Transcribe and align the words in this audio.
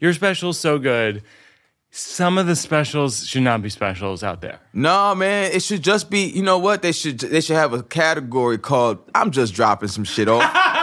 Your 0.00 0.12
special 0.12 0.50
is 0.50 0.58
so 0.58 0.78
good. 0.78 1.22
Some 1.90 2.38
of 2.38 2.46
the 2.46 2.56
specials 2.56 3.24
should 3.26 3.42
not 3.42 3.62
be 3.62 3.70
specials 3.70 4.24
out 4.24 4.40
there. 4.40 4.58
No, 4.72 5.14
man, 5.14 5.52
it 5.52 5.62
should 5.62 5.82
just 5.82 6.10
be. 6.10 6.26
You 6.26 6.42
know 6.42 6.58
what? 6.58 6.82
They 6.82 6.90
should 6.90 7.20
they 7.20 7.40
should 7.40 7.56
have 7.56 7.72
a 7.72 7.82
category 7.84 8.58
called 8.58 8.98
"I'm 9.14 9.30
just 9.30 9.54
dropping 9.54 9.88
some 9.88 10.04
shit 10.04 10.28
off." 10.28 10.42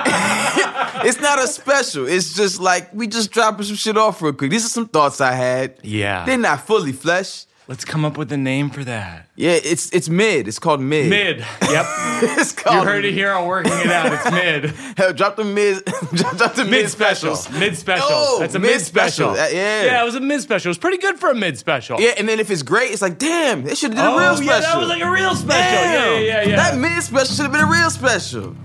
it's 1.04 1.20
not 1.20 1.42
a 1.42 1.46
special. 1.46 2.06
It's 2.06 2.34
just 2.34 2.60
like 2.60 2.92
we 2.94 3.06
just 3.06 3.30
dropping 3.30 3.66
some 3.66 3.76
shit 3.76 3.96
off 3.96 4.22
real 4.22 4.32
quick. 4.32 4.50
These 4.50 4.66
are 4.66 4.70
some 4.70 4.88
thoughts 4.88 5.20
I 5.20 5.32
had. 5.32 5.78
Yeah. 5.82 6.24
they're 6.24 6.38
not 6.38 6.66
fully 6.66 6.92
fleshed. 6.92 7.48
Let's 7.70 7.84
come 7.84 8.04
up 8.04 8.18
with 8.18 8.32
a 8.32 8.36
name 8.36 8.68
for 8.70 8.82
that. 8.82 9.28
Yeah, 9.36 9.52
it's 9.52 9.92
it's 9.92 10.08
mid. 10.08 10.48
It's 10.48 10.58
called 10.58 10.80
mid. 10.80 11.08
Mid. 11.08 11.38
Yep. 11.38 11.46
it's 11.70 12.56
you 12.66 12.82
heard 12.82 13.04
it 13.04 13.14
here 13.14 13.30
I'm 13.32 13.46
Working 13.46 13.70
It 13.72 13.86
Out. 13.86 14.12
It's 14.12 14.28
mid. 14.28 14.64
Hell, 14.98 15.12
drop 15.12 15.36
the 15.36 15.44
mid. 15.44 15.84
drop, 16.12 16.36
drop 16.36 16.54
the 16.56 16.64
mid, 16.64 16.70
Mid 16.72 16.90
special. 16.90 17.36
specials. 17.36 17.60
Mid 17.60 17.76
special. 17.76 18.06
Oh, 18.10 18.38
That's 18.40 18.56
a 18.56 18.58
mid 18.58 18.80
special. 18.80 19.28
mid-special. 19.30 19.56
Yeah. 19.56 19.84
Yeah, 19.84 20.02
it 20.02 20.04
was 20.04 20.16
a 20.16 20.20
mid 20.20 20.40
special. 20.40 20.66
It 20.66 20.70
was 20.70 20.78
pretty 20.78 20.98
good 20.98 21.20
for 21.20 21.30
a 21.30 21.34
mid 21.36 21.58
special. 21.58 22.00
Yeah, 22.00 22.14
and 22.18 22.28
then 22.28 22.40
if 22.40 22.50
it's 22.50 22.64
great, 22.64 22.90
it's 22.90 23.02
like, 23.02 23.18
damn, 23.18 23.62
they 23.62 23.76
should 23.76 23.94
have 23.94 24.04
did 24.04 24.14
Oh, 24.14 24.18
a 24.18 24.20
real 24.20 24.36
special. 24.36 24.52
yeah, 24.52 24.60
that 24.62 24.76
was 24.80 24.88
like 24.88 25.02
a 25.02 25.10
real 25.12 25.36
special. 25.36 25.60
Yeah, 25.60 25.92
Damn, 25.94 26.22
yeah, 26.24 26.28
yeah, 26.42 26.48
yeah. 26.48 26.56
That 26.56 26.76
mid 26.76 27.00
special 27.04 27.36
should 27.36 27.42
have 27.44 27.52
been 27.52 27.60
a 27.60 27.70
real 27.70 27.90
special. 27.90 28.56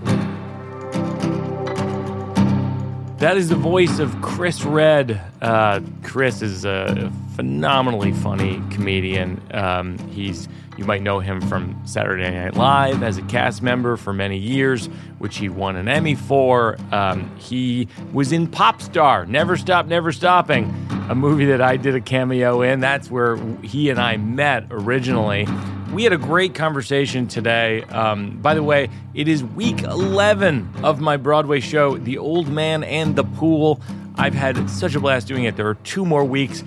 That 3.18 3.36
is 3.36 3.48
the 3.50 3.54
voice 3.54 4.00
of 4.00 4.20
Chris 4.20 4.64
Redd. 4.64 5.20
Uh, 5.40 5.80
Chris 6.02 6.42
is 6.42 6.64
a 6.64 7.10
phenomenally 7.36 8.12
funny 8.12 8.62
comedian. 8.70 9.40
Um, 9.52 9.98
he's 10.08 10.48
you 10.78 10.84
might 10.84 11.02
know 11.02 11.20
him 11.20 11.40
from 11.40 11.80
Saturday 11.86 12.30
Night 12.30 12.54
Live 12.54 13.02
as 13.02 13.16
a 13.16 13.22
cast 13.22 13.62
member 13.62 13.96
for 13.96 14.12
many 14.12 14.36
years, 14.36 14.86
which 15.18 15.38
he 15.38 15.48
won 15.48 15.76
an 15.76 15.88
Emmy 15.88 16.14
for. 16.14 16.76
Um, 16.92 17.34
he 17.38 17.88
was 18.12 18.32
in 18.32 18.46
Pop 18.46 18.82
Star, 18.82 19.24
Never 19.24 19.56
Stop, 19.56 19.86
Never 19.86 20.12
Stopping, 20.12 20.74
a 21.08 21.14
movie 21.14 21.46
that 21.46 21.62
I 21.62 21.78
did 21.78 21.94
a 21.94 22.00
cameo 22.00 22.60
in. 22.60 22.80
That's 22.80 23.10
where 23.10 23.36
he 23.62 23.88
and 23.88 23.98
I 23.98 24.18
met 24.18 24.66
originally. 24.70 25.46
We 25.92 26.04
had 26.04 26.12
a 26.12 26.18
great 26.18 26.54
conversation 26.54 27.26
today. 27.26 27.82
Um, 27.84 28.38
by 28.42 28.52
the 28.52 28.62
way, 28.62 28.90
it 29.14 29.28
is 29.28 29.42
week 29.42 29.82
11 29.82 30.68
of 30.82 31.00
my 31.00 31.16
Broadway 31.16 31.60
show, 31.60 31.96
The 31.96 32.18
Old 32.18 32.48
Man 32.48 32.84
and 32.84 33.16
the 33.16 33.24
Pool. 33.24 33.80
I've 34.18 34.34
had 34.34 34.68
such 34.68 34.94
a 34.94 35.00
blast 35.00 35.26
doing 35.26 35.44
it. 35.44 35.56
There 35.56 35.68
are 35.68 35.74
two 35.74 36.04
more 36.04 36.24
weeks. 36.24 36.64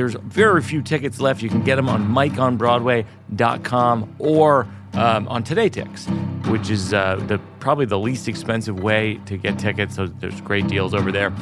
There's 0.00 0.14
very 0.14 0.62
few 0.62 0.80
tickets 0.80 1.20
left. 1.20 1.42
You 1.42 1.50
can 1.50 1.62
get 1.62 1.76
them 1.76 1.86
on 1.86 2.08
MikeOnBroadway.com 2.08 4.16
or 4.18 4.66
um, 4.94 5.28
on 5.28 5.44
TodayTix, 5.44 6.48
which 6.48 6.70
is 6.70 6.94
uh, 6.94 7.16
the 7.26 7.38
probably 7.58 7.84
the 7.84 7.98
least 7.98 8.26
expensive 8.26 8.82
way 8.82 9.20
to 9.26 9.36
get 9.36 9.58
tickets. 9.58 9.96
So 9.96 10.06
there's 10.06 10.40
great 10.40 10.68
deals 10.68 10.94
over 10.94 11.12
there. 11.12 11.34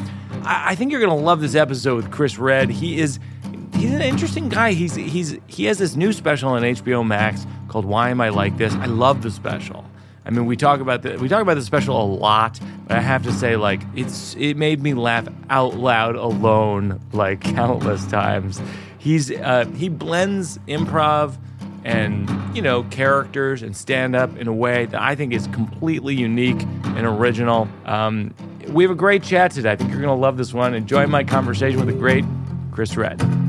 I, 0.42 0.70
I 0.70 0.75
think 0.75 0.91
you're 0.91 1.01
going 1.01 1.17
to 1.17 1.25
love 1.25 1.41
this 1.41 1.55
episode 1.55 1.95
with 1.95 2.11
Chris 2.11 2.36
Redd. 2.36 2.69
He 2.69 2.98
is 2.98 3.20
he's 3.75 3.92
an 3.92 4.03
interesting 4.03 4.48
guy. 4.48 4.73
He's 4.73 4.97
he's 4.97 5.39
he 5.47 5.67
has 5.67 5.79
this 5.79 5.95
new 5.95 6.12
special 6.12 6.48
on 6.48 6.62
HBO 6.62 7.06
Max 7.06 7.47
called 7.69 7.84
Why 7.84 8.11
Am 8.11 8.20
I 8.20 8.31
Like 8.31 8.59
This? 8.59 8.75
I 8.75 8.86
love 8.86 9.23
the 9.23 9.31
special. 9.31 9.84
I 10.28 10.30
mean, 10.30 10.44
we 10.44 10.56
talk 10.56 10.80
about 10.80 11.00
the 11.00 11.16
we 11.16 11.26
talk 11.26 11.40
about 11.40 11.54
the 11.54 11.62
special 11.62 12.00
a 12.00 12.04
lot, 12.04 12.60
but 12.86 12.98
I 12.98 13.00
have 13.00 13.22
to 13.22 13.32
say, 13.32 13.56
like, 13.56 13.80
it's 13.96 14.36
it 14.36 14.58
made 14.58 14.82
me 14.82 14.92
laugh 14.92 15.26
out 15.48 15.74
loud 15.74 16.16
alone 16.16 17.00
like 17.12 17.40
countless 17.54 18.06
times. 18.06 18.60
He's 18.98 19.30
uh, 19.30 19.64
he 19.74 19.88
blends 19.88 20.58
improv 20.68 21.38
and 21.82 22.28
you 22.54 22.60
know 22.60 22.82
characters 22.84 23.62
and 23.62 23.74
stand 23.74 24.14
up 24.14 24.36
in 24.36 24.48
a 24.48 24.52
way 24.52 24.84
that 24.84 25.00
I 25.00 25.14
think 25.14 25.32
is 25.32 25.46
completely 25.46 26.14
unique 26.14 26.60
and 26.84 27.06
original. 27.06 27.66
Um, 27.86 28.34
we 28.68 28.84
have 28.84 28.90
a 28.90 28.96
great 28.96 29.22
chat 29.22 29.52
today. 29.52 29.72
I 29.72 29.76
think 29.76 29.90
you're 29.90 30.02
going 30.02 30.14
to 30.14 30.20
love 30.20 30.36
this 30.36 30.52
one. 30.52 30.74
Enjoy 30.74 31.06
my 31.06 31.24
conversation 31.24 31.78
with 31.80 31.88
the 31.88 31.98
great 31.98 32.26
Chris 32.70 32.98
Redd. 32.98 33.47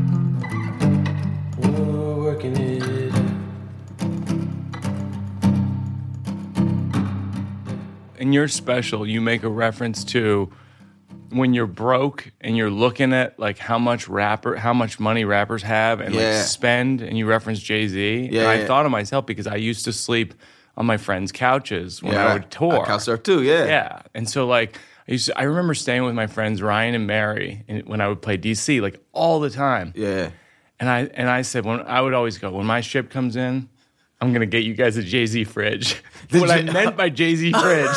In 8.30 8.34
your 8.34 8.48
special, 8.48 9.08
you 9.08 9.22
make 9.22 9.42
a 9.42 9.50
reference 9.50 10.04
to 10.04 10.52
when 11.32 11.56
you're 11.56 11.66
broke 11.66 12.32
and 12.42 12.56
you're 12.56 12.70
looking 12.70 13.12
at 13.12 13.40
like 13.40 13.58
how 13.58 13.80
much 13.80 14.08
rapper, 14.08 14.56
how 14.56 14.72
much 14.72 15.00
money 15.00 15.26
rappers 15.26 15.64
have 15.64 16.00
and 16.00 16.14
Yeah. 16.14 16.22
like 16.38 16.46
spend, 16.46 17.02
and 17.02 17.18
you 17.18 17.26
reference 17.26 17.60
Jay 17.60 17.88
Z. 17.88 18.30
Yeah, 18.32 18.42
and 18.42 18.50
I 18.50 18.56
yeah. 18.60 18.68
thought 18.68 18.86
of 18.86 18.92
myself 18.92 19.26
because 19.26 19.48
I 19.48 19.56
used 19.56 19.84
to 19.86 19.94
sleep 19.94 20.36
on 20.78 20.86
my 20.86 20.98
friends' 20.98 21.32
couches 21.32 22.04
when 22.04 22.16
I 22.16 22.34
would 22.34 22.52
tour. 22.52 22.84
I 22.84 22.86
couch 22.86 23.02
surf 23.02 23.24
too. 23.24 23.42
Yeah. 23.42 23.66
Yeah, 23.66 24.02
and 24.14 24.30
so 24.30 24.46
like 24.46 24.78
I 25.08 25.14
used, 25.14 25.26
to, 25.28 25.38
I 25.40 25.44
remember 25.44 25.74
staying 25.74 26.04
with 26.04 26.14
my 26.14 26.28
friends 26.28 26.62
Ryan 26.62 26.94
and 26.94 27.08
Mary 27.08 27.64
and 27.68 27.84
when 27.88 28.00
I 28.00 28.08
would 28.08 28.22
play 28.22 28.38
DC 28.38 28.80
like 28.80 29.00
all 29.12 29.40
the 29.40 29.50
time. 29.50 29.92
Yeah. 29.96 30.30
And 30.80 30.88
I 30.88 31.00
and 31.16 31.28
I 31.28 31.42
said 31.42 31.66
when 31.66 31.80
I 31.82 32.00
would 32.00 32.14
always 32.14 32.38
go 32.38 32.52
when 32.52 32.68
my 32.68 32.82
ship 32.82 33.10
comes 33.10 33.36
in, 33.36 33.70
I'm 34.22 34.34
gonna 34.34 34.46
get 34.46 34.64
you 34.64 34.74
guys 34.74 34.98
a 34.98 35.04
Jay 35.04 35.26
Z 35.26 35.46
fridge. 35.46 36.02
what 36.32 36.50
I 36.52 36.62
J- 36.62 36.72
meant 36.72 36.98
by 36.98 37.10
Jay 37.10 37.36
Z 37.36 37.52
fridge. 37.60 37.90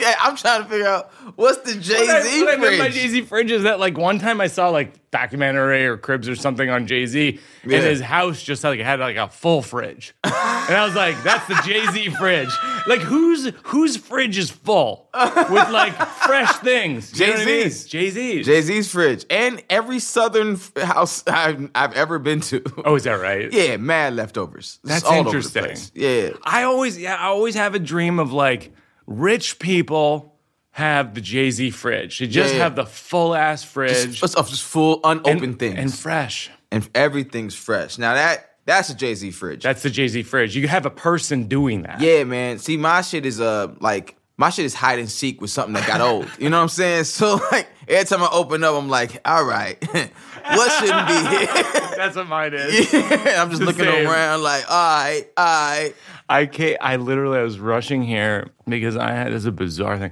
yeah, 0.00 0.14
I'm 0.20 0.36
trying 0.36 0.62
to 0.62 0.68
figure 0.68 0.86
out 0.86 1.12
what's 1.36 1.58
the 1.70 1.78
Jay 1.80 1.94
What 2.06 2.10
I, 2.10 2.20
Z 2.22 2.42
what 2.44 2.54
I 2.54 2.56
meant 2.56 2.78
by. 2.78 2.88
Jay 2.90 3.08
Z 3.08 3.22
fridge 3.22 3.50
is 3.50 3.64
that 3.64 3.78
like 3.80 3.98
one 3.98 4.18
time 4.18 4.40
I 4.40 4.46
saw 4.46 4.68
like 4.68 4.92
documentary 5.14 5.86
or 5.86 5.96
Cribs 5.96 6.28
or 6.28 6.34
something 6.36 6.68
on 6.68 6.86
Jay 6.86 7.06
Z, 7.06 7.38
Yeah. 7.64 7.76
and 7.78 7.86
his 7.86 8.00
house 8.00 8.42
just 8.42 8.64
like 8.64 8.80
had 8.80 9.00
like 9.00 9.16
a 9.16 9.28
full 9.28 9.62
fridge, 9.62 10.12
and 10.24 10.32
I 10.34 10.84
was 10.84 10.94
like, 10.94 11.22
that's 11.22 11.46
the 11.46 11.54
Jay 11.64 11.86
Z 11.92 12.10
fridge. 12.18 12.50
Like 12.86 13.00
whose 13.00 13.50
whose 13.62 13.96
fridge 13.96 14.36
is 14.36 14.50
full 14.50 15.08
with 15.14 15.70
like 15.70 15.94
fresh 15.94 16.52
things? 16.56 17.18
You 17.18 17.28
know 17.28 17.32
I 17.34 17.36
mean? 17.38 17.46
Jay-Z's. 17.64 17.86
Jay 17.86 18.10
Z's. 18.10 18.46
Jay 18.46 18.60
Z's 18.60 18.90
fridge 18.92 19.24
and 19.30 19.62
every 19.70 19.98
Southern 20.00 20.58
house 20.76 21.22
I've, 21.28 21.70
I've 21.74 21.94
ever 21.94 22.18
been 22.18 22.40
to. 22.42 22.62
Oh, 22.84 22.96
is 22.96 23.04
that 23.04 23.14
right? 23.20 23.50
yeah, 23.52 23.76
mad 23.78 24.14
leftovers. 24.14 24.80
That's 24.84 25.04
all 25.04 25.20
over 25.20 25.30
the 25.30 25.36
interesting. 25.60 25.90
Yeah, 25.94 26.30
I 26.42 26.64
always, 26.64 26.98
yeah, 26.98 27.14
I 27.14 27.26
always 27.28 27.54
have 27.54 27.74
a 27.74 27.78
dream 27.78 28.18
of 28.18 28.32
like 28.32 28.72
rich 29.06 29.58
people 29.58 30.33
have 30.74 31.14
the 31.14 31.20
Jay 31.20 31.50
Z 31.50 31.70
fridge. 31.70 32.18
They 32.18 32.26
just 32.26 32.50
Yeah, 32.52 32.58
yeah. 32.58 32.62
have 32.64 32.74
the 32.76 32.84
full 32.86 33.34
ass 33.34 33.62
fridge 33.64 34.20
just, 34.20 34.36
of 34.36 34.48
just 34.48 34.62
full 34.64 35.00
unopened 35.04 35.42
and, 35.42 35.58
things, 35.58 35.78
and 35.78 35.94
fresh. 35.94 36.50
and 36.72 36.88
everything's 36.94 37.54
fresh. 37.54 37.96
Now 37.98 38.14
that 38.14 38.50
that's 38.66 38.90
a 38.90 38.94
Jay 38.94 39.14
Z 39.14 39.30
fridge. 39.30 39.62
That's 39.62 39.82
the 39.82 39.90
Jay 39.90 40.08
Z 40.08 40.22
fridge. 40.24 40.56
You 40.56 40.66
have 40.68 40.84
a 40.86 40.90
person 40.90 41.44
doing 41.48 41.82
that. 41.82 42.00
yeah, 42.00 42.24
man. 42.24 42.58
See, 42.58 42.76
my 42.76 43.02
shit 43.02 43.24
is 43.24 43.40
uh 43.40 43.72
like 43.80 44.16
my 44.36 44.50
shit 44.50 44.64
is 44.64 44.74
hide 44.74 44.98
and 44.98 45.08
seek 45.08 45.40
with 45.40 45.50
something 45.50 45.74
that 45.74 45.86
got 45.86 46.00
old. 46.10 46.28
You 46.38 46.50
know 46.50 46.56
what 46.56 46.62
I'm 46.64 46.68
saying? 46.68 47.04
So 47.04 47.38
like 47.52 47.68
every 47.86 48.04
time 48.06 48.22
I 48.22 48.28
open 48.32 48.64
up, 48.64 48.74
I'm 48.74 48.88
like, 48.88 49.20
all 49.24 49.44
right, 49.44 49.76
what 49.92 50.72
shouldn't 50.80 51.06
be 51.06 51.36
here? 51.36 51.64
That's 51.96 52.16
what 52.16 52.26
mine 52.26 52.52
is. 52.52 52.92
I'm 52.92 53.50
just 53.50 53.62
looking 53.62 53.84
same. 53.84 54.08
around 54.08 54.42
like, 54.42 54.68
all 54.68 54.76
right, 55.04 55.24
all 55.36 55.44
right. 55.44 55.94
I 56.28 56.46
can't, 56.46 56.78
I 56.80 56.96
literally 56.96 57.38
I 57.38 57.42
was 57.42 57.60
rushing 57.60 58.02
here 58.02 58.48
because 58.66 58.96
I 58.96 59.10
had 59.12 59.28
this 59.28 59.40
is 59.42 59.46
a 59.46 59.52
bizarre 59.52 59.98
thing. 59.98 60.10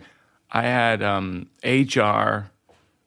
I 0.53 0.63
had 0.63 1.03
um, 1.03 1.47
HR, 1.65 2.51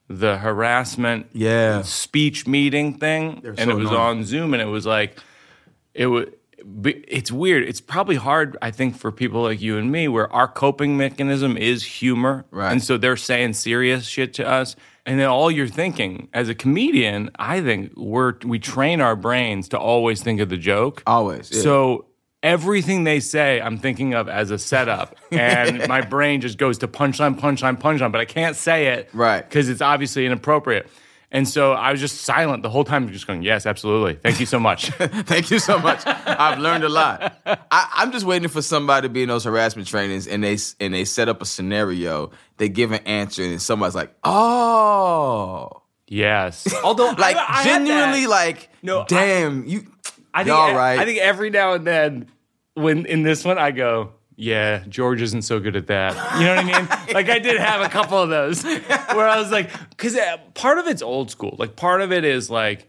the 0.09 0.37
harassment 0.37 1.27
Yeah. 1.33 1.83
speech 1.83 2.47
meeting 2.47 2.95
thing, 2.97 3.41
and 3.45 3.57
so 3.59 3.69
it 3.69 3.75
was 3.75 3.89
annoying. 3.89 4.01
on 4.19 4.23
Zoom, 4.25 4.53
and 4.53 4.61
it 4.61 4.65
was 4.67 4.85
like 4.85 5.19
it 5.93 6.07
was. 6.07 6.27
It's 6.83 7.31
weird. 7.31 7.61
It's 7.63 7.79
probably 7.79 8.15
hard, 8.15 8.57
I 8.59 8.71
think, 8.71 8.97
for 8.97 9.11
people 9.11 9.43
like 9.43 9.61
you 9.61 9.77
and 9.77 9.91
me, 9.91 10.07
where 10.07 10.31
our 10.33 10.47
coping 10.47 10.97
mechanism 10.97 11.55
is 11.57 11.83
humor, 11.83 12.45
Right. 12.49 12.71
and 12.71 12.83
so 12.83 12.97
they're 12.97 13.17
saying 13.17 13.53
serious 13.53 14.07
shit 14.07 14.33
to 14.35 14.47
us, 14.47 14.75
and 15.05 15.19
then 15.19 15.27
all 15.27 15.51
you're 15.51 15.67
thinking 15.67 16.27
as 16.33 16.49
a 16.49 16.55
comedian, 16.55 17.29
I 17.37 17.61
think 17.61 17.91
we're 17.95 18.33
we 18.43 18.57
train 18.57 18.99
our 18.99 19.15
brains 19.15 19.69
to 19.69 19.77
always 19.79 20.23
think 20.23 20.39
of 20.41 20.49
the 20.49 20.57
joke, 20.57 21.03
Always, 21.05 21.51
yeah. 21.53 21.61
So 21.61 22.05
everything 22.43 23.03
they 23.03 23.19
say, 23.19 23.59
I'm 23.61 23.77
thinking 23.77 24.13
of 24.13 24.27
as 24.29 24.51
a 24.51 24.57
setup, 24.59 25.15
and 25.31 25.87
my 25.87 26.01
brain 26.01 26.41
just 26.41 26.57
goes 26.57 26.77
to 26.79 26.87
punchline, 26.87 27.39
punchline, 27.39 27.79
punchline, 27.79 28.11
but 28.11 28.21
I 28.21 28.25
can't 28.25 28.55
say 28.55 28.87
it, 28.87 29.09
Right. 29.13 29.41
Because 29.47 29.69
it's 29.69 29.81
obviously 29.81 30.25
inappropriate. 30.25 30.87
And 31.31 31.47
so 31.49 31.73
I 31.73 31.91
was 31.91 31.99
just 31.99 32.21
silent 32.21 32.63
the 32.63 32.69
whole 32.69 32.85
time, 32.85 33.11
just 33.11 33.27
going, 33.27 33.41
"Yes, 33.41 33.65
absolutely. 33.65 34.13
Thank 34.13 34.39
you 34.39 34.45
so 34.45 34.57
much." 34.57 34.89
Thank 34.91 35.51
you 35.51 35.59
so 35.59 35.77
much. 35.79 36.03
I've 36.05 36.59
learned 36.59 36.85
a 36.85 36.89
lot. 36.89 37.41
I, 37.45 37.89
I'm 37.95 38.13
just 38.13 38.25
waiting 38.25 38.47
for 38.47 38.61
somebody 38.61 39.05
to 39.07 39.11
be 39.11 39.23
in 39.23 39.27
those 39.29 39.43
harassment 39.43 39.87
trainings, 39.87 40.27
and 40.27 40.41
they 40.41 40.57
and 40.79 40.93
they 40.93 41.03
set 41.03 41.27
up 41.27 41.41
a 41.41 41.45
scenario. 41.45 42.31
They 42.57 42.69
give 42.69 42.91
an 42.93 43.01
answer, 43.05 43.43
and 43.43 43.61
somebody's 43.61 43.95
like, 43.95 44.13
"Oh." 44.23 45.81
yes. 46.07 46.73
Although 46.83 47.09
like 47.17 47.35
I- 47.35 47.45
I 47.49 47.63
genuinely 47.65 48.27
like 48.27 48.69
No, 48.81 49.01
I- 49.01 49.05
damn 49.07 49.65
you 49.65 49.87
I 50.35 50.43
think 50.43 50.55
y'all 50.55 50.69
e- 50.69 50.99
I 50.99 51.05
think 51.05 51.19
every 51.19 51.49
now 51.49 51.73
and 51.73 51.87
then, 51.87 52.27
when 52.75 53.05
in 53.05 53.23
this 53.23 53.43
one, 53.45 53.57
I 53.57 53.71
go, 53.71 54.11
"Yeah, 54.35 54.83
George 54.89 55.21
isn't 55.21 55.43
so 55.43 55.59
good 55.59 55.75
at 55.75 55.87
that." 55.87 56.13
You 56.39 56.45
know 56.45 56.55
what 56.55 56.65
I 56.65 56.79
mean? 56.81 56.87
like 57.15 57.29
I 57.29 57.39
did 57.39 57.59
have 57.59 57.81
a 57.81 57.89
couple 57.89 58.17
of 58.21 58.29
those 58.29 58.63
where 58.63 59.27
I 59.27 59.39
was 59.39 59.51
like, 59.51 59.71
because 59.91 60.15
eh, 60.15 60.37
part 60.53 60.77
of 60.77 60.87
it's 60.87 61.01
old 61.01 61.31
school. 61.31 61.55
Like 61.57 61.75
part 61.75 62.01
of 62.01 62.11
it 62.11 62.23
is 62.25 62.49
like, 62.49 62.87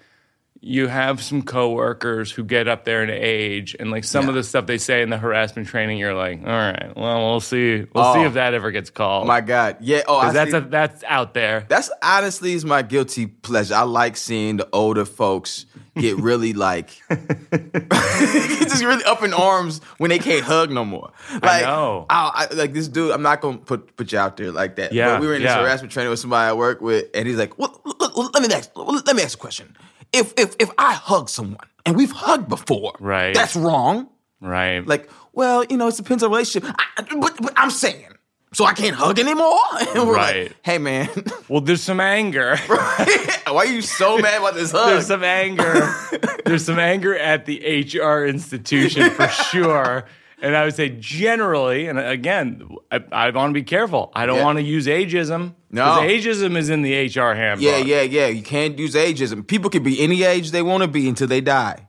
you 0.60 0.88
have 0.88 1.22
some 1.22 1.42
coworkers 1.42 2.32
who 2.32 2.42
get 2.42 2.66
up 2.66 2.84
there 2.84 3.04
in 3.04 3.10
age, 3.10 3.76
and 3.78 3.92
like 3.92 4.02
some 4.02 4.24
Yeah. 4.24 4.30
of 4.30 4.34
the 4.34 4.42
stuff 4.42 4.66
they 4.66 4.78
say 4.78 5.02
in 5.02 5.10
the 5.10 5.18
harassment 5.18 5.68
training, 5.68 5.98
you're 5.98 6.14
like, 6.14 6.40
all 6.40 6.46
right, 6.48 6.90
well, 6.96 7.30
we'll 7.30 7.40
see, 7.40 7.86
we'll 7.94 8.12
see 8.14 8.20
Oh. 8.20 8.26
if 8.26 8.34
that 8.34 8.54
ever 8.54 8.72
gets 8.72 8.90
called. 8.90 9.28
My 9.28 9.40
God, 9.40 9.76
yeah. 9.80 10.02
Oh, 10.08 10.32
that's 10.32 10.50
see- 10.50 10.56
a, 10.56 10.60
that's 10.62 11.04
out 11.04 11.34
there. 11.34 11.66
That's 11.68 11.90
honestly 12.02 12.54
is 12.54 12.64
my 12.64 12.82
guilty 12.82 13.26
pleasure. 13.26 13.74
I 13.76 13.82
like 13.82 14.16
seeing 14.16 14.56
the 14.56 14.68
older 14.72 15.04
folks 15.04 15.66
get 15.96 16.16
really 16.16 16.52
like 16.52 16.90
just 17.10 18.84
really 18.84 19.04
up 19.04 19.22
in 19.22 19.32
arms 19.32 19.80
when 19.98 20.10
they 20.10 20.18
can't 20.18 20.44
hug 20.44 20.70
no 20.70 20.84
more. 20.84 21.10
Like, 21.42 21.64
know. 21.64 22.06
I, 22.08 22.48
I, 22.50 22.54
like 22.54 22.72
this 22.72 22.88
dude. 22.88 23.10
I'm 23.10 23.22
not 23.22 23.40
gonna 23.40 23.58
put 23.58 23.96
put 23.96 24.12
you 24.12 24.18
out 24.18 24.36
there 24.36 24.52
like 24.52 24.76
that. 24.76 24.92
Yeah, 24.92 25.14
but 25.14 25.20
we 25.20 25.26
were 25.26 25.34
in 25.34 25.42
this 25.42 25.50
yeah. 25.50 25.60
harassment 25.60 25.92
training 25.92 26.10
with 26.10 26.20
somebody 26.20 26.48
I 26.48 26.52
work 26.52 26.80
with, 26.80 27.06
and 27.14 27.26
he's 27.26 27.38
like, 27.38 27.58
well, 27.58 27.80
let 27.84 28.42
me 28.42 28.54
ask, 28.54 28.70
let 28.76 29.16
me 29.16 29.22
ask 29.22 29.36
a 29.36 29.40
question. 29.40 29.76
If 30.12 30.32
if 30.36 30.54
if 30.58 30.70
I 30.78 30.94
hug 30.94 31.28
someone 31.28 31.66
and 31.84 31.96
we've 31.96 32.12
hugged 32.12 32.48
before, 32.48 32.94
Right. 33.00 33.34
That's 33.34 33.56
wrong. 33.56 34.08
Right. 34.40 34.86
Like, 34.86 35.08
well, 35.32 35.64
you 35.64 35.76
know, 35.76 35.88
it 35.88 35.96
depends 35.96 36.22
on 36.22 36.30
relationship. 36.30 36.70
I, 36.96 37.02
but, 37.18 37.36
but 37.40 37.52
I'm 37.56 37.70
saying, 37.70 38.08
so 38.56 38.64
I 38.64 38.72
can't 38.72 38.96
hug 38.96 39.18
anymore. 39.18 39.58
And 39.94 40.08
we're 40.08 40.14
Right. 40.14 40.44
like, 40.48 40.56
hey 40.62 40.78
man. 40.78 41.08
well, 41.48 41.60
there's 41.60 41.82
some 41.82 42.00
anger. 42.00 42.56
Why 42.56 43.54
are 43.56 43.66
you 43.66 43.82
so 43.82 44.16
mad 44.18 44.38
about 44.40 44.54
this 44.54 44.70
hug? 44.72 44.88
there's 44.88 45.06
some 45.06 45.22
anger. 45.24 45.74
there's 46.46 46.64
some 46.64 46.78
anger 46.78 47.14
at 47.16 47.44
the 47.44 47.56
HR 47.94 48.24
institution 48.26 49.10
for 49.10 49.28
sure. 49.28 50.04
And 50.40 50.56
I 50.56 50.64
would 50.64 50.74
say 50.74 50.88
generally, 50.98 51.86
and 51.86 51.98
again, 51.98 52.66
I, 52.90 53.02
I 53.12 53.30
want 53.30 53.50
to 53.50 53.54
be 53.54 53.62
careful. 53.62 54.10
I 54.14 54.24
don't 54.26 54.38
Yeah. 54.38 54.44
want 54.44 54.58
to 54.58 54.62
use 54.64 54.86
ageism. 54.86 55.54
No. 55.70 55.84
ageism 56.00 56.56
is 56.56 56.70
in 56.70 56.80
the 56.82 56.94
HR 57.06 57.34
handbook. 57.34 57.62
yeah, 57.64 57.76
yeah, 57.78 58.02
yeah. 58.02 58.26
You 58.28 58.42
can't 58.42 58.78
use 58.78 58.94
ageism. 58.94 59.46
People 59.46 59.68
can 59.70 59.82
be 59.82 60.00
any 60.00 60.22
age 60.24 60.50
they 60.50 60.62
want 60.62 60.82
to 60.82 60.88
be 60.88 61.08
until 61.08 61.26
they 61.28 61.40
die. 61.42 61.88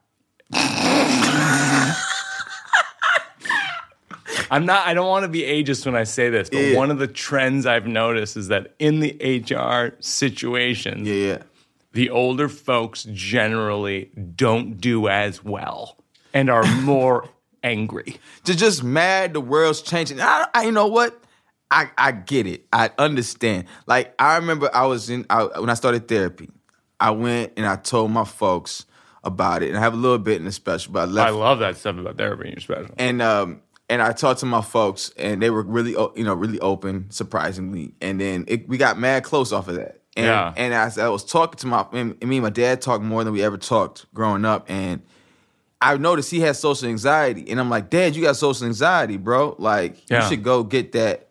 I'm 4.52 4.66
not. 4.66 4.88
I 4.88 4.94
don't 4.94 5.08
want 5.08 5.24
to 5.24 5.30
be 5.30 5.42
ageist 5.42 5.86
when 5.86 5.96
I 5.96 6.04
say 6.04 6.30
this, 6.30 6.50
but 6.50 6.60
Yeah. 6.60 6.78
one 6.78 6.92
of 6.92 7.00
the 7.00 7.08
trends 7.08 7.66
I've 7.66 7.88
noticed 7.88 8.38
is 8.38 8.48
that 8.50 8.74
in 8.80 9.00
the 9.00 9.14
HR 9.22 9.96
situation, 10.02 11.06
Yeah, 11.06 11.14
yeah. 11.14 11.38
the 11.94 12.10
older 12.10 12.50
folks 12.50 13.06
generally 13.12 14.12
don't 14.36 14.80
do 14.80 15.08
as 15.08 15.44
well 15.44 15.98
and 16.34 16.50
are 16.50 16.66
more 16.82 17.30
angry. 17.64 18.18
They're 18.46 18.56
just 18.56 18.84
mad 18.84 19.34
the 19.34 19.42
world's 19.42 19.82
changing. 19.82 20.22
I, 20.22 20.48
I 20.54 20.64
you 20.64 20.72
know 20.72 20.88
what? 20.88 21.22
I, 21.70 21.90
I 21.98 22.12
get 22.14 22.48
it. 22.48 22.66
I 22.72 22.92
understand. 22.98 23.66
Like 23.88 24.14
I 24.20 24.38
remember 24.38 24.70
I 24.74 24.86
was 24.86 25.10
in 25.10 25.26
I, 25.30 25.44
when 25.60 25.70
I 25.70 25.74
started 25.74 26.08
therapy. 26.08 26.50
I 27.00 27.12
went 27.12 27.54
and 27.58 27.66
I 27.66 27.76
told 27.76 28.10
my 28.12 28.24
folks 28.24 28.86
about 29.24 29.62
it, 29.62 29.68
and 29.70 29.78
I 29.78 29.82
have 29.82 29.94
a 29.94 29.98
little 29.98 30.18
bit 30.18 30.38
in 30.38 30.46
the 30.46 30.52
special, 30.52 30.94
but 30.94 31.10
I 31.18 31.28
I 31.28 31.30
love 31.32 31.60
that 31.60 31.76
stuff 31.78 31.98
about 31.98 32.18
therapy. 32.18 32.50
You're 32.50 32.60
special. 32.62 32.96
and 32.98 33.22
um 33.22 33.62
and 33.90 34.02
I 34.02 34.12
talked 34.12 34.40
to 34.42 34.46
my 34.46 34.62
folks, 34.62 35.12
and 35.18 35.42
they 35.42 35.50
were 35.50 35.64
really 35.64 35.92
you 35.92 36.24
know 36.24 36.34
really 36.34 36.60
open, 36.60 37.10
surprisingly. 37.10 37.94
And 38.02 38.20
then 38.20 38.46
it, 38.48 38.68
we 38.68 38.78
got 38.78 38.98
mad 39.00 39.24
close 39.24 39.52
off 39.54 39.68
of 39.68 39.76
that. 39.76 40.02
And, 40.16 40.26
Yeah. 40.26 40.54
And 40.58 40.74
as 40.74 40.98
I 40.98 41.08
was 41.10 41.24
talking 41.24 41.58
to 41.60 41.68
my 41.68 41.86
and 41.94 42.20
me 42.24 42.38
and 42.38 42.44
my 42.44 42.50
dad 42.50 42.82
talked 42.82 43.04
more 43.04 43.24
than 43.24 43.34
we 43.34 43.44
ever 43.44 43.58
talked 43.58 44.06
growing 44.14 44.46
up, 44.46 44.70
and 44.70 45.02
I 45.80 45.96
noticed 45.98 46.32
he 46.32 46.40
has 46.42 46.60
social 46.60 46.90
anxiety, 46.90 47.50
and 47.52 47.60
I'm 47.60 47.70
like, 47.70 47.90
Dad, 47.92 48.16
you 48.16 48.24
got 48.24 48.36
social 48.36 48.66
anxiety, 48.66 49.18
bro. 49.18 49.56
Like 49.60 50.10
Yeah. 50.10 50.24
you 50.24 50.30
should 50.30 50.44
go 50.44 50.64
get 50.64 50.94
that 50.94 51.30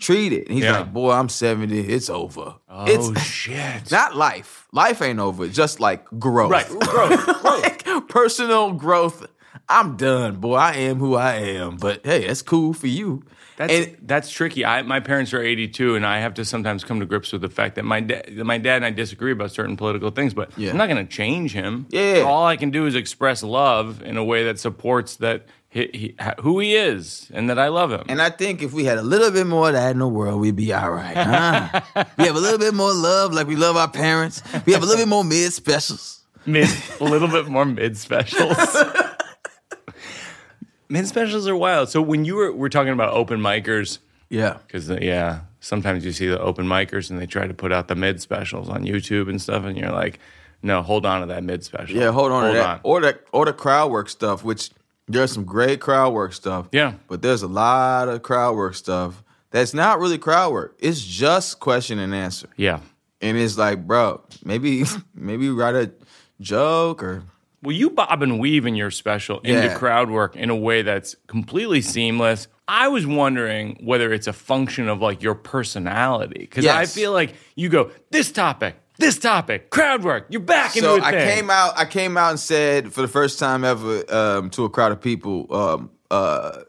treated. 0.00 0.46
And 0.48 0.54
he's 0.54 0.64
Yeah. 0.64 0.78
like, 0.78 0.92
Boy, 0.92 1.12
I'm 1.12 1.28
70. 1.28 1.80
It's 1.80 2.08
over. 2.10 2.54
Oh 2.68 2.84
it's 2.86 3.20
shit! 3.26 3.90
not 3.90 4.16
life. 4.16 4.66
Life 4.72 5.00
ain't 5.02 5.20
over. 5.20 5.46
Just 5.48 5.80
like 5.80 6.04
growth. 6.18 6.50
right, 6.50 6.68
growth. 6.80 7.44
like 7.44 8.08
personal 8.08 8.72
growth. 8.72 9.26
I'm 9.68 9.96
done, 9.96 10.36
boy. 10.36 10.56
I 10.56 10.72
am 10.76 10.98
who 10.98 11.14
I 11.14 11.34
am. 11.34 11.76
But 11.76 12.04
hey, 12.04 12.26
that's 12.26 12.42
cool 12.42 12.72
for 12.74 12.86
you. 12.86 13.22
That's 13.56 13.72
And- 13.72 13.96
that's 14.02 14.30
tricky. 14.30 14.64
I 14.64 14.82
my 14.82 15.00
parents 15.00 15.32
are 15.32 15.40
82, 15.40 15.94
and 15.94 16.04
I 16.04 16.18
have 16.20 16.34
to 16.34 16.44
sometimes 16.44 16.82
come 16.84 17.00
to 17.00 17.06
grips 17.06 17.32
with 17.32 17.40
the 17.40 17.48
fact 17.48 17.76
that 17.76 17.84
my 17.84 18.00
dad, 18.00 18.34
my 18.36 18.58
dad 18.58 18.76
and 18.76 18.84
I 18.84 18.90
disagree 18.90 19.32
about 19.32 19.52
certain 19.52 19.76
political 19.76 20.10
things, 20.10 20.34
but 20.34 20.50
Yeah. 20.56 20.70
I'm 20.70 20.76
not 20.76 20.88
going 20.88 21.06
to 21.06 21.10
change 21.12 21.52
him. 21.52 21.86
Yeah. 21.90 22.24
All 22.26 22.44
I 22.46 22.56
can 22.56 22.70
do 22.70 22.86
is 22.86 22.94
express 22.94 23.42
love 23.42 24.02
in 24.02 24.16
a 24.16 24.24
way 24.24 24.44
that 24.44 24.58
supports 24.58 25.16
that 25.16 25.46
he, 25.68 25.88
he, 25.94 26.14
who 26.40 26.58
he 26.60 26.74
is 26.74 27.30
and 27.32 27.48
that 27.50 27.58
I 27.58 27.68
love 27.68 27.90
him. 27.92 28.02
And 28.08 28.20
I 28.20 28.30
think 28.30 28.62
if 28.62 28.72
we 28.72 28.84
had 28.84 28.98
a 28.98 29.02
little 29.02 29.30
bit 29.30 29.46
more 29.46 29.68
of 29.68 29.74
that 29.74 29.90
in 29.92 29.98
the 30.00 30.08
world, 30.08 30.40
we'd 30.40 30.56
be 30.56 30.72
all 30.72 30.90
right. 30.90 31.16
Huh? 31.16 31.80
we 32.18 32.24
have 32.26 32.36
a 32.36 32.40
little 32.40 32.58
bit 32.58 32.74
more 32.74 32.92
love, 32.92 33.32
like 33.32 33.46
we 33.46 33.56
love 33.56 33.76
our 33.76 33.88
parents. 33.88 34.42
We 34.66 34.72
have 34.72 34.82
a 34.82 34.86
little 34.86 35.02
bit 35.04 35.08
more 35.08 35.24
mid 35.24 35.52
specials. 35.52 36.20
mid, 36.44 36.68
a 37.00 37.04
little 37.04 37.28
bit 37.28 37.46
more 37.48 37.64
mid 37.64 37.96
specials. 37.96 38.56
mid 40.94 41.06
specials 41.08 41.46
are 41.48 41.56
wild. 41.56 41.88
So 41.88 42.00
when 42.00 42.24
you 42.24 42.34
were 42.36 42.52
we're 42.52 42.68
talking 42.78 42.92
about 42.92 43.12
open 43.12 43.40
micers, 43.40 43.98
Yeah. 44.30 44.58
because 44.66 44.90
uh, 44.90 44.98
yeah, 45.02 45.40
sometimes 45.60 46.04
you 46.04 46.12
see 46.12 46.28
the 46.28 46.40
open 46.40 46.66
micers 46.66 47.10
and 47.10 47.18
they 47.20 47.26
try 47.26 47.46
to 47.46 47.54
put 47.54 47.70
out 47.72 47.88
the 47.88 47.94
mid 47.94 48.20
specials 48.20 48.68
on 48.68 48.84
YouTube 48.84 49.28
and 49.28 49.40
stuff, 49.42 49.64
and 49.64 49.76
you're 49.76 49.92
like, 50.02 50.18
no, 50.62 50.82
hold 50.82 51.04
on 51.04 51.20
to 51.20 51.26
that 51.26 51.42
mid 51.44 51.64
special. 51.64 51.96
Yeah, 51.96 52.10
hold 52.12 52.32
on 52.32 52.42
hold 52.42 52.54
to 52.54 52.58
that. 52.60 52.68
on. 52.76 52.80
Or 52.84 53.00
the 53.00 53.12
or 53.32 53.44
the 53.44 53.52
crowd 53.52 53.90
work 53.90 54.08
stuff, 54.08 54.42
which 54.44 54.70
there's 55.06 55.32
some 55.32 55.44
great 55.44 55.80
crowd 55.80 56.14
work 56.14 56.32
stuff. 56.32 56.68
Yeah. 56.72 56.94
But 57.08 57.20
there's 57.22 57.42
a 57.42 57.48
lot 57.48 58.08
of 58.08 58.22
crowd 58.22 58.56
work 58.56 58.74
stuff 58.74 59.22
that's 59.50 59.74
not 59.74 59.98
really 60.00 60.16
crowd 60.18 60.52
work. 60.52 60.76
It's 60.78 61.02
just 61.04 61.60
question 61.60 61.98
and 61.98 62.14
answer. 62.14 62.48
Yeah. 62.56 62.80
And 63.20 63.36
it's 63.36 63.56
like, 63.58 63.86
bro, 63.86 64.22
maybe 64.44 64.84
maybe 65.14 65.48
write 65.50 65.74
a 65.74 65.90
joke 66.40 67.02
or 67.02 67.22
Well, 67.64 67.74
you 67.74 67.90
bob 67.90 68.22
and 68.22 68.38
weave 68.38 68.66
in 68.66 68.74
your 68.76 68.90
special 68.90 69.40
into 69.40 69.74
crowd 69.74 70.10
work 70.10 70.36
in 70.36 70.50
a 70.50 70.56
way 70.56 70.82
that's 70.82 71.16
completely 71.26 71.80
seamless. 71.80 72.46
I 72.68 72.88
was 72.88 73.06
wondering 73.06 73.78
whether 73.82 74.12
it's 74.12 74.26
a 74.26 74.32
function 74.32 74.88
of 74.88 75.00
like 75.00 75.22
your 75.22 75.34
personality 75.34 76.40
because 76.40 76.66
I 76.66 76.86
feel 76.86 77.12
like 77.12 77.34
you 77.56 77.68
go 77.68 77.90
this 78.10 78.30
topic, 78.32 78.76
this 78.98 79.18
topic, 79.18 79.70
crowd 79.70 80.04
work. 80.04 80.26
You're 80.30 80.40
back 80.40 80.70
so 80.72 80.94
into 80.96 81.04
a 81.04 81.08
I 81.08 81.10
thing. 81.12 81.36
came 81.36 81.50
out. 81.50 81.72
I 81.76 81.84
came 81.84 82.16
out 82.16 82.30
and 82.30 82.40
said 82.40 82.92
for 82.92 83.02
the 83.02 83.08
first 83.08 83.38
time 83.38 83.64
ever 83.64 84.04
um, 84.14 84.50
to 84.50 84.64
a 84.64 84.70
crowd 84.70 84.92
of 84.92 85.00
people 85.00 85.46
um, 85.54 85.90
uh, 86.10 86.60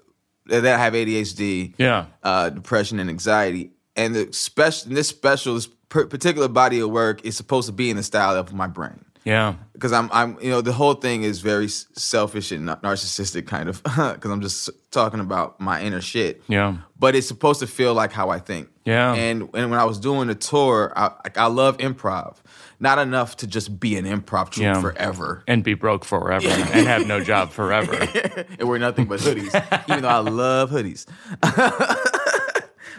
that 0.48 0.63
have 0.80 0.94
ADHD, 0.94 1.74
Yeah. 1.77 2.06
uh, 2.24 2.50
depression, 2.50 3.00
and 3.00 3.09
anxiety. 3.09 3.71
And 3.95 4.15
the 4.15 4.33
special, 4.33 4.91
this 4.91 5.07
special, 5.07 5.56
this 5.56 5.68
particular 5.89 6.48
body 6.50 6.80
of 6.80 6.89
work 6.89 7.24
is 7.25 7.38
supposed 7.38 7.68
to 7.68 7.74
be 7.74 7.89
in 7.89 7.95
the 7.95 8.03
style 8.03 8.36
of 8.36 8.53
my 8.53 8.68
brain. 8.68 9.04
Yeah. 9.25 9.56
Because 9.74 9.92
I'm, 9.92 10.10
I'm, 10.13 10.38
you 10.39 10.50
know, 10.51 10.62
the 10.62 10.72
whole 10.72 10.94
thing 10.94 11.24
is 11.24 11.42
very 11.42 11.68
selfish 11.68 12.51
and 12.51 12.68
narcissistic, 12.69 13.48
kind 13.48 13.68
of. 13.68 13.81
Because 13.83 14.31
I'm 14.31 14.42
just 14.42 14.69
talking 14.92 15.19
about 15.19 15.60
my 15.60 15.81
inner 15.81 16.00
shit. 16.00 16.42
Yeah. 16.48 16.77
But 16.98 17.16
it's 17.16 17.27
supposed 17.27 17.60
to 17.60 17.68
feel 17.68 17.94
like 17.94 18.12
how 18.13 18.30
I 18.30 18.39
think. 18.39 18.69
Yeah. 18.86 19.13
And 19.16 19.50
and 19.54 19.72
when 19.72 19.80
I 19.80 19.83
was 19.86 20.00
doing 20.00 20.27
the 20.27 20.36
tour, 20.36 20.94
I 20.95 21.12
I 21.36 21.48
love 21.48 21.77
improv. 21.77 22.38
Not 22.80 23.00
enough 23.00 23.38
to 23.38 23.48
just 23.48 23.80
be 23.80 23.98
an 23.98 24.06
improv 24.06 24.51
troupe 24.51 24.63
Yeah. 24.63 24.82
forever 24.82 25.44
And 25.48 25.63
be 25.63 25.74
broke 25.75 26.05
forever 26.05 26.48
and 26.48 26.88
have 26.88 27.08
no 27.08 27.20
job 27.24 27.50
forever. 27.51 27.94
and 28.60 28.67
wear 28.70 28.77
nothing 28.79 29.05
but 29.08 29.20
hoodies. 29.22 29.53
even 29.89 30.03
though 30.03 30.10
I 30.10 30.20
love 30.20 30.70
hoodies. 30.72 31.05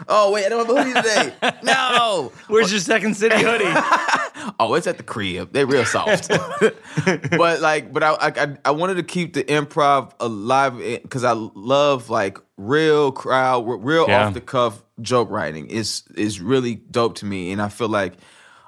oh 0.07 0.31
wait, 0.31 0.45
I 0.45 0.49
don't 0.49 0.65
have 0.65 0.75
a 0.75 0.83
hoodie 0.83 0.93
today. 0.93 1.33
No. 1.63 2.31
Where's 2.47 2.71
your 2.71 2.79
second 2.81 3.15
city 3.15 3.35
hoodie? 3.37 3.65
Oh, 4.59 4.73
it's 4.75 4.87
at 4.87 4.97
the 4.97 5.03
crib. 5.03 5.51
They're 5.51 5.67
real 5.67 5.83
soft. 5.85 6.29
but 7.31 7.59
like, 7.61 7.91
but 7.91 8.01
I, 8.03 8.15
I 8.21 8.57
I 8.65 8.71
wanted 8.71 8.95
to 8.95 9.03
keep 9.03 9.33
the 9.33 9.43
improv 9.43 10.13
alive 10.19 10.77
because 10.77 11.23
I 11.23 11.33
love 11.33 12.09
like 12.09 12.37
real 12.55 13.11
crowd, 13.11 13.65
real 13.67 14.05
Yeah. 14.07 14.27
off 14.27 14.33
the 14.33 14.41
cuff 14.41 14.81
joke 15.01 15.29
writing 15.29 15.69
is 15.69 16.03
is 16.15 16.39
really 16.39 16.75
dope 16.75 17.15
to 17.15 17.25
me, 17.25 17.51
and 17.51 17.61
I 17.61 17.67
feel 17.69 17.89
like 17.89 18.13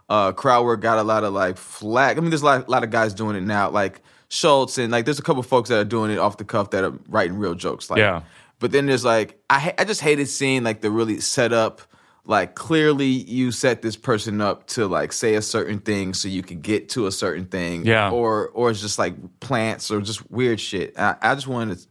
uh, 0.09 0.31
crowd 0.33 0.65
work 0.65 0.81
got 0.81 0.97
a 0.99 1.03
lot 1.03 1.23
of 1.23 1.33
like 1.33 1.57
flack. 1.57 2.17
I 2.17 2.19
mean, 2.19 2.29
there's 2.29 2.41
a 2.41 2.45
lot, 2.45 2.67
lot 2.69 2.83
of 2.83 2.89
guys 2.89 3.13
doing 3.13 3.35
it 3.37 3.43
now, 3.43 3.69
like 3.69 4.01
Schulz, 4.27 4.77
and 4.77 4.91
like 4.91 5.05
there's 5.05 5.19
a 5.19 5.23
couple 5.23 5.41
folks 5.43 5.69
that 5.69 5.79
are 5.79 5.85
doing 5.85 6.11
it 6.11 6.17
off 6.19 6.37
the 6.37 6.45
cuff 6.45 6.71
that 6.71 6.83
are 6.83 6.93
writing 7.07 7.37
real 7.37 7.55
jokes. 7.55 7.89
Like, 7.89 7.99
Yeah. 7.99 8.21
But 8.59 8.71
then 8.71 8.85
there's 8.85 9.05
like 9.05 9.41
I 9.49 9.73
I 9.77 9.83
just 9.85 10.01
hated 10.01 10.27
seeing 10.27 10.63
like 10.63 10.81
the 10.81 10.91
really 10.91 11.19
set 11.21 11.53
up 11.53 11.81
like 12.25 12.53
clearly 12.55 13.05
you 13.07 13.51
set 13.51 13.81
this 13.81 13.95
person 13.95 14.39
up 14.41 14.67
to 14.67 14.85
like 14.87 15.11
say 15.13 15.35
a 15.35 15.41
certain 15.41 15.79
thing 15.79 16.13
so 16.13 16.27
you 16.27 16.43
can 16.43 16.59
get 16.61 16.89
to 16.89 17.07
a 17.07 17.11
certain 17.11 17.45
thing. 17.45 17.85
Yeah. 17.85 18.11
Or 18.11 18.49
or 18.49 18.69
it's 18.69 18.81
just 18.81 18.99
like 18.99 19.15
plants 19.39 19.89
or 19.89 20.01
just 20.01 20.29
weird 20.29 20.59
shit. 20.59 20.93
I, 20.99 21.15
I 21.21 21.35
just 21.35 21.47
wanted 21.47 21.79
to 21.79 21.87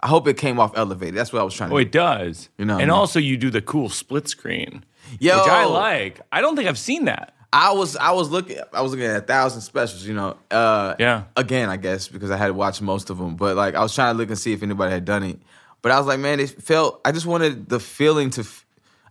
I 0.00 0.08
hope 0.08 0.26
it 0.28 0.36
came 0.36 0.58
off 0.60 0.72
elevated. 0.76 1.14
That's 1.14 1.32
what 1.32 1.40
I 1.40 1.44
was 1.44 1.54
trying 1.54 1.70
to 1.70 1.76
Oh, 1.76 1.78
do. 1.78 1.82
it 1.82 1.92
does. 1.92 2.48
You 2.58 2.64
know, 2.64 2.74
and 2.78 2.88
man. 2.88 2.90
also 2.90 3.18
you 3.18 3.36
do 3.36 3.50
the 3.50 3.62
cool 3.62 3.88
split 3.88 4.26
screen, 4.28 4.84
Yo. 5.20 5.38
which 5.38 5.48
I 5.48 5.64
like. 5.64 6.20
I 6.32 6.40
don't 6.40 6.56
think 6.56 6.68
I've 6.68 6.78
seen 6.78 7.04
that. 7.06 7.34
I 7.52 7.72
was 7.72 7.96
I 7.96 8.10
was 8.12 8.28
looking 8.30 8.58
I 8.72 8.82
was 8.82 8.92
looking 8.92 9.06
at 9.06 9.16
a 9.16 9.20
thousand 9.26 9.60
specials, 9.62 10.04
you 10.06 10.14
know. 10.14 10.36
Uh 10.50 10.94
Yeah. 10.98 11.24
again, 11.36 11.68
I 11.70 11.76
guess, 11.76 12.08
because 12.08 12.30
I 12.30 12.36
had 12.36 12.52
watched 12.52 12.82
most 12.82 13.10
of 13.10 13.18
them. 13.18 13.36
But 13.36 13.56
like 13.56 13.74
I 13.74 13.80
was 13.82 13.94
trying 13.94 14.14
to 14.14 14.18
look 14.18 14.28
and 14.28 14.38
see 14.38 14.52
if 14.52 14.62
anybody 14.62 14.92
had 14.92 15.04
done 15.04 15.22
it. 15.22 15.38
But 15.82 15.92
I 15.92 15.98
was 15.98 16.06
like, 16.06 16.20
man, 16.20 16.40
it 16.40 16.50
felt 16.62 17.00
I 17.04 17.12
just 17.12 17.26
wanted 17.26 17.68
the 17.68 17.80
feeling 17.80 18.30
to 18.30 18.46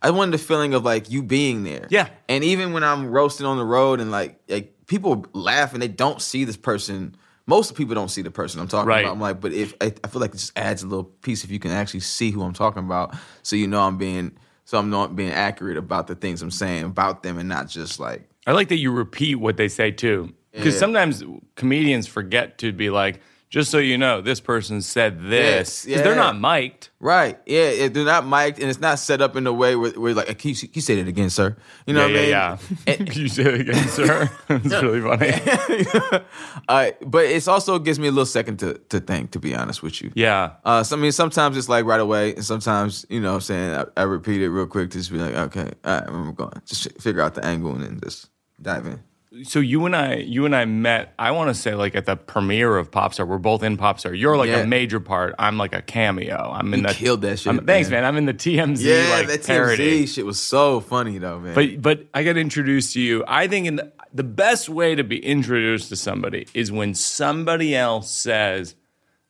I 0.02 0.10
wanted 0.10 0.32
the 0.32 0.38
feeling 0.44 0.74
of 0.74 0.84
like 0.84 1.12
you 1.12 1.22
being 1.22 1.64
there. 1.64 1.88
Yeah. 1.90 2.08
And 2.28 2.44
even 2.44 2.74
when 2.74 2.84
I'm 2.84 3.12
roasting 3.12 3.46
on 3.46 3.58
the 3.58 3.66
road 3.66 4.00
and 4.00 4.10
like 4.10 4.40
like 4.50 4.74
people 4.88 5.26
laugh 5.34 5.74
and 5.74 5.82
they 5.82 5.88
don't 5.88 6.22
see 6.22 6.44
this 6.46 6.58
person. 6.58 7.16
Most 7.48 7.76
people 7.76 7.96
don't 7.96 8.10
see 8.10 8.22
the 8.22 8.32
person 8.32 8.62
I'm 8.62 8.68
talking 8.68 8.88
Right. 8.88 9.02
about. 9.04 9.14
I'm 9.14 9.20
like, 9.20 9.42
but 9.42 9.52
if 9.52 9.74
I, 9.82 9.94
I 10.04 10.08
feel 10.08 10.22
like 10.22 10.30
it 10.32 10.38
just 10.38 10.58
adds 10.58 10.84
a 10.84 10.88
little 10.88 11.04
piece 11.06 11.44
if 11.44 11.52
you 11.52 11.60
can 11.60 11.72
actually 11.72 12.00
see 12.02 12.30
who 12.32 12.44
I'm 12.44 12.54
talking 12.54 12.84
about, 12.84 13.16
so 13.42 13.56
you 13.56 13.68
know 13.68 13.82
I'm 13.82 13.98
being 13.98 14.32
so 14.64 14.78
I'm 14.78 14.90
not 14.90 15.16
being 15.16 15.32
accurate 15.32 15.76
about 15.76 16.08
the 16.08 16.16
things 16.16 16.42
I'm 16.42 16.52
saying 16.52 16.84
about 16.86 17.24
them 17.24 17.38
and 17.38 17.50
not 17.50 17.68
just 17.68 18.00
like 18.00 18.30
I 18.48 18.54
like 18.54 18.70
that 18.70 18.78
you 18.78 18.92
repeat 18.92 19.36
what 19.36 19.58
they 19.58 19.68
say 19.68 19.92
too. 19.92 20.34
Because 20.54 20.76
Yeah. 20.76 20.80
sometimes 20.82 21.24
comedians 21.56 22.08
forget 22.08 22.58
to 22.60 22.72
be 22.72 22.90
like, 22.90 23.22
just 23.52 23.70
so 23.70 23.78
you 23.80 23.98
know, 23.98 24.22
this 24.22 24.40
person 24.40 24.82
said 24.82 25.22
this. 25.24 25.86
Yes, 25.86 25.86
Because 25.86 26.02
they're 26.04 26.16
not 26.16 26.40
mic'd. 26.40 26.88
Right. 27.02 27.38
Yeah. 27.46 27.90
They're 27.90 28.06
not 28.06 28.26
mic'd 28.26 28.60
and 28.60 28.70
it's 28.70 28.80
not 28.80 28.98
set 28.98 29.22
up 29.22 29.36
in 29.36 29.46
a 29.46 29.52
way 29.52 29.76
where, 29.76 29.92
where 29.92 30.14
like, 30.14 30.28
can 30.40 30.52
you, 30.52 30.56
you 30.72 30.82
say 30.82 30.96
that 30.96 31.08
again, 31.10 31.30
sir? 31.30 31.58
You 31.86 31.94
know 31.94 32.06
yeah, 32.08 32.14
what 32.14 32.18
I 32.18 32.22
mean? 32.22 32.30
yeah, 32.30 32.58
And- 33.00 33.08
yeah. 33.10 33.22
you 33.22 33.28
say 33.28 33.44
it 33.44 33.60
again, 33.62 33.88
sir. 33.90 34.30
It's 34.50 34.82
really 34.82 35.02
funny. 35.02 36.24
uh, 36.70 36.92
but 37.06 37.26
it's 37.26 37.50
also 37.50 37.78
gives 37.78 38.00
me 38.00 38.08
a 38.08 38.12
little 38.12 38.26
second 38.26 38.58
to, 38.60 38.76
to 38.90 39.00
think, 39.02 39.32
to 39.32 39.40
be 39.40 39.54
honest 39.54 39.84
with 39.84 40.02
you. 40.02 40.12
Yeah. 40.16 40.54
Uh, 40.64 40.84
so, 40.84 40.96
I 40.96 41.00
mean, 41.00 41.12
sometimes 41.12 41.58
it's 41.58 41.68
like 41.70 41.84
right 41.86 42.00
away, 42.00 42.34
and 42.36 42.46
sometimes, 42.46 43.06
you 43.10 43.20
know 43.20 43.30
what 43.32 43.36
I'm 43.36 43.42
saying, 43.42 43.72
I, 43.98 44.02
I 44.02 44.04
repeat 44.04 44.42
it 44.42 44.50
real 44.50 44.66
quick 44.68 44.92
to 44.92 44.98
just 44.98 45.12
be 45.12 45.18
like, 45.18 45.36
okay, 45.36 45.72
all 45.84 46.00
right, 46.00 46.10
we're 46.12 46.32
going. 46.32 46.62
Just 46.66 46.90
figure 47.02 47.22
out 47.22 47.36
the 47.36 47.44
angle 47.46 47.74
and 47.74 47.84
then 47.84 48.00
just 48.02 48.30
dive 48.62 48.86
in. 48.86 49.02
So 49.44 49.60
you 49.62 49.86
and 49.86 49.96
I, 49.96 50.16
you 50.16 50.46
and 50.46 50.54
I 50.54 50.66
met. 50.66 51.14
I 51.18 51.32
want 51.32 51.50
to 51.50 51.54
say 51.54 51.74
like 51.74 51.96
at 51.96 52.06
the 52.06 52.18
premiere 52.18 52.76
of 52.78 52.92
Popstar. 52.92 53.26
We're 53.26 53.38
both 53.38 53.64
in 53.64 53.78
Popstar. 53.78 54.18
You're 54.18 54.36
like 54.36 54.50
Yeah. 54.50 54.58
a 54.60 54.68
major 54.68 55.00
part. 55.00 55.36
I'm 55.40 55.58
like 55.58 55.74
a 55.74 55.82
cameo. 55.82 56.52
I'm 56.54 56.74
in 56.74 56.82
You 56.82 56.88
the 56.88 56.94
killed 56.94 57.22
that 57.22 57.40
shit, 57.40 57.48
I'm- 57.54 57.66
thanks, 57.66 57.90
man. 57.90 58.02
man. 58.02 58.10
I'm 58.10 58.18
in 58.18 58.26
the 58.26 58.34
TMZ 58.34 58.84
Yeah, 58.84 59.10
like 59.16 59.28
that 59.28 59.46
parody. 59.46 60.04
TMZ 60.04 60.14
shit 60.16 60.26
was 60.26 60.38
so 60.42 60.82
funny, 60.82 61.18
though, 61.18 61.40
man. 61.40 61.56
But 61.56 61.82
but 61.82 62.08
I 62.14 62.24
got 62.24 62.36
introduced 62.36 62.94
to 62.96 63.00
you. 63.02 63.24
I 63.26 63.48
think 63.48 63.68
in 63.68 63.78
the, 63.78 63.94
the 64.14 64.26
best 64.26 64.68
way 64.68 64.96
to 64.96 65.04
be 65.06 65.24
introduced 65.26 65.88
to 65.90 65.96
somebody 65.96 66.48
is 66.54 66.70
when 66.70 66.94
somebody 66.94 67.74
else 67.74 68.12
says 68.12 68.76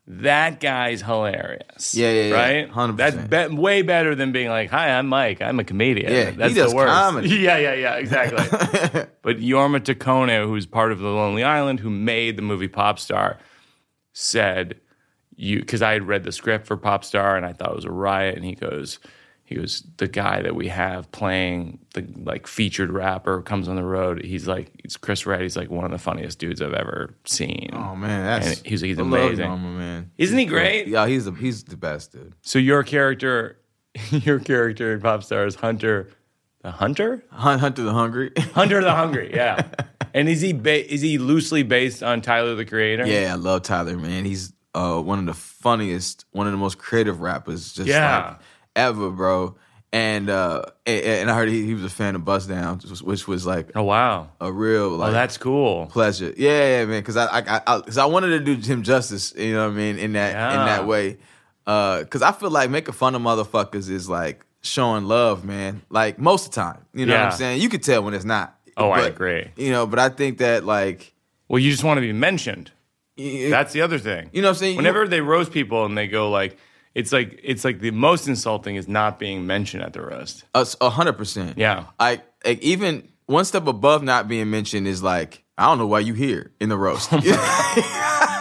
that 0.08 0.60
guy's 0.60 1.02
hilarious. 1.02 1.94
Yeah, 1.96 2.12
yeah, 2.12 2.24
yeah. 2.24 2.36
right. 2.36 2.72
100%. 2.72 2.98
That's 2.98 3.50
be- 3.50 3.56
way 3.56 3.82
better 3.82 4.16
than 4.16 4.32
being 4.32 4.50
like, 4.50 4.70
"Hi, 4.72 4.90
I'm 4.90 5.08
Mike. 5.08 5.42
I'm 5.42 5.60
a 5.60 5.64
comedian." 5.64 6.12
Yeah, 6.12 6.32
he 6.32 6.54
does 6.54 6.72
the 6.72 6.76
worst. 6.76 6.92
comedy. 6.92 7.30
Yeah, 7.42 7.58
yeah, 7.58 7.74
yeah. 7.74 7.96
Exactly. 7.96 8.38
but 9.22 9.38
Jorma 9.38 9.80
Taccone, 9.80 10.46
who's 10.46 10.66
part 10.66 10.92
of 10.92 11.00
the 11.00 11.08
Lonely 11.10 11.44
Island, 11.44 11.80
who 11.80 11.90
made 11.90 12.36
the 12.36 12.42
movie 12.42 12.68
Popstar, 12.68 13.38
said 14.14 14.80
you 15.36 15.60
because 15.60 15.82
I 15.82 15.94
had 15.94 16.08
read 16.08 16.24
the 16.24 16.32
script 16.32 16.68
for 16.68 16.78
Popstar 16.78 17.38
and 17.38 17.46
I 17.46 17.54
thought 17.54 17.70
it 17.70 17.76
was 17.76 17.86
a 17.86 17.92
riot, 17.92 18.36
and 18.36 18.46
he 18.46 18.56
goes. 18.56 19.00
He 19.52 19.58
goes, 19.58 19.84
the 19.98 20.08
guy 20.08 20.42
that 20.42 20.56
we 20.56 20.68
have 20.70 21.12
playing 21.12 21.80
the 21.94 22.06
like 22.24 22.48
featured 22.48 22.90
rapper 22.92 23.42
comes 23.42 23.68
on 23.68 23.76
the 23.76 23.84
road. 23.84 24.24
He's 24.24 24.48
like, 24.48 24.72
it's 24.84 24.96
Chris 24.98 25.26
Redd. 25.26 25.42
He's 25.42 25.58
like 25.58 25.70
one 25.70 25.84
of 25.86 25.92
the 25.92 25.98
funniest 25.98 26.40
dudes 26.40 26.62
I've 26.62 26.74
ever 26.74 27.16
seen. 27.26 27.70
oh, 27.74 27.96
man, 27.96 28.26
that's. 28.26 28.48
And 28.60 28.66
he's- 28.68 28.82
he's 28.82 28.98
amazing. 28.98 29.46
Jorma, 29.48 29.78
man. 29.78 30.12
Isn't 30.18 30.38
he 30.38 30.46
great? 30.46 30.88
Yeah, 30.88 31.06
he's 31.08 31.26
the, 31.26 31.32
he's 31.34 31.64
the 31.66 31.78
best, 31.78 32.14
dude. 32.14 32.34
So 32.42 32.60
your 32.60 32.84
character, 32.84 33.60
your 34.10 34.40
character 34.40 34.94
in 34.94 35.02
Popstar 35.02 35.46
is 35.46 35.56
Hunter, 35.56 36.10
the 36.62 36.72
Hunter, 36.72 37.24
Hunter 37.32 37.84
the 37.84 37.92
Hungry. 37.94 38.32
Hunter 38.54 38.82
the 38.82 38.94
Hungry. 38.96 39.32
Yeah. 39.34 39.68
and 40.14 40.30
is 40.30 40.42
he 40.42 40.54
ba- 40.54 40.92
is 40.94 41.02
he 41.02 41.18
loosely 41.18 41.64
based 41.64 42.02
on 42.04 42.22
Tyler 42.22 42.56
the 42.56 42.66
Creator? 42.66 43.06
Yeah, 43.08 43.34
I 43.34 43.36
love 43.36 43.64
Tyler, 43.64 43.98
man. 43.98 44.24
He's 44.26 44.54
uh, 44.74 45.02
one 45.02 45.20
of 45.20 45.26
the 45.26 45.34
funniest, 45.34 46.24
one 46.32 46.48
of 46.48 46.54
the 46.54 46.58
most 46.58 46.78
creative 46.78 47.20
rappers, 47.20 47.74
just 47.74 47.90
Yeah. 47.90 48.26
like 48.30 48.40
ever, 48.76 49.10
bro. 49.10 49.56
And 49.94 50.30
uh, 50.30 50.64
and, 50.86 51.04
and 51.04 51.32
I 51.32 51.36
heard 51.36 51.50
he, 51.50 51.66
he 51.66 51.74
was 51.74 51.84
a 51.84 51.90
fan 51.90 52.16
of 52.16 52.24
Bust 52.24 52.48
Down, 52.48 52.80
which 53.04 53.28
was, 53.28 53.46
like 53.46 53.72
Oh 53.76 53.84
wow. 53.84 54.30
a 54.40 54.50
real 54.52 54.90
like 54.92 55.10
Oh, 55.10 55.12
that's 55.14 55.38
cool. 55.38 55.88
pleasure. 55.88 56.34
Yeah, 56.38 56.80
yeah, 56.80 56.86
man. 56.86 57.02
Because 57.02 57.18
I, 57.18 57.26
I, 57.40 57.62
I, 57.68 57.80
cause 57.82 57.98
I 57.98 58.06
wanted 58.06 58.30
to 58.30 58.40
do 58.40 58.56
him 58.56 58.84
justice. 58.84 59.34
You 59.36 59.54
know 59.54 59.66
what 59.68 59.74
I 59.74 59.78
mean? 59.78 60.00
In 60.00 60.14
that, 60.14 60.30
in 60.30 60.66
that 60.66 60.88
way. 60.88 61.18
Uh 61.68 62.00
because 62.00 62.22
I 62.22 62.32
feel 62.32 62.50
like 62.50 62.70
making 62.70 62.94
fun 62.94 63.16
of 63.16 63.22
motherfuckers 63.22 63.90
is 63.90 64.08
like 64.10 64.46
showing 64.62 65.06
love, 65.06 65.44
man. 65.44 65.82
Like 65.90 66.18
most 66.18 66.46
of 66.48 66.52
the 66.54 66.62
time, 66.62 66.86
you 66.94 67.06
know 67.06 67.14
what 67.18 67.26
I'm 67.26 67.32
saying? 67.34 67.62
You 67.62 67.68
could 67.68 67.84
tell 67.84 68.02
when 68.04 68.14
it's 68.14 68.24
not. 68.26 68.58
Oh, 68.78 68.90
I 68.92 69.02
agree. 69.08 69.52
You 69.58 69.72
know, 69.72 69.86
but 69.86 70.00
I 70.00 70.08
think 70.08 70.38
that 70.38 70.64
like, 70.66 71.14
Well, 71.50 71.60
you 71.60 71.70
just 71.70 71.84
want 71.84 71.98
to 71.98 72.02
be 72.02 72.14
mentioned. 72.14 72.72
That's 73.18 73.74
the 73.74 73.82
other 73.82 74.00
thing. 74.00 74.30
you 74.32 74.42
know 74.42 74.48
what 74.48 74.56
I'm 74.56 74.60
saying? 74.60 74.78
Whenever 74.78 75.06
they 75.08 75.20
roast 75.20 75.52
people 75.52 75.86
and 75.86 75.98
they 75.98 76.08
go 76.08 76.32
like, 76.32 76.58
it's 76.94 77.12
like 77.12 77.40
it's 77.44 77.64
like 77.64 77.80
the 77.80 77.92
most 77.92 78.28
insulting 78.28 78.76
is 78.76 78.88
not 78.88 79.20
being 79.20 79.48
mentioned 79.48 79.84
at 79.84 79.94
the 79.94 80.02
roast. 80.02 80.44
A 80.54 80.90
hundred 80.90 81.14
percent. 81.14 81.58
Yeah. 81.58 81.86
Like, 82.00 82.24
like 82.46 82.62
even 82.62 83.08
one 83.26 83.46
step 83.46 83.68
above 83.68 84.04
not 84.04 84.28
being 84.28 84.50
mentioned 84.50 84.88
is 84.88 85.02
like, 85.02 85.44
I 85.58 85.66
don't 85.66 85.78
know 85.78 85.88
why 85.88 86.00
you 86.00 86.14
here 86.14 86.52
in 86.60 86.70
the 86.70 86.78
roast. 86.78 87.12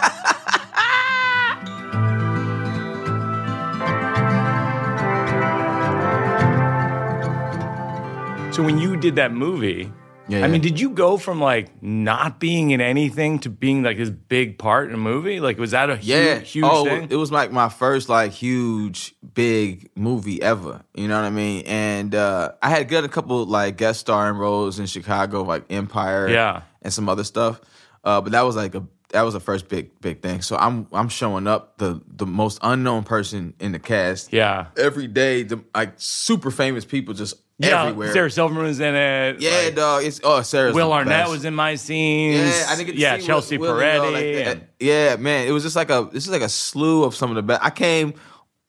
So 8.51 8.61
when 8.63 8.79
you 8.79 8.97
did 8.97 9.15
that 9.15 9.31
movie, 9.31 9.89
Yeah, 10.31 10.37
I 10.37 10.41
yeah. 10.41 10.47
mean, 10.47 10.61
did 10.61 10.79
you 10.79 10.91
go 10.91 11.17
from 11.17 11.41
like 11.41 11.83
not 11.83 12.39
being 12.39 12.71
in 12.71 12.79
anything 12.79 13.39
to 13.39 13.49
being 13.49 13.83
like 13.83 13.97
this 13.97 14.09
big 14.09 14.57
part 14.57 14.87
in 14.87 14.93
a 14.95 14.97
movie? 14.97 15.39
Like, 15.39 15.57
was 15.57 15.71
that 15.71 15.89
a 15.89 15.99
yeah. 16.01 16.39
huge 16.39 16.65
oh, 16.65 16.85
thing? 16.85 17.07
it 17.09 17.17
was 17.17 17.31
like 17.31 17.51
my 17.51 17.67
first 17.69 18.07
like 18.07 18.31
huge 18.31 19.13
big 19.33 19.89
movie 19.95 20.41
ever. 20.41 20.81
You 20.95 21.07
know 21.07 21.15
what 21.19 21.25
I 21.25 21.31
mean? 21.31 21.63
And 21.65 22.15
uh, 22.15 22.53
I 22.61 22.69
had 22.69 22.87
got 22.87 23.03
a 23.03 23.09
couple 23.09 23.45
like 23.45 23.77
guest 23.77 23.99
starring 23.99 24.37
roles 24.37 24.79
in 24.79 24.85
Chicago, 24.85 25.43
like 25.43 25.65
Empire, 25.69 26.29
Yeah. 26.29 26.61
and 26.81 26.93
some 26.93 27.09
other 27.09 27.23
stuff. 27.25 27.59
Uh, 28.03 28.21
but 28.21 28.31
that 28.31 28.41
was 28.43 28.55
like 28.55 28.73
a 28.73 28.83
that 29.09 29.23
was 29.23 29.33
the 29.33 29.39
first 29.41 29.67
big 29.67 29.99
big 29.99 30.21
thing. 30.21 30.41
So 30.41 30.55
I'm 30.55 30.87
I'm 30.93 31.09
showing 31.09 31.45
up 31.45 31.77
the 31.77 32.01
the 32.07 32.25
most 32.25 32.59
unknown 32.61 33.03
person 33.03 33.53
in 33.59 33.73
the 33.73 33.79
cast. 33.79 34.31
yeah. 34.31 34.67
Every 34.77 35.07
day, 35.07 35.43
the 35.43 35.61
like 35.75 35.93
super 35.97 36.49
famous 36.51 36.85
people 36.85 37.13
just 37.13 37.35
Yeah, 37.61 37.83
everywhere. 37.83 38.13
Sarah 38.13 38.31
Silverman 38.31 38.63
was 38.63 38.79
in 38.79 38.95
it. 38.95 39.39
Yeah, 39.39 39.51
like, 39.51 39.75
dog. 39.75 40.03
It's 40.03 40.19
oh, 40.23 40.41
Sarah. 40.41 40.73
Will 40.73 40.91
Arnett 40.91 41.29
was 41.29 41.45
in 41.45 41.53
my 41.53 41.75
scenes. 41.75 42.39
Yeah, 42.39 42.65
I 42.69 42.83
get 42.83 42.93
to 42.93 42.97
yeah, 42.97 43.17
Chelsea 43.17 43.57
Will, 43.57 43.73
Will 43.73 43.81
and 43.81 43.99
all 43.99 44.11
Peretti. 44.11 44.45
like 44.45 44.47
and- 44.47 44.67
yeah, 44.79 45.15
man, 45.17 45.47
it 45.47 45.51
was 45.51 45.63
just 45.63 45.75
like 45.75 45.89
a 45.89 46.09
this 46.11 46.25
is 46.25 46.31
like 46.31 46.41
a 46.41 46.49
slew 46.49 47.03
of 47.03 47.15
some 47.15 47.29
of 47.29 47.35
the 47.35 47.43
best. 47.43 47.63
I 47.63 47.69
came, 47.69 48.13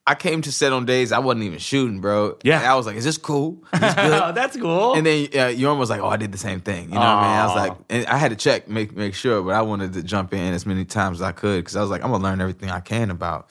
I 0.05 0.15
came 0.15 0.41
to 0.41 0.51
set 0.51 0.73
on 0.73 0.85
days 0.85 1.11
I 1.11 1.19
wasn't 1.19 1.45
even 1.45 1.59
shooting, 1.59 2.01
bro. 2.01 2.37
Yeah. 2.43 2.59
And 2.59 2.67
I 2.67 2.75
was 2.75 2.85
like, 2.85 2.97
is 2.97 3.05
this 3.05 3.17
cool? 3.17 3.63
Is 3.73 3.79
this 3.79 3.93
good? 3.95 4.11
that's 4.35 4.57
cool. 4.57 4.95
and 4.95 5.05
then 5.05 5.25
uh, 5.33 5.53
Yorm 5.55 5.77
was 5.79 5.89
like, 5.89 6.01
oh, 6.01 6.07
I 6.07 6.17
did 6.17 6.31
the 6.31 6.37
same 6.37 6.59
thing. 6.59 6.85
You 6.89 6.95
know 6.95 6.99
what 6.99 7.07
I 7.07 7.21
mean? 7.21 7.39
I 7.39 7.45
was 7.45 7.55
like, 7.55 7.77
and 7.89 8.05
I 8.07 8.17
had 8.17 8.29
to 8.31 8.35
check, 8.35 8.67
make 8.67 8.95
make 8.95 9.15
sure, 9.15 9.41
but 9.41 9.55
I 9.55 9.61
wanted 9.61 9.93
to 9.93 10.03
jump 10.03 10.33
in 10.33 10.53
as 10.53 10.65
many 10.65 10.85
times 10.85 11.17
as 11.17 11.21
I 11.21 11.31
could 11.31 11.63
because 11.63 11.75
I 11.75 11.81
was 11.81 11.89
like, 11.89 12.03
I'm 12.03 12.11
gonna 12.11 12.23
learn 12.23 12.41
everything 12.41 12.69
I 12.69 12.81
can 12.81 13.09
about 13.09 13.49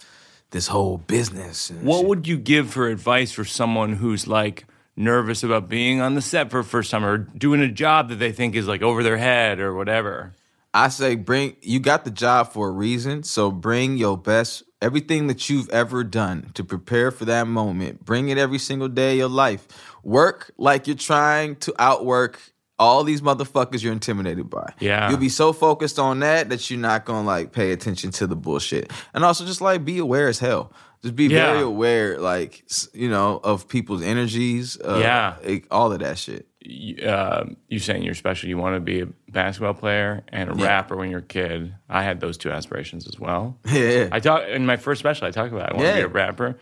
this 0.51 0.67
whole 0.67 0.99
business. 0.99 1.71
what 1.81 2.01
shit. 2.01 2.09
would 2.09 2.29
you 2.29 2.37
give 2.37 2.71
for 2.71 2.89
advice 2.89 3.33
for 3.33 3.45
someone 3.45 3.95
who's 3.95 4.29
like 4.29 4.67
nervous 4.97 5.43
about 5.43 5.69
being 5.69 6.01
on 6.01 6.15
the 6.15 6.23
set 6.23 6.51
for 6.51 6.63
the 6.63 6.69
first 6.69 6.91
time 6.91 7.05
or 7.05 7.19
doing 7.19 7.61
a 7.61 7.69
job 7.69 8.09
that 8.09 8.17
they 8.17 8.33
think 8.33 8.55
is 8.55 8.69
like 8.69 8.83
over 8.83 9.03
their 9.03 9.17
head 9.17 9.61
or 9.61 9.75
whatever? 9.75 10.35
I 10.75 10.89
say 10.89 11.17
bring 11.17 11.57
you 11.61 11.81
got 11.81 12.05
the 12.05 12.11
job 12.11 12.53
for 12.53 12.69
a 12.69 12.73
reason, 12.73 13.23
so 13.23 13.51
bring 13.51 13.97
your 13.97 14.17
best 14.17 14.63
everything 14.81 15.29
that 15.29 15.49
you've 15.49 15.71
ever 15.71 16.03
done 16.03 16.51
to 16.55 16.65
prepare 16.65 17.11
for 17.11 17.25
that 17.27 17.47
moment. 17.47 18.05
Bring 18.05 18.31
it 18.31 18.39
every 18.39 18.59
single 18.59 18.89
day 18.89 19.13
of 19.13 19.19
your 19.19 19.29
life. 19.29 19.69
Work 20.03 20.53
like 20.59 20.87
you're 20.87 20.97
trying 20.97 21.57
to 21.57 21.75
outwork 21.79 22.41
all 22.79 23.05
these 23.05 23.21
motherfuckers 23.21 23.83
you're 23.83 23.93
intimidated 23.93 24.51
by. 24.51 24.73
Yeah. 24.81 25.09
You'll 25.09 25.19
be 25.19 25.29
so 25.29 25.53
focused 25.53 26.01
on 26.01 26.19
that 26.21 26.49
that 26.49 26.69
you're 26.69 26.81
not 26.81 27.05
gonna 27.05 27.27
like 27.27 27.53
pay 27.53 27.71
attention 27.71 28.11
to 28.13 28.27
the 28.27 28.35
bullshit. 28.35 28.91
And 29.15 29.25
also 29.25 29.47
just 29.47 29.61
like 29.61 29.85
be 29.85 29.99
aware 29.99 30.27
as 30.27 30.41
hell. 30.41 30.73
Just 31.03 31.17
be 31.17 31.27
Yeah. 31.27 31.53
very 31.53 31.63
aware, 31.65 32.19
like 32.19 32.65
you 32.93 33.09
know, 33.09 33.41
of 33.43 33.67
people's 33.69 34.03
energies. 34.03 34.79
Uh, 34.81 34.99
Yeah. 35.03 35.59
all 35.71 35.93
of 35.93 35.99
that 36.01 36.17
shit. 36.19 36.47
You, 36.65 37.05
uh, 37.09 37.47
you 37.69 37.81
saying 37.81 38.05
you're 38.05 38.15
special, 38.15 38.49
you 38.49 38.57
want 38.57 38.77
to 38.77 38.81
be 38.81 39.01
a 39.01 39.07
basketball 39.29 39.75
player 39.75 40.23
and 40.29 40.49
a 40.49 40.55
rapper 40.55 40.95
when 40.97 41.11
you're 41.11 41.19
a 41.19 41.23
kid. 41.23 41.75
I 41.91 42.05
had 42.05 42.21
those 42.21 42.37
two 42.39 42.53
aspirations 42.53 43.09
as 43.09 43.19
well. 43.19 43.59
Yeah. 43.73 44.09
I 44.13 44.21
talk 44.21 44.47
in 44.47 44.65
my 44.65 44.77
first 44.77 45.01
special. 45.01 45.27
I 45.27 45.33
talk 45.33 45.51
about 45.51 45.71
it. 45.71 45.75
I 45.75 45.77
want 45.77 45.89
to 45.89 45.95
be 45.95 46.01
a 46.03 46.07
rapper 46.09 46.57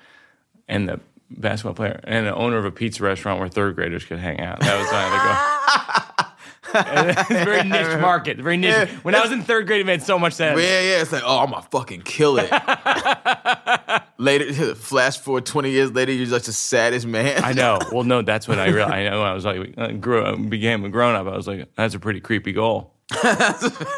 and 0.68 0.88
the 0.88 1.00
basketball 1.28 1.74
player 1.74 2.00
and 2.04 2.26
the 2.26 2.34
owner 2.34 2.56
of 2.56 2.64
a 2.64 2.70
pizza 2.70 3.02
restaurant 3.04 3.40
where 3.40 3.48
third 3.50 3.74
graders 3.76 4.04
could 4.06 4.18
hang 4.20 4.40
out. 4.40 4.60
That 4.60 4.78
was 4.78 4.90
my 4.90 5.04
other 5.04 5.18
goal. 5.28 5.36
it's 6.72 7.30
a 7.30 7.44
very 7.44 7.68
niche 7.68 8.00
market. 8.00 8.38
Very 8.38 8.56
niche. 8.56 8.88
When 9.02 9.14
I 9.14 9.20
was 9.20 9.32
in 9.32 9.42
third 9.42 9.66
grade, 9.66 9.80
it 9.82 9.86
made 9.86 10.02
so 10.02 10.18
much 10.18 10.32
sense. 10.32 10.58
Yeah, 10.58 10.80
yeah, 10.80 11.02
it's 11.02 11.12
like, 11.12 11.24
oh, 11.26 11.40
I'm 11.40 11.50
gonna 11.50 11.66
fucking 11.70 12.02
kill 12.02 12.38
it. 12.38 12.48
later, 14.20 14.74
flash 14.74 15.18
forward 15.18 15.46
20 15.46 15.70
years 15.70 15.92
later, 15.92 16.12
you're 16.12 16.26
just 16.26 16.46
the 16.46 16.52
saddest 16.52 17.06
man. 17.06 17.42
I 17.42 17.52
know. 17.52 17.78
Well, 17.90 18.04
no, 18.04 18.22
that's 18.22 18.46
what 18.46 18.58
I 18.58 18.68
realized. 18.68 18.94
I 18.94 19.08
know. 19.08 19.22
I 19.22 19.32
was 19.32 19.44
like, 19.44 19.74
uh, 19.76 19.88
grew 19.92 20.22
up, 20.22 20.48
became 20.48 20.84
a 20.84 20.88
grown 20.88 21.16
up. 21.16 21.26
I 21.26 21.36
was 21.36 21.48
like, 21.48 21.74
that's 21.74 21.94
a 21.94 21.98
pretty 21.98 22.20
creepy 22.20 22.52
goal. 22.52 22.94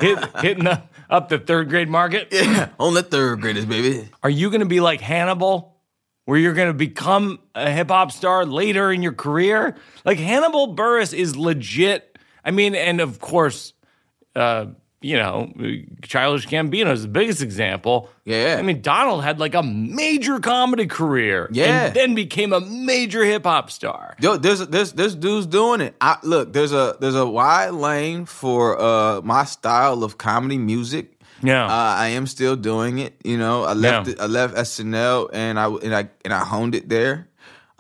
Hit, 0.00 0.18
hitting 0.40 0.64
the, 0.64 0.82
up 1.10 1.28
the 1.28 1.38
third 1.38 1.68
grade 1.68 1.88
market. 1.88 2.28
yeah, 2.32 2.70
on 2.80 2.94
the 2.94 3.02
third 3.02 3.42
graders, 3.42 3.66
baby. 3.66 4.08
Are 4.22 4.30
you 4.30 4.48
going 4.48 4.60
to 4.60 4.66
be 4.66 4.80
like 4.80 5.00
Hannibal? 5.00 5.72
where 6.24 6.38
you're 6.38 6.54
going 6.54 6.68
to 6.68 6.74
become 6.74 7.40
a 7.56 7.68
hip 7.68 7.88
hop 7.88 8.12
star 8.12 8.46
later 8.46 8.92
in 8.92 9.02
your 9.02 9.12
career. 9.12 9.74
Like 10.04 10.18
Hannibal 10.18 10.76
Buress 10.76 11.12
is 11.12 11.36
legit. 11.36 12.16
I 12.44 12.52
mean, 12.52 12.76
and 12.76 13.00
of 13.00 13.18
course, 13.18 13.72
uh, 14.36 14.66
you 15.02 15.16
know, 15.16 15.52
Childish 16.02 16.46
Gambino 16.48 16.92
is 16.92 17.02
the 17.02 17.08
biggest 17.08 17.42
example. 17.42 18.08
Yeah. 18.24 18.56
I 18.58 18.62
mean, 18.62 18.80
Donald 18.82 19.22
had 19.24 19.38
like 19.40 19.54
a 19.54 19.62
major 19.62 20.38
comedy 20.40 20.86
career. 20.86 21.48
Yeah. 21.52 21.86
And 21.86 21.94
then 21.94 22.14
became 22.14 22.52
a 22.52 22.60
major 22.60 23.24
hip 23.24 23.44
hop 23.44 23.70
star. 23.70 24.16
Yo, 24.20 24.36
there's 24.36 24.66
there's 24.68 24.92
there's 24.92 25.14
dudes 25.14 25.46
doing 25.46 25.80
it. 25.80 25.94
I, 26.00 26.18
look, 26.22 26.52
there's 26.52 26.72
a 26.72 26.96
there's 27.00 27.14
a 27.16 27.26
wide 27.26 27.70
lane 27.74 28.24
for 28.26 28.80
uh 28.80 29.20
my 29.22 29.44
style 29.44 30.04
of 30.04 30.18
comedy 30.18 30.58
music. 30.58 31.18
Yeah. 31.44 31.64
uh, 31.66 31.68
I 31.98 32.08
am 32.10 32.28
still 32.28 32.54
doing 32.54 32.98
it. 32.98 33.14
You 33.24 33.36
know, 33.36 33.64
I 33.64 33.72
left 33.72 34.06
Yeah. 34.06 34.14
it, 34.14 34.20
I 34.20 34.26
left 34.26 34.54
SNL 34.54 35.30
and 35.32 35.58
I 35.58 35.66
and 35.68 35.94
I 35.94 36.08
and 36.24 36.32
I 36.32 36.44
honed 36.44 36.74
it 36.76 36.88
there. 36.88 37.28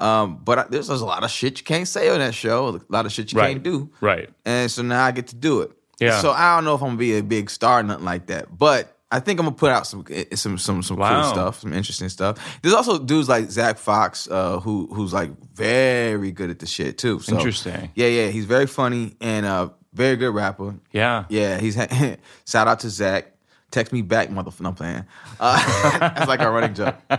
Um, 0.00 0.40
but 0.42 0.58
I, 0.58 0.64
there's, 0.68 0.88
there's 0.88 1.00
a 1.00 1.06
lot 1.06 1.22
of 1.22 1.30
shit 1.30 1.60
you 1.60 1.64
can't 1.64 1.86
say 1.86 2.08
on 2.08 2.18
that 2.18 2.34
show. 2.34 2.68
A 2.70 2.80
lot 2.88 3.06
of 3.06 3.12
shit 3.12 3.32
you 3.32 3.38
Right. 3.38 3.52
can't 3.52 3.62
do. 3.62 3.88
Right. 4.00 4.28
And 4.44 4.68
so 4.68 4.82
now 4.82 5.04
I 5.04 5.12
get 5.12 5.28
to 5.28 5.36
do 5.36 5.60
it. 5.60 5.70
Yeah. 6.02 6.20
So 6.20 6.30
I 6.32 6.56
don't 6.56 6.64
know 6.64 6.74
if 6.74 6.82
I'm 6.82 6.88
gonna 6.88 6.98
be 6.98 7.16
a 7.16 7.22
big 7.22 7.50
star, 7.50 7.80
or 7.80 7.82
nothing 7.82 8.04
like 8.04 8.26
that. 8.26 8.56
But 8.56 8.96
I 9.10 9.20
think 9.20 9.38
I'm 9.40 9.46
gonna 9.46 9.56
put 9.56 9.70
out 9.70 9.86
some 9.86 10.04
eh, 10.10 10.24
some 10.34 10.56
some 10.58 10.82
some 10.82 10.96
Wow. 10.96 11.22
cool 11.22 11.30
stuff, 11.32 11.60
some 11.60 11.72
interesting 11.72 12.08
stuff. 12.08 12.38
There's 12.62 12.74
also 12.74 12.98
dudes 12.98 13.28
like 13.28 13.50
Zach 13.50 13.78
Fox, 13.78 14.28
uh, 14.30 14.58
who 14.60 14.88
who's 14.92 15.12
like 15.12 15.30
very 15.54 16.32
good 16.32 16.50
at 16.50 16.58
the 16.58 16.66
shit 16.66 16.98
too. 16.98 17.20
So, 17.20 17.36
Interesting. 17.36 17.90
Yeah, 17.94 18.06
yeah, 18.08 18.28
he's 18.28 18.46
very 18.46 18.66
funny 18.66 19.14
and 19.20 19.44
uh, 19.46 19.68
very 19.92 20.16
good 20.16 20.34
rapper. 20.34 20.74
Yeah. 20.92 21.24
Yeah, 21.28 21.58
he's 21.58 21.74
shout 22.46 22.68
out 22.68 22.80
to 22.80 22.90
Zach. 22.90 23.28
Text 23.70 23.90
me 23.90 24.02
back, 24.02 24.28
motherfucker. 24.28 24.66
I'm 24.66 24.74
playing. 24.74 25.04
Uh, 25.40 25.98
that's 25.98 26.28
like 26.28 26.40
our 26.40 26.52
running 26.52 26.74
joke. 26.74 26.94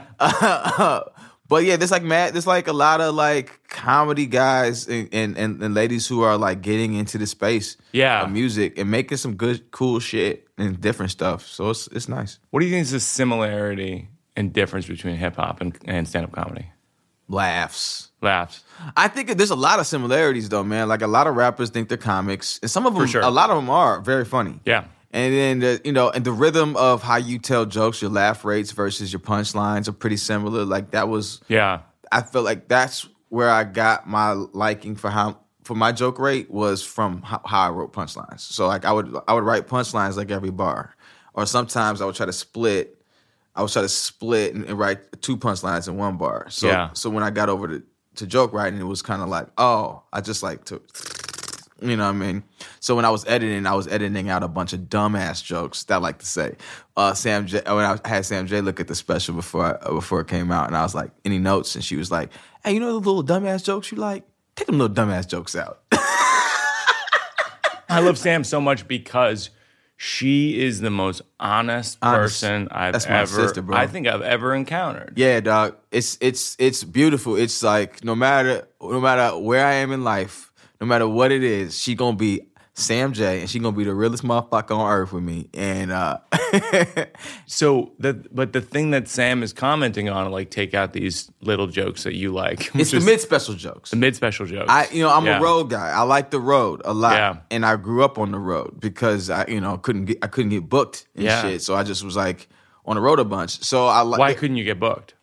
but 1.48 1.64
yeah, 1.66 1.76
there's 1.76 1.92
like 1.92 2.04
mad. 2.04 2.34
There's 2.34 2.48
like 2.48 2.68
a 2.68 2.74
lot 2.74 3.02
of 3.02 3.14
like 3.16 3.68
comedy 3.70 4.26
guys 4.26 4.88
and, 4.88 5.10
and 5.14 5.38
and 5.38 5.74
ladies 5.74 6.08
who 6.08 6.22
are 6.22 6.38
like 6.38 6.62
getting 6.62 6.94
into 6.94 7.18
the 7.18 7.28
space 7.28 7.78
Yeah. 7.92 8.24
of 8.24 8.32
music 8.32 8.78
and 8.78 8.90
making 8.90 9.18
some 9.18 9.36
good, 9.36 9.72
cool 9.72 10.00
shit 10.00 10.48
and 10.58 10.80
different 10.80 11.12
stuff. 11.12 11.46
So 11.48 11.70
it's 11.72 11.88
it's 11.88 12.08
nice. 12.08 12.40
What 12.52 12.62
do 12.62 12.66
you 12.66 12.72
think 12.72 12.84
is 12.84 12.92
the 12.92 13.00
similarity 13.00 14.10
and 14.36 14.52
difference 14.54 14.88
between 14.88 15.16
hip 15.18 15.36
hop 15.36 15.62
and, 15.62 15.78
and 15.86 16.08
stand 16.08 16.26
up 16.26 16.32
comedy? 16.32 16.68
Laughs. 17.28 18.10
Laughs. 18.22 18.64
I 18.96 19.08
think 19.08 19.36
there's 19.38 19.50
a 19.50 19.56
lot 19.56 19.80
of 19.80 19.88
similarities 19.88 20.50
though, 20.50 20.64
man. 20.64 20.88
Like 20.88 21.02
a 21.02 21.08
lot 21.08 21.28
of 21.28 21.36
rappers 21.36 21.70
think 21.70 21.90
they're 21.90 21.98
comics, 21.98 22.60
and 22.62 22.70
some 22.72 22.86
of 22.86 22.94
them, 22.96 23.06
sure. 23.08 23.22
a 23.22 23.30
lot 23.30 23.50
of 23.50 23.56
them 23.58 23.70
are 23.70 24.02
very 24.02 24.26
funny. 24.26 24.60
Yeah. 24.66 24.86
And 25.14 25.34
then 25.34 25.60
the, 25.60 25.82
you 25.86 25.92
know, 25.92 26.10
and 26.10 26.26
the 26.26 26.32
rhythm 26.32 26.76
of 26.76 27.04
how 27.04 27.18
you 27.18 27.38
tell 27.40 27.66
jokes, 27.66 28.02
your 28.02 28.10
laugh 28.12 28.44
rates 28.44 28.72
versus 28.72 29.14
your 29.14 29.20
punchlines 29.20 29.88
are 29.88 29.92
pretty 29.94 30.18
similar. 30.18 30.66
Like 30.66 30.92
that 30.92 31.08
was, 31.08 31.40
Yeah. 31.48 31.82
I 32.12 32.22
feel 32.24 32.42
like 32.42 32.68
that's 32.68 33.08
where 33.30 33.50
I 33.50 33.64
got 33.64 34.08
my 34.08 34.32
liking 34.34 34.96
for 34.96 35.10
how 35.10 35.38
for 35.64 35.76
my 35.76 35.92
joke 35.92 36.20
rate 36.20 36.52
was 36.52 36.84
from 36.84 37.22
how, 37.22 37.42
how 37.46 37.62
I 37.62 37.70
wrote 37.70 37.94
punchlines. 37.94 38.42
So 38.42 38.68
like 38.68 38.86
I 38.86 38.92
would 38.92 39.16
I 39.28 39.34
would 39.34 39.44
write 39.44 39.68
punchlines 39.68 40.18
like 40.18 40.30
every 40.30 40.52
bar, 40.52 40.94
or 41.34 41.46
sometimes 41.46 42.02
I 42.02 42.06
would 42.06 42.16
try 42.16 42.26
to 42.26 42.34
split. 42.34 43.00
I 43.56 43.62
would 43.62 43.72
try 43.72 43.82
to 43.84 43.90
split 43.90 44.54
and, 44.54 44.66
and 44.66 44.78
write 44.78 45.22
two 45.22 45.38
punchlines 45.38 45.88
in 45.88 45.96
one 45.96 46.18
bar. 46.18 46.48
So 46.50 46.68
Yeah. 46.68 46.90
so 46.94 47.10
when 47.10 47.24
I 47.24 47.30
got 47.32 47.50
over 47.50 47.68
to 47.68 47.84
to 48.16 48.28
joke 48.28 48.52
writing, 48.54 48.80
it 48.80 48.84
was 48.84 49.02
kind 49.02 49.22
of 49.24 49.30
like 49.30 49.48
oh 49.58 50.04
I 50.12 50.22
just 50.22 50.44
like 50.44 50.66
to. 50.66 50.82
You 51.84 51.98
know 51.98 52.06
what 52.06 52.16
I 52.16 52.18
mean? 52.18 52.44
So 52.80 52.96
when 52.96 53.04
I 53.06 53.10
was 53.10 53.26
editing, 53.26 53.66
I 53.66 53.74
was 53.74 53.88
editing 53.88 54.30
out 54.30 54.42
a 54.42 54.48
bunch 54.48 54.72
of 54.74 54.80
dumbass 54.82 55.44
jokes 55.44 55.84
that 55.86 55.96
I 55.96 55.98
like 55.98 56.20
to 56.20 56.26
say. 56.26 56.56
Uh, 56.96 57.14
Sam 57.14 57.46
J. 57.46 57.62
When 57.66 57.84
I 57.84 57.98
had 58.06 58.26
Sam 58.26 58.48
J. 58.48 58.62
look 58.62 58.80
at 58.80 58.88
the 58.88 58.96
special 58.96 59.36
before 59.36 59.66
I, 59.66 59.72
uh, 59.72 59.94
before 59.94 60.22
it 60.22 60.28
came 60.28 60.52
out, 60.52 60.68
and 60.68 60.78
I 60.78 60.84
was 60.84 60.96
like, 60.96 61.12
"Any 61.26 61.40
notes?" 61.40 61.76
And 61.76 61.84
she 61.84 61.96
was 61.98 62.10
like, 62.12 62.30
"Hey, 62.64 62.74
you 62.74 62.80
know 62.80 62.88
the 63.00 63.10
little 63.12 63.24
dumbass 63.24 63.64
jokes 63.66 63.92
you 63.92 63.98
like? 63.98 64.24
Take 64.56 64.68
them 64.68 64.80
little 64.80 64.96
dumbass 64.96 65.28
jokes 65.28 65.56
out." 65.56 65.82
I 67.90 68.00
love 68.00 68.18
Sam 68.18 68.44
so 68.44 68.60
much 68.60 68.88
because 68.88 69.50
she 69.98 70.60
is 70.60 70.80
the 70.82 70.90
most 70.90 71.22
honest, 71.40 71.98
Honest. 72.02 72.42
person 72.42 72.68
I've 72.72 72.94
That's 72.94 73.08
my 73.08 73.20
ever 73.20 73.28
sister, 73.36 73.62
bro. 73.62 73.78
I 73.78 73.88
think 73.88 74.08
I've 74.08 74.22
ever 74.22 74.56
encountered. 74.56 75.14
yeah, 75.16 75.40
dog. 75.42 75.76
It's 75.92 76.18
it's 76.22 76.56
it's 76.60 76.84
beautiful. 76.84 77.36
It's 77.36 77.62
like 77.62 78.04
no 78.04 78.16
matter 78.16 78.68
no 78.82 79.00
matter 79.00 79.38
where 79.38 79.66
I 79.66 79.74
am 79.76 79.92
in 79.92 80.04
life, 80.04 80.52
no 80.84 80.88
matter 80.88 81.08
what 81.08 81.32
it 81.32 81.46
is, 81.46 81.80
she 81.80 81.96
gonna 81.96 82.18
be 82.18 82.42
Sam 82.74 83.14
J. 83.14 83.40
And 83.40 83.50
she 83.50 83.58
gonna 83.60 83.78
be 83.78 83.86
the 83.86 83.94
realest 83.94 84.22
motherfucker 84.22 84.72
on 84.78 84.92
earth 84.92 85.14
with 85.14 85.24
me. 85.24 85.50
And 85.54 85.94
uh, 85.94 86.18
So 87.46 87.94
the 88.00 88.14
but 88.34 88.52
the 88.52 88.60
thing 88.60 88.92
that 88.92 89.08
Sam 89.08 89.44
is 89.44 89.54
commenting 89.54 90.10
on, 90.10 90.30
like 90.30 90.50
take 90.50 90.74
out 90.74 90.92
these 90.92 91.32
little 91.40 91.68
jokes 91.68 92.04
that 92.04 92.16
you 92.16 92.34
like. 92.34 92.70
it's 92.76 92.92
the 92.92 93.00
mid 93.00 93.22
special 93.22 93.54
jokes. 93.54 93.92
the 93.92 93.96
mid 93.96 94.14
special 94.18 94.46
jokes. 94.46 94.66
I, 94.70 94.90
you 94.92 95.04
know, 95.04 95.10
I'm 95.10 95.26
Yeah. 95.26 95.40
a 95.40 95.42
road 95.42 95.70
guy. 95.70 95.90
I 95.92 96.02
like 96.02 96.32
the 96.32 96.40
road 96.42 96.82
a 96.84 96.94
lot, 96.94 97.14
Yeah. 97.14 97.38
and 97.50 97.66
I 97.66 97.78
grew 97.78 98.04
up 98.04 98.18
on 98.18 98.32
the 98.34 98.40
road 98.40 98.82
because 98.82 99.30
I, 99.30 99.46
you 99.48 99.62
know, 99.62 99.78
couldn't 99.78 100.06
get 100.06 100.18
I 100.22 100.28
couldn't 100.28 100.50
get 100.52 100.68
booked 100.68 101.08
and 101.16 101.24
Yeah. 101.24 101.42
shit. 101.44 101.62
So 101.62 101.76
I 101.76 101.84
just 101.84 102.04
was 102.04 102.18
like 102.18 102.50
on 102.86 102.96
the 102.98 103.02
road 103.02 103.20
a 103.20 103.24
bunch. 103.26 103.64
So 103.64 103.88
I 103.88 104.02
like. 104.02 104.20
Why 104.20 104.34
couldn't 104.34 104.58
you 104.58 104.66
get 104.66 104.82
booked 104.82 105.14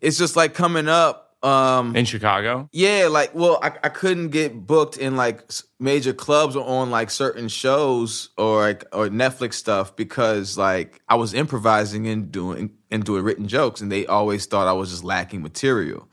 It's 0.00 0.18
just 0.18 0.36
like 0.36 0.54
coming 0.54 0.86
up. 0.88 1.29
Um, 1.42 1.96
in 1.96 2.04
Chicago? 2.04 2.68
yeah, 2.72 3.08
like 3.10 3.34
well, 3.34 3.58
I, 3.62 3.72
I 3.82 3.88
couldn't 3.88 4.28
get 4.28 4.66
booked 4.66 4.98
in 4.98 5.16
like 5.16 5.50
major 5.78 6.12
clubs 6.12 6.54
or 6.54 6.66
on 6.66 6.90
like 6.90 7.10
certain 7.10 7.48
shows 7.48 8.28
or 8.36 8.60
like 8.60 8.84
or 8.92 9.08
Netflix 9.08 9.54
stuff 9.54 9.96
because 9.96 10.58
like 10.58 11.00
I 11.08 11.14
was 11.14 11.32
improvising 11.32 12.06
and 12.08 12.30
doing 12.30 12.72
and 12.90 13.04
doing 13.04 13.24
written 13.24 13.48
jokes, 13.48 13.80
and 13.80 13.90
they 13.90 14.06
always 14.06 14.44
thought 14.44 14.68
I 14.68 14.72
was 14.72 14.90
just 14.90 15.04
lacking 15.04 15.42
material. 15.42 16.08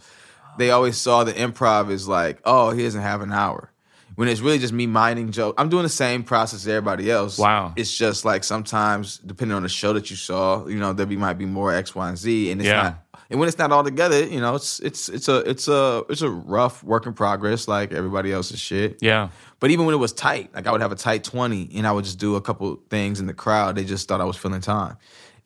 They 0.57 0.71
always 0.71 0.97
saw 0.97 1.23
the 1.23 1.33
improv 1.33 1.91
as 1.91 2.07
like, 2.07 2.39
oh, 2.45 2.71
he 2.71 2.83
doesn't 2.83 3.01
have 3.01 3.21
an 3.21 3.31
hour. 3.31 3.71
When 4.17 4.27
it's 4.27 4.41
really 4.41 4.57
just 4.57 4.73
me 4.73 4.87
mining 4.87 5.31
jokes. 5.31 5.55
I'm 5.59 5.69
doing 5.69 5.83
the 5.83 5.89
same 5.89 6.23
process 6.23 6.61
as 6.61 6.67
everybody 6.67 7.11
else. 7.11 7.37
Wow. 7.37 7.73
It's 7.75 7.95
just 7.95 8.25
like 8.25 8.43
sometimes, 8.43 9.19
depending 9.19 9.55
on 9.55 9.61
the 9.61 9.69
show 9.69 9.93
that 9.93 10.09
you 10.09 10.15
saw, 10.15 10.65
you 10.65 10.79
know, 10.79 10.91
there 10.91 11.05
be 11.05 11.15
might 11.15 11.35
be 11.37 11.45
more 11.45 11.71
X, 11.71 11.93
Y, 11.93 12.09
and 12.09 12.17
Z. 12.17 12.49
And 12.51 12.59
it's 12.59 12.67
Yeah. 12.67 12.81
not 12.81 13.03
and 13.29 13.39
when 13.39 13.47
it's 13.49 13.57
not 13.57 13.71
all 13.71 13.83
together, 13.83 14.23
you 14.25 14.39
know, 14.39 14.55
it's 14.55 14.79
it's 14.79 15.07
it's 15.09 15.27
a 15.27 15.37
it's 15.49 15.67
a 15.67 16.03
it's 16.09 16.21
a 16.21 16.29
rough 16.29 16.83
work 16.83 17.05
in 17.05 17.13
progress, 17.13 17.67
like 17.67 17.91
everybody 17.91 18.31
else's 18.33 18.59
shit. 18.59 18.97
Yeah. 19.01 19.29
But 19.59 19.69
even 19.69 19.85
when 19.85 19.93
it 19.93 19.99
was 19.99 20.13
tight, 20.13 20.49
like 20.55 20.65
I 20.65 20.71
would 20.71 20.81
have 20.81 20.91
a 20.91 20.95
tight 20.95 21.23
twenty, 21.23 21.69
and 21.75 21.85
I 21.85 21.91
would 21.91 22.05
just 22.05 22.19
do 22.19 22.35
a 22.37 22.41
couple 22.41 22.79
things 22.89 23.19
in 23.19 23.27
the 23.27 23.33
crowd. 23.33 23.75
They 23.75 23.83
just 23.83 24.07
thought 24.07 24.21
I 24.21 24.23
was 24.25 24.37
filling 24.37 24.61
time, 24.61 24.97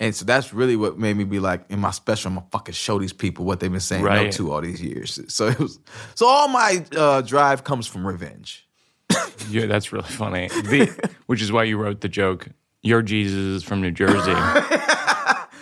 and 0.02 0.14
so 0.16 0.26
that's 0.26 0.52
really 0.54 0.76
what 0.76 0.98
made 0.98 1.16
me 1.16 1.24
be 1.24 1.40
like, 1.40 1.64
in 1.70 1.80
my 1.80 1.92
special, 1.92 2.30
I'm 2.30 2.36
gonna 2.36 2.48
fucking 2.52 2.74
show 2.74 3.00
these 3.00 3.14
people 3.14 3.46
what 3.46 3.60
they've 3.60 3.72
been 3.72 3.80
saying 3.80 4.04
no 4.04 4.10
Right. 4.10 4.32
to 4.34 4.52
all 4.52 4.60
these 4.60 4.82
years. 4.82 5.20
So 5.28 5.48
it 5.48 5.60
was, 5.60 5.80
so 6.16 6.26
all 6.28 6.48
my 6.50 6.84
uh, 6.98 7.22
drive 7.22 7.64
comes 7.64 7.88
from 7.88 8.06
revenge. 8.06 8.68
Yeah, 9.50 9.66
that's 9.66 9.92
really 9.92 10.08
funny. 10.08 10.48
The, 10.50 11.10
which 11.28 11.42
is 11.42 11.52
why 11.52 11.64
you 11.64 11.78
wrote 11.78 12.02
the 12.02 12.10
joke. 12.10 12.48
Your 12.84 13.02
Jesus 13.02 13.34
is 13.38 13.64
from 13.64 13.82
New 13.82 13.92
Jersey. 13.92 14.34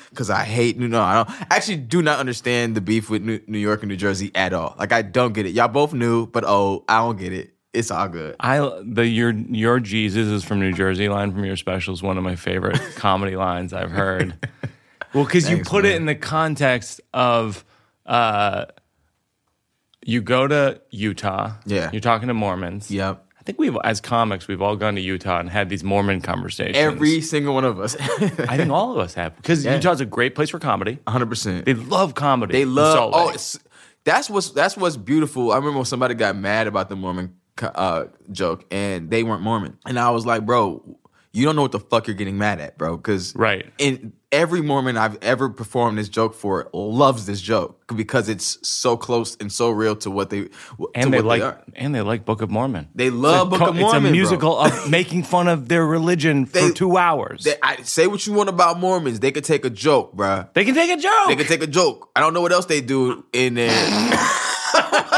Because 0.10 0.30
I 0.32 0.44
hate 0.44 0.78
New 0.78 0.88
no, 0.88 1.02
I 1.02 1.16
don't 1.24 1.30
actually 1.52 1.78
do 1.78 2.02
not 2.02 2.20
understand 2.20 2.76
the 2.76 2.82
beef 2.82 3.10
with 3.10 3.22
New, 3.22 3.40
New 3.48 3.60
York 3.60 3.84
and 3.84 3.90
New 3.90 3.96
Jersey 3.96 4.32
at 4.36 4.54
all. 4.54 4.76
Like 4.78 4.92
I 4.92 5.02
don't 5.04 5.34
get 5.34 5.46
it. 5.46 5.52
Y'all 5.52 5.68
both 5.68 5.94
knew, 5.94 6.26
but 6.26 6.44
oh, 6.46 6.84
I 6.90 6.98
don't 6.98 7.18
get 7.18 7.32
it. 7.32 7.54
It's 7.74 7.92
all 7.92 8.08
good. 8.08 8.36
I 8.40 8.58
the 8.84 9.06
your 9.06 9.32
your 9.32 9.80
Jesus 9.80 10.28
is 10.28 10.44
from 10.44 10.60
New 10.60 10.74
Jersey 10.74 11.08
line 11.08 11.32
from 11.32 11.46
your 11.46 11.56
special 11.56 11.94
is 11.94 12.02
one 12.02 12.18
of 12.18 12.24
my 12.24 12.36
favorite 12.36 12.80
comedy 12.96 13.36
lines 13.36 13.74
I've 13.74 13.92
heard. 13.92 14.48
Well, 15.14 15.24
because 15.26 15.50
you 15.50 15.64
put 15.64 15.86
it 15.86 15.96
in 15.96 16.06
the 16.06 16.16
context 16.16 17.00
of 17.14 17.64
uh, 18.08 18.66
you 20.04 20.22
go 20.22 20.48
to 20.48 20.82
Utah. 20.90 21.54
Yeah. 21.66 21.90
you're 21.92 22.02
talking 22.02 22.28
to 22.28 22.34
Mormons. 22.34 22.90
Yep. 22.90 23.26
I 23.40 23.44
think 23.44 23.60
we've 23.60 23.78
as 23.84 24.02
comics 24.02 24.48
we've 24.48 24.62
all 24.62 24.76
gone 24.76 24.96
to 24.96 25.02
Utah 25.02 25.40
and 25.40 25.50
had 25.50 25.70
these 25.70 25.84
Mormon 25.84 26.22
conversations. 26.22 26.78
Every 26.78 27.22
single 27.22 27.54
one 27.54 27.66
of 27.66 27.80
us. 27.80 27.96
I 28.00 28.58
think 28.58 28.72
all 28.72 28.92
of 28.92 28.98
us 28.98 29.14
have 29.14 29.36
because 29.36 29.64
Yeah. 29.64 29.76
Utah's 29.76 30.02
a 30.02 30.06
great 30.06 30.36
place 30.36 30.50
for 30.50 30.60
comedy. 30.60 30.98
100%. 31.08 31.66
They 31.66 31.74
love 31.76 32.16
comedy. 32.16 32.54
They 32.54 32.66
love. 32.66 33.12
Oh, 33.14 33.36
that's 34.06 34.30
what's 34.30 34.52
that's 34.52 34.76
what's 34.78 34.98
beautiful. 34.98 35.52
I 35.52 35.56
remember 35.56 35.78
when 35.78 35.86
somebody 35.86 36.14
got 36.16 36.36
mad 36.36 36.68
about 36.68 36.90
the 36.90 36.96
Mormon 36.96 37.36
uh, 37.64 38.06
joke, 38.32 38.66
and 38.72 39.10
they 39.10 39.24
weren't 39.24 39.42
Mormon, 39.42 39.78
and 39.86 40.00
I 40.00 40.10
was 40.12 40.26
like, 40.26 40.46
bro, 40.46 40.98
you 41.32 41.46
don't 41.46 41.56
know 41.56 41.62
what 41.62 41.72
the 41.72 41.80
fuck 41.80 42.08
you're 42.08 42.16
getting 42.16 42.38
mad 42.38 42.60
at, 42.60 42.78
bro. 42.78 42.98
Because 42.98 43.36
Right. 43.36 43.66
and 43.80 44.14
every 44.32 44.62
Mormon 44.62 44.98
I've 44.98 45.18
ever 45.24 45.48
performed 45.50 45.98
this 45.98 46.10
joke 46.10 46.34
for 46.36 46.70
loves 46.74 47.26
this 47.28 47.40
joke 47.42 47.80
because 47.96 48.30
it's 48.30 48.58
so 48.68 48.96
close 48.98 49.36
and 49.40 49.52
so 49.52 49.70
real 49.72 49.96
to 49.98 50.10
what 50.12 50.30
they 50.32 50.46
to 50.46 50.90
and 50.96 51.12
they 51.14 51.22
like 51.22 51.42
are. 51.44 51.62
and 51.76 51.94
they 51.96 52.02
like 52.02 52.26
Book 52.26 52.42
of 52.42 52.50
Mormon. 52.50 52.88
They 52.96 53.10
love 53.12 53.50
Book 53.52 53.60
co- 53.60 53.70
of 53.70 53.76
Mormon. 53.76 53.86
It's 53.86 53.94
a 53.96 54.02
bro. 54.02 54.12
musical 54.12 54.58
of 54.60 54.90
making 54.90 55.22
fun 55.24 55.48
of 55.48 55.68
their 55.68 55.86
religion 55.86 56.46
for 56.48 56.62
They- 56.62 56.72
two 56.72 56.98
hours. 56.98 57.44
They, 57.44 57.56
I, 57.62 57.78
say 57.84 58.08
what 58.08 58.26
you 58.26 58.34
want 58.34 58.50
about 58.50 58.80
Mormons, 58.80 59.20
they 59.20 59.32
could 59.32 59.44
take 59.44 59.66
a 59.66 59.70
joke, 59.70 60.14
bro. 60.14 60.46
They 60.54 60.66
can 60.66 60.74
take 60.76 60.90
a 60.90 60.98
joke. 61.02 61.28
They 61.28 61.36
can 61.36 61.46
take 61.46 61.62
a 61.64 61.68
joke. 61.68 62.10
I 62.16 62.22
don't 62.22 62.34
know 62.34 62.42
what 62.42 62.52
else 62.52 62.66
they 62.66 62.82
do 62.82 63.24
in 63.34 63.54
there. 63.54 63.70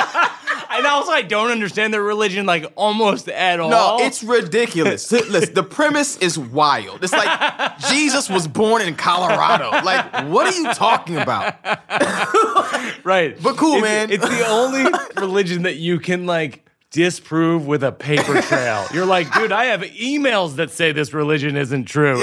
I 0.85 0.87
and 0.87 0.87
also 0.87 1.11
I 1.11 1.21
don't 1.21 1.51
understand 1.51 1.93
their 1.93 2.01
religion 2.03 2.45
like 2.45 2.65
almost 2.75 3.27
at 3.29 3.59
all. 3.59 3.69
No, 3.69 3.97
it's 4.01 4.23
ridiculous. 4.23 5.11
Listen, 5.11 5.53
the 5.53 5.63
premise 5.63 6.17
is 6.17 6.37
wild. 6.37 7.03
It's 7.03 7.13
like 7.13 7.79
Jesus 7.89 8.29
was 8.29 8.47
born 8.47 8.81
in 8.81 8.95
Colorado. 8.95 9.69
Like, 9.85 10.27
what 10.29 10.47
are 10.47 10.57
you 10.57 10.73
talking 10.73 11.17
about? 11.17 11.55
right. 13.03 13.37
But 13.41 13.57
cool, 13.57 13.77
It's- 13.77 13.83
man. 13.83 14.11
It's 14.11 14.27
the 14.27 14.45
only 14.47 14.91
religion 15.17 15.63
that 15.63 15.75
you 15.77 15.99
can 15.99 16.25
like 16.25 16.65
disprove 16.91 17.65
with 17.67 17.83
a 17.83 17.91
paper 17.91 18.41
trail. 18.41 18.85
You're 18.93 19.05
like, 19.05 19.31
dude, 19.33 19.51
I 19.51 19.65
have 19.65 19.81
emails 19.81 20.55
that 20.55 20.71
say 20.71 20.91
this 20.91 21.13
religion 21.13 21.55
isn't 21.55 21.85
true. 21.85 22.21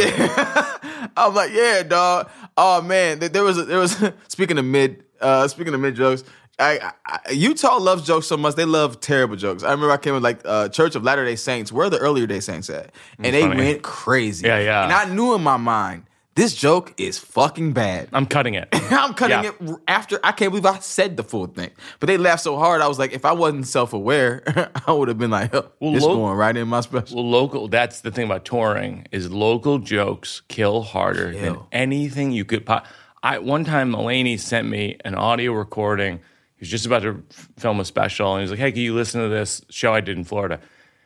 I'm 1.17 1.35
like, 1.35 1.53
yeah, 1.53 1.83
dog. 1.83 2.31
Oh 2.57 2.83
man, 2.83 3.19
there 3.21 3.29
there 3.29 3.45
was 3.45 3.59
a, 3.59 3.65
there 3.65 3.79
was 3.79 3.97
speaking 4.29 4.59
of 4.59 4.65
mid 4.65 5.05
uh 5.21 5.49
speaking 5.49 5.75
of 5.75 5.81
mid 5.81 5.95
jokes. 5.95 6.25
I, 6.59 6.93
I, 7.07 7.31
Utah 7.31 7.77
loves 7.79 8.05
jokes 8.07 8.27
so 8.27 8.37
much. 8.37 8.55
They 8.57 8.65
love 8.65 9.01
terrible 9.01 9.37
jokes. 9.37 9.63
I 9.63 9.71
remember 9.71 9.93
I 9.93 9.97
came 9.97 10.15
with 10.15 10.25
like 10.25 10.41
uh, 10.45 10.69
Church 10.69 10.95
of 10.97 11.05
Latter 11.05 11.25
Day 11.25 11.37
Saints. 11.37 11.71
Where 11.71 11.87
are 11.87 11.91
the 11.91 11.99
earlier 11.99 12.27
day 12.27 12.41
Saints 12.41 12.69
at? 12.71 12.93
And 13.19 13.35
they 13.35 13.43
funny. 13.43 13.57
went 13.57 13.83
crazy. 13.83 14.47
Yeah, 14.47 14.59
yeah. 14.59 14.83
And 14.85 14.93
I 14.93 15.05
knew 15.13 15.35
in 15.35 15.43
my 15.43 15.57
mind 15.57 16.05
this 16.35 16.55
joke 16.55 16.95
is 16.99 17.19
fucking 17.19 17.73
bad. 17.73 18.09
I'm 18.13 18.27
cutting 18.27 18.55
it. 18.55 18.69
I'm 18.73 19.15
cutting 19.15 19.45
Yeah. 19.45 19.51
it 19.61 19.77
after. 19.89 20.19
I 20.25 20.33
can't 20.33 20.51
believe 20.53 20.67
I 20.67 20.79
said 20.79 21.17
the 21.17 21.23
full 21.25 21.47
thing. 21.47 21.71
But 22.01 22.07
they 22.09 22.17
laughed 22.17 22.43
so 22.43 22.57
hard. 22.57 22.81
I 22.81 22.89
was 22.89 22.99
like, 22.99 23.13
if 23.13 23.25
I 23.25 23.33
wasn't 23.33 23.67
self 23.67 23.93
aware, 23.93 24.43
I 24.87 24.93
would 24.93 25.09
have 25.09 25.19
been 25.19 25.31
like, 25.31 25.55
oh, 25.55 25.71
Well, 25.81 25.95
it's 25.95 26.05
lo- 26.05 26.17
going 26.17 26.37
right 26.37 26.57
in 26.57 26.67
my 26.69 26.81
special. 26.81 27.17
Well, 27.17 27.29
local. 27.31 27.69
That's 27.69 28.01
the 28.03 28.11
thing 28.11 28.25
about 28.27 28.45
touring 28.45 29.07
is 29.13 29.31
local 29.31 29.79
jokes 29.79 30.43
kill 30.49 30.83
harder 30.83 31.33
than 31.33 31.59
anything 31.73 32.33
you 32.33 32.45
could. 32.45 32.67
Po- 32.67 32.83
I 33.23 33.39
one 33.39 33.65
time 33.65 33.93
Mulaney 33.93 34.39
sent 34.41 34.69
me 34.69 34.97
an 35.05 35.15
audio 35.15 35.53
recording. 35.53 36.19
He 36.59 36.63
was 36.63 36.71
just 36.71 36.87
about 36.87 37.03
to 37.03 37.23
film 37.57 37.79
a 37.81 37.85
special, 37.85 38.35
and 38.35 38.41
he 38.41 38.43
was 38.43 38.51
like, 38.51 38.61
"Hey, 38.61 38.73
can 38.73 38.83
you 38.83 38.95
listen 38.95 39.23
to 39.23 39.29
this 39.29 39.63
show 39.71 39.95
I 39.95 40.01
did 40.01 40.17
in 40.17 40.25
Florida?" 40.25 40.61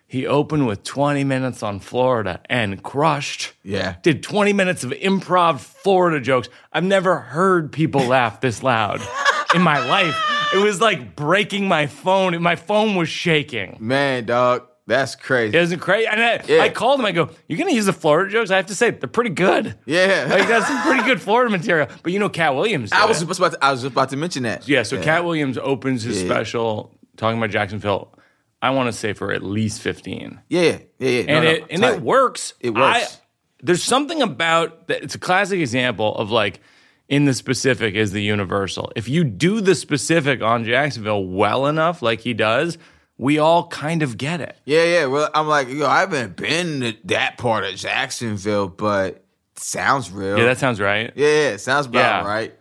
He 0.07 0.27
opened 0.27 0.67
with 0.67 0.85
20 0.85 1.25
minutes 1.25 1.63
on 1.63 1.81
Florida 1.81 2.41
and 2.51 2.83
crushed. 2.83 3.55
Yeah. 3.63 3.95
Did 4.03 4.23
20 4.23 4.53
minutes 4.53 4.85
of 4.85 4.91
improv 4.91 5.61
Florida 5.61 6.21
jokes. 6.21 6.51
I've 6.71 6.85
never 6.85 7.17
heard 7.17 7.73
people 7.73 8.03
laugh 8.03 8.43
this 8.43 8.63
loud 8.63 9.01
in 9.55 9.63
my 9.63 9.79
life. 9.89 10.15
It 10.53 10.59
was 10.59 10.83
like 10.83 11.17
breaking 11.17 11.67
my 11.67 11.87
phone. 11.87 12.43
My 12.43 12.57
phone 12.57 12.95
was 12.95 13.09
shaking. 13.09 13.79
Man, 13.81 14.27
dog, 14.27 14.67
that's 14.87 15.15
crazy. 15.15 15.57
It 15.57 15.61
wasn't 15.61 15.81
crazy. 15.83 16.07
And 16.09 16.21
I, 16.23 16.43
Yeah. 16.47 16.63
I 16.63 16.69
called 16.69 16.99
him. 17.01 17.07
I 17.07 17.13
go, 17.13 17.31
"You're 17.49 17.59
gonna 17.59 17.73
use 17.73 17.87
the 17.87 17.93
Florida 17.93 18.31
jokes?" 18.31 18.51
I 18.51 18.57
have 18.57 18.67
to 18.67 18.75
say 18.75 18.91
they're 18.91 19.09
pretty 19.09 19.31
good. 19.31 19.77
Yeah. 19.87 20.27
like 20.31 20.49
that's 20.49 20.67
some 20.67 20.83
pretty 20.83 21.05
good 21.05 21.21
Florida 21.21 21.51
material. 21.51 21.89
But 22.03 22.13
you 22.13 22.19
know, 22.19 22.29
Katt 22.29 22.55
Williams. 22.55 22.91
did 22.91 22.99
I 22.99 23.07
was 23.07 23.23
about 23.23 23.53
to, 23.53 23.59
I 23.65 23.71
was 23.71 23.85
about 23.85 24.09
to 24.11 24.17
mention 24.17 24.43
that. 24.45 24.69
yeah. 24.69 24.83
So 24.83 25.01
Katt 25.01 25.25
Williams 25.25 25.57
opens 25.59 26.03
his 26.03 26.23
Yeah. 26.23 26.29
special 26.29 26.97
talking 27.17 27.39
about 27.39 27.51
Jacksonville. 27.51 28.13
I 28.61 28.71
want 28.71 28.87
to 28.87 28.93
say 28.93 29.13
for 29.13 29.33
at 29.33 29.43
least 29.43 29.81
15, 29.83 30.41
Yeah, 30.49 30.79
yeah, 30.99 31.09
yeah. 31.09 31.23
No, 31.27 31.33
and 31.35 31.45
no, 31.45 31.51
it 31.51 31.65
and 31.71 31.83
tight. 31.83 31.95
it 31.95 32.01
works. 32.03 32.55
It 32.61 32.71
works. 32.71 33.19
I- 33.19 33.19
there's 33.65 33.83
something 33.83 34.23
about 34.23 34.89
that. 34.89 35.03
It's 35.05 35.15
a 35.15 35.19
classic 35.21 35.61
example 35.61 36.15
of 36.17 36.31
like. 36.31 36.61
In 37.09 37.27
the 37.27 37.35
specific 37.35 37.95
is 37.95 38.13
the 38.13 38.23
universal. 38.23 38.91
If 38.97 39.07
you 39.07 39.23
do 39.23 39.61
the 39.61 39.75
specific 39.75 40.41
on 40.41 40.65
Jacksonville 40.65 41.27
well 41.27 41.67
enough, 41.67 42.01
like 42.01 42.21
he 42.21 42.33
does, 42.33 42.79
we 43.23 43.39
all 43.39 43.69
kind 43.69 44.03
of 44.03 44.19
get 44.19 44.41
it. 44.41 44.57
Yeah, 44.65 44.83
yeah. 44.83 45.07
Well, 45.07 45.31
I'm 45.33 45.47
like, 45.47 45.69
yo, 45.69 45.87
I 45.87 46.01
haven't 46.01 46.35
been 46.35 46.81
to 46.81 46.97
that 47.05 47.39
part 47.39 47.63
of 47.63 47.77
Jacksonville, 47.77 48.67
but 48.67 49.25
sounds 49.55 50.11
real. 50.11 50.37
Yeah, 50.37 50.47
that 50.47 50.59
sounds 50.59 50.81
right. 50.81 51.13
yeah, 51.15 51.51
yeah, 51.51 51.57
sounds 51.57 51.87
about 51.87 52.25
Yeah. 52.25 52.29
right. 52.29 52.53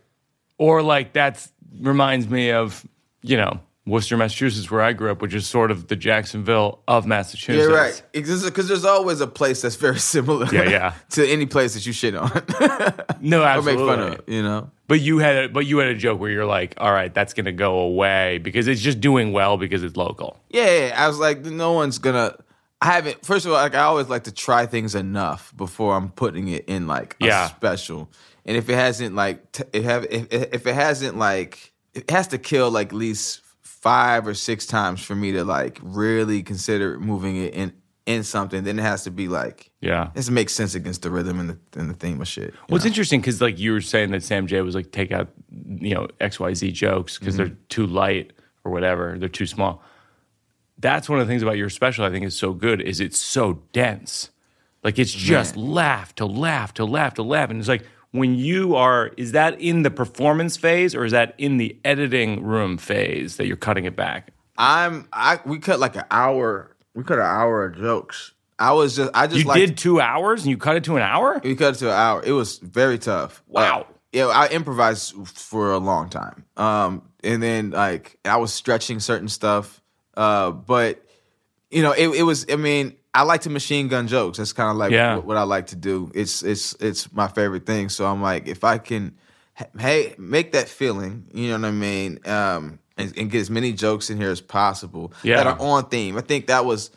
Or 0.59 0.83
like 0.83 1.13
that's 1.13 1.51
reminds 1.79 2.29
me 2.29 2.51
of, 2.51 2.85
you 3.23 3.37
know, 3.37 3.59
Worcester, 3.91 4.15
Massachusetts, 4.17 4.71
where 4.71 4.81
I 4.81 4.93
grew 4.93 5.11
up, 5.11 5.21
which 5.21 5.33
is 5.33 5.45
sort 5.45 5.69
of 5.69 5.87
the 5.87 5.95
Jacksonville 5.95 6.79
of 6.87 7.05
Massachusetts. 7.05 7.67
Yeah, 7.69 7.75
right. 7.75 8.03
Because 8.13 8.67
there's 8.67 8.85
always 8.85 9.21
a 9.21 9.27
place 9.27 9.61
that's 9.61 9.75
very 9.75 9.99
similar. 10.15 10.47
Yeah, 10.53 10.63
yeah. 10.69 10.93
to 11.11 11.27
any 11.27 11.45
place 11.45 11.73
that 11.73 11.85
you 11.85 11.93
shit 11.93 12.15
on 12.15 12.29
No, 13.21 13.41
or 13.41 13.45
absolutely. 13.45 13.85
make 13.85 13.95
fun 13.95 14.13
of. 14.13 14.21
You 14.27 14.43
know. 14.43 14.71
But 14.87 15.01
you 15.01 15.19
had 15.19 15.45
a, 15.45 15.49
but 15.49 15.65
you 15.65 15.77
had 15.79 15.89
a 15.89 15.95
joke 15.95 16.19
where 16.19 16.29
you're 16.31 16.45
like, 16.45 16.73
all 16.77 16.91
right, 16.91 17.13
that's 17.13 17.33
gonna 17.33 17.51
go 17.51 17.79
away 17.79 18.39
because 18.39 18.67
it's 18.67 18.81
just 18.81 18.99
doing 18.99 19.31
well 19.33 19.57
because 19.57 19.83
it's 19.83 19.95
local. 19.95 20.37
Yeah, 20.49 20.87
yeah, 20.87 20.95
I 20.97 21.07
was 21.07 21.19
like, 21.19 21.43
no 21.45 21.73
one's 21.73 21.97
gonna. 21.99 22.35
I 22.81 22.87
haven't. 22.87 23.25
First 23.25 23.45
of 23.45 23.51
all, 23.51 23.57
like 23.57 23.75
I 23.75 23.81
always 23.83 24.07
like 24.09 24.23
to 24.23 24.31
try 24.33 24.65
things 24.65 24.95
enough 24.95 25.53
before 25.55 25.95
I'm 25.95 26.09
putting 26.09 26.47
it 26.47 26.65
in 26.65 26.87
like 26.87 27.15
a 27.21 27.25
Yeah. 27.25 27.47
special. 27.47 28.09
And 28.45 28.57
if 28.57 28.69
it 28.69 28.73
hasn't 28.75 29.15
like, 29.15 29.51
t- 29.51 29.63
it 29.71 29.83
have 29.83 30.05
if, 30.09 30.27
if 30.31 30.65
it 30.65 30.73
hasn't 30.73 31.15
like, 31.17 31.73
it 31.93 32.09
has 32.09 32.27
to 32.29 32.37
kill 32.39 32.71
like 32.71 32.87
at 32.87 32.93
least 32.93 33.40
five 33.81 34.27
or 34.27 34.33
six 34.33 34.65
times 34.65 35.01
for 35.03 35.15
me 35.15 35.31
to 35.33 35.43
like 35.43 35.79
really 35.81 36.43
consider 36.43 36.99
moving 36.99 37.35
it 37.37 37.53
in 37.53 37.73
in 38.07 38.23
something. 38.23 38.63
Then 38.63 38.79
it 38.79 38.81
has 38.81 39.03
to 39.03 39.11
be 39.11 39.27
like, 39.27 39.69
Yeah. 39.79 40.05
it 40.07 40.15
has 40.15 40.25
to 40.25 40.31
make 40.31 40.49
sense 40.49 40.73
against 40.75 41.03
the 41.03 41.11
rhythm 41.11 41.39
and 41.39 41.49
the 41.49 41.79
and 41.79 41.89
the 41.89 41.93
theme 41.93 42.19
of 42.21 42.27
shit. 42.27 42.53
Well, 42.69 42.77
it's 42.77 42.85
interesting 42.85 43.21
because 43.21 43.41
like 43.41 43.59
you 43.59 43.73
were 43.73 43.81
saying 43.81 44.11
that 44.11 44.23
Sam 44.23 44.47
J 44.47 44.61
was 44.61 44.75
like 44.75 44.91
take 44.91 45.11
out 45.11 45.29
you 45.67 45.93
know 45.95 46.07
X 46.19 46.39
Y 46.39 46.53
Z 46.53 46.71
jokes 46.71 47.17
because 47.19 47.35
Mm-hmm. 47.35 47.43
they're 47.45 47.57
too 47.69 47.85
light 47.87 48.33
or 48.63 48.71
whatever, 48.71 49.17
they're 49.19 49.29
too 49.29 49.45
small. 49.47 49.83
That's 50.77 51.07
one 51.09 51.19
of 51.19 51.27
the 51.27 51.31
things 51.31 51.43
about 51.43 51.57
your 51.57 51.69
special 51.69 52.05
I 52.05 52.09
think 52.09 52.25
is 52.25 52.35
so 52.37 52.53
good 52.53 52.81
is 52.81 52.99
it's 52.99 53.19
so 53.19 53.61
dense. 53.71 54.29
Like 54.83 54.97
it's 54.97 55.11
just 55.13 55.55
laugh 55.55 56.15
to 56.15 56.25
laugh 56.25 56.73
to 56.75 56.85
laugh 56.85 57.13
to 57.15 57.23
laugh, 57.23 57.49
and 57.51 57.59
it's 57.59 57.67
like 57.67 57.85
when 58.11 58.35
you 58.35 58.75
are 58.75 59.11
is 59.17 59.31
that 59.31 59.59
in 59.59 59.83
the 59.83 59.91
performance 59.91 60.57
phase 60.57 60.93
or 60.95 61.05
is 61.05 61.11
that 61.11 61.33
in 61.37 61.57
the 61.57 61.77
editing 61.83 62.43
room 62.43 62.77
phase 62.77 63.37
that 63.37 63.47
you're 63.47 63.57
cutting 63.57 63.85
it 63.85 63.95
back? 63.95 64.31
I'm 64.57 65.07
I 65.13 65.39
we 65.45 65.59
cut 65.59 65.79
like 65.79 65.95
an 65.95 66.05
hour. 66.11 66.75
We 66.93 67.03
cut 67.03 67.19
an 67.19 67.25
hour 67.25 67.65
of 67.65 67.77
jokes. 67.77 68.33
I 68.59 68.73
was 68.73 68.95
just 68.95 69.11
I 69.13 69.27
just 69.27 69.45
You 69.45 69.53
did 69.53 69.77
two 69.77 69.99
hours 69.99 70.43
and 70.43 70.51
you 70.51 70.57
cut 70.57 70.75
it 70.75 70.83
to 70.85 70.97
an 70.97 71.01
hour. 71.01 71.41
We 71.43 71.55
cut 71.55 71.75
it 71.75 71.79
to 71.79 71.87
an 71.87 71.97
hour. 71.97 72.21
It 72.23 72.33
was 72.33 72.59
very 72.59 72.99
tough. 72.99 73.41
Wow. 73.47 73.81
Uh, 73.81 73.83
yeah, 74.11 74.25
I 74.25 74.49
improvised 74.49 75.15
for 75.27 75.71
a 75.71 75.77
long 75.77 76.09
time. 76.09 76.43
Um, 76.57 77.03
and 77.23 77.41
then 77.41 77.71
like 77.71 78.19
I 78.25 78.37
was 78.37 78.53
stretching 78.53 78.99
certain 78.99 79.29
stuff. 79.29 79.81
Uh, 80.15 80.51
but 80.51 81.03
you 81.69 81.81
know, 81.81 81.93
it, 81.93 82.09
it 82.09 82.23
was. 82.23 82.45
I 82.51 82.57
mean, 82.57 82.97
I 83.13 83.23
like 83.23 83.41
to 83.41 83.49
machine 83.49 83.87
gun 83.89 84.07
jokes. 84.07 84.37
That's 84.37 84.53
kind 84.53 84.69
of 84.71 84.77
like 84.77 84.91
Yeah. 84.91 85.15
what, 85.17 85.25
what 85.25 85.37
I 85.37 85.43
like 85.43 85.67
to 85.67 85.75
do. 85.75 86.11
It's 86.15 86.43
it's 86.43 86.73
it's 86.79 87.11
my 87.11 87.27
favorite 87.27 87.65
thing. 87.65 87.89
So 87.89 88.05
I'm 88.05 88.21
like, 88.21 88.47
if 88.47 88.63
I 88.63 88.77
can, 88.77 89.15
hey, 89.77 90.15
make 90.17 90.53
that 90.53 90.69
feeling. 90.69 91.27
You 91.33 91.49
know 91.49 91.59
what 91.59 91.65
I 91.67 91.71
mean? 91.71 92.19
Um, 92.25 92.79
and, 92.97 93.13
and 93.17 93.29
get 93.31 93.39
as 93.41 93.49
many 93.49 93.73
jokes 93.73 94.09
in 94.09 94.17
here 94.17 94.29
as 94.31 94.41
possible 94.41 95.11
Yeah. 95.23 95.37
that 95.37 95.47
are 95.47 95.59
on 95.59 95.89
theme. 95.89 96.17
I 96.17 96.21
think 96.21 96.47
that 96.47 96.65
was 96.65 96.91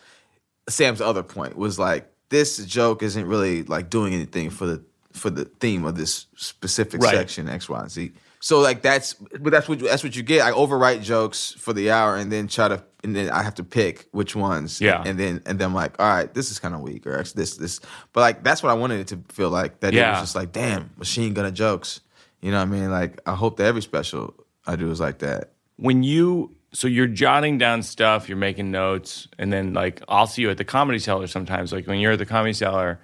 Sam's 0.69 1.01
other 1.01 1.23
point 1.23 1.57
was 1.57 1.79
like 1.79 2.11
this 2.31 2.65
joke 2.65 3.03
isn't 3.03 3.27
really 3.27 3.63
like 3.65 3.91
doing 3.91 4.15
anything 4.15 4.51
for 4.51 4.67
the 4.67 4.85
for 5.15 5.31
the 5.31 5.45
theme 5.47 5.85
of 5.85 5.97
this 5.97 6.27
specific 6.37 7.01
Right. 7.01 7.15
section 7.15 7.49
X, 7.49 7.69
Y, 7.69 7.81
and 7.81 7.91
Z. 7.91 8.13
So 8.41 8.61
like 8.61 8.83
that's 8.83 9.15
but 9.15 9.51
that's 9.53 9.69
what 9.69 9.79
that's 9.79 10.05
what 10.05 10.15
you 10.15 10.23
get. 10.23 10.43
I 10.43 10.51
overwrite 10.53 11.03
jokes 11.03 11.53
for 11.59 11.73
the 11.73 11.91
hour 11.91 12.15
and 12.17 12.31
then 12.31 12.47
try 12.47 12.69
to 12.69 12.85
and 13.03 13.17
then 13.17 13.31
I 13.31 13.43
have 13.43 13.55
to 13.55 13.65
pick 13.65 14.07
which 14.13 14.37
ones. 14.37 14.81
Yeah. 14.83 15.03
And 15.07 15.19
then 15.19 15.41
and 15.47 15.59
then 15.59 15.69
I'm 15.69 15.75
like, 15.75 15.99
all 15.99 16.07
right, 16.07 16.33
this 16.35 16.51
is 16.51 16.59
kind 16.59 16.75
of 16.75 16.83
weak 16.83 17.07
or 17.07 17.23
this 17.23 17.57
this. 17.57 17.81
But 18.13 18.21
like 18.21 18.45
that's 18.45 18.63
what 18.63 18.69
I 18.71 18.75
wanted 18.75 19.01
it 19.01 19.07
to 19.09 19.21
feel 19.33 19.49
like. 19.49 19.81
That 19.81 19.95
it 19.95 20.07
was 20.07 20.21
just 20.21 20.35
like, 20.37 20.53
damn, 20.53 20.91
machine 20.99 21.33
gun 21.33 21.47
of 21.47 21.55
jokes. 21.55 22.01
You 22.43 22.51
know 22.51 22.59
what 22.59 22.65
I 22.69 22.71
mean? 22.71 22.91
Like 22.91 23.21
I 23.25 23.35
hope 23.35 23.57
that 23.57 23.65
every 23.65 23.81
special 23.83 24.35
I 24.67 24.77
do 24.77 24.91
is 24.91 25.01
like 25.01 25.21
that. 25.21 25.53
when 25.77 26.03
you 26.03 26.55
so 26.75 26.89
you're 26.89 27.07
jotting 27.07 27.57
down 27.57 27.83
stuff, 27.83 28.29
you're 28.29 28.37
making 28.37 28.71
notes, 28.73 29.29
and 29.39 29.51
then 29.53 29.73
like 29.73 30.03
I'll 30.09 30.27
see 30.27 30.43
you 30.43 30.51
at 30.51 30.59
the 30.59 30.65
comedy 30.65 30.99
cellar 30.99 31.29
sometimes. 31.29 31.73
Like 31.73 31.87
when 31.87 31.99
you're 32.01 32.13
at 32.13 32.19
the 32.19 32.27
comedy 32.27 32.53
cellar, 32.53 33.01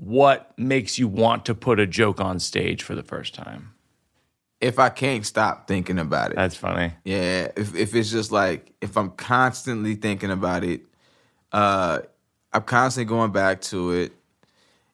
what 0.00 0.58
makes 0.58 0.98
you 0.98 1.06
want 1.06 1.44
to 1.44 1.54
put 1.54 1.78
a 1.78 1.86
joke 1.86 2.22
on 2.22 2.38
stage 2.40 2.82
for 2.82 2.94
the 2.94 3.02
first 3.02 3.34
time? 3.34 3.74
If 4.58 4.78
I 4.78 4.88
can't 4.88 5.26
stop 5.26 5.68
thinking 5.68 5.98
about 5.98 6.30
it. 6.30 6.36
That's 6.36 6.56
funny. 6.56 6.94
Yeah, 7.04 7.48
if 7.54 7.76
if 7.76 7.94
it's 7.94 8.10
just 8.10 8.32
like 8.32 8.72
if 8.80 8.96
I'm 8.96 9.10
constantly 9.10 9.96
thinking 9.96 10.30
about 10.30 10.64
it, 10.64 10.82
uh, 11.52 12.00
I'm 12.50 12.62
constantly 12.62 13.08
going 13.08 13.32
back 13.32 13.60
to 13.62 13.92
it. 13.92 14.12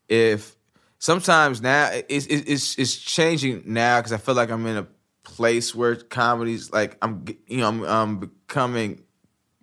If 0.08 0.56
sometimes 0.98 1.62
now 1.62 1.90
it's 2.08 2.26
it's 2.26 2.76
it's, 2.76 2.96
changing 2.96 3.62
now 3.64 4.00
because 4.00 4.12
I 4.12 4.16
feel 4.16 4.34
like 4.34 4.50
I'm 4.50 4.66
in 4.66 4.76
a 4.76 4.86
place 5.22 5.72
where 5.72 5.94
comedy's 5.94 6.72
like 6.72 6.96
I'm 7.00 7.24
you 7.46 7.58
know 7.58 7.68
I'm, 7.68 7.84
I'm 7.84 8.18
becoming 8.18 9.02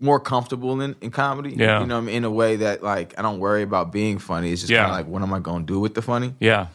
more 0.03 0.19
comfortable 0.19 0.79
in, 0.81 0.95
in 1.01 1.09
comedy. 1.11 1.51
Yeah. 1.55 1.79
you 1.81 1.87
know 1.87 1.97
I'm 1.97 2.09
in 2.09 2.23
a 2.25 2.29
way 2.31 2.57
that 2.57 2.83
like 2.83 3.17
I 3.17 3.21
don't 3.21 3.39
worry 3.39 3.63
about 3.63 3.91
being 3.91 4.19
funny. 4.19 4.51
It's 4.51 4.61
just 4.61 4.71
Yeah. 4.71 4.83
kind 4.85 4.91
of 4.91 4.97
like 4.97 5.07
what 5.07 5.21
am 5.21 5.33
I 5.33 5.39
going 5.39 5.65
to 5.65 5.73
do 5.73 5.79
with 5.79 5.93
the 5.95 6.01
funny? 6.01 6.35
Yeah. 6.39 6.67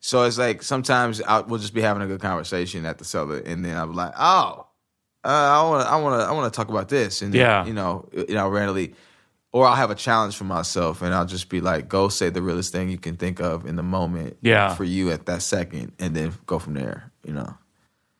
So 0.00 0.24
it's 0.24 0.38
like 0.38 0.62
sometimes 0.62 1.22
I, 1.22 1.40
we'll 1.40 1.60
just 1.60 1.74
be 1.74 1.80
having 1.80 2.02
a 2.02 2.06
good 2.06 2.20
conversation 2.20 2.84
at 2.86 2.98
the 2.98 3.04
cellar, 3.04 3.38
and 3.38 3.64
then 3.64 3.76
I'm 3.76 3.94
like, 3.94 4.12
oh, 4.18 4.66
uh, 5.24 5.28
I 5.28 5.62
want 5.68 5.86
to, 5.86 5.90
I 5.92 5.96
want 5.96 6.20
to, 6.20 6.26
I 6.26 6.32
want 6.32 6.52
to 6.52 6.56
talk 6.56 6.68
about 6.68 6.88
this, 6.88 7.22
and 7.22 7.32
then, 7.32 7.40
Yeah. 7.40 7.64
you 7.64 7.72
know, 7.72 8.08
you 8.12 8.34
know, 8.34 8.48
randomly, 8.48 8.94
or 9.52 9.64
I'll 9.64 9.76
have 9.76 9.92
a 9.92 9.94
challenge 9.94 10.34
for 10.36 10.42
myself, 10.42 11.02
and 11.02 11.14
I'll 11.14 11.24
just 11.26 11.48
be 11.48 11.60
like, 11.60 11.88
go 11.88 12.08
say 12.08 12.30
the 12.30 12.42
realest 12.42 12.72
thing 12.72 12.88
you 12.90 12.98
can 12.98 13.16
think 13.16 13.38
of 13.40 13.64
in 13.64 13.76
the 13.76 13.84
moment, 13.84 14.38
Yeah. 14.42 14.74
for 14.74 14.82
you 14.82 15.12
at 15.12 15.26
that 15.26 15.40
second, 15.42 15.92
and 16.00 16.16
then 16.16 16.32
go 16.46 16.58
from 16.58 16.74
there, 16.74 17.12
you 17.24 17.32
know. 17.32 17.54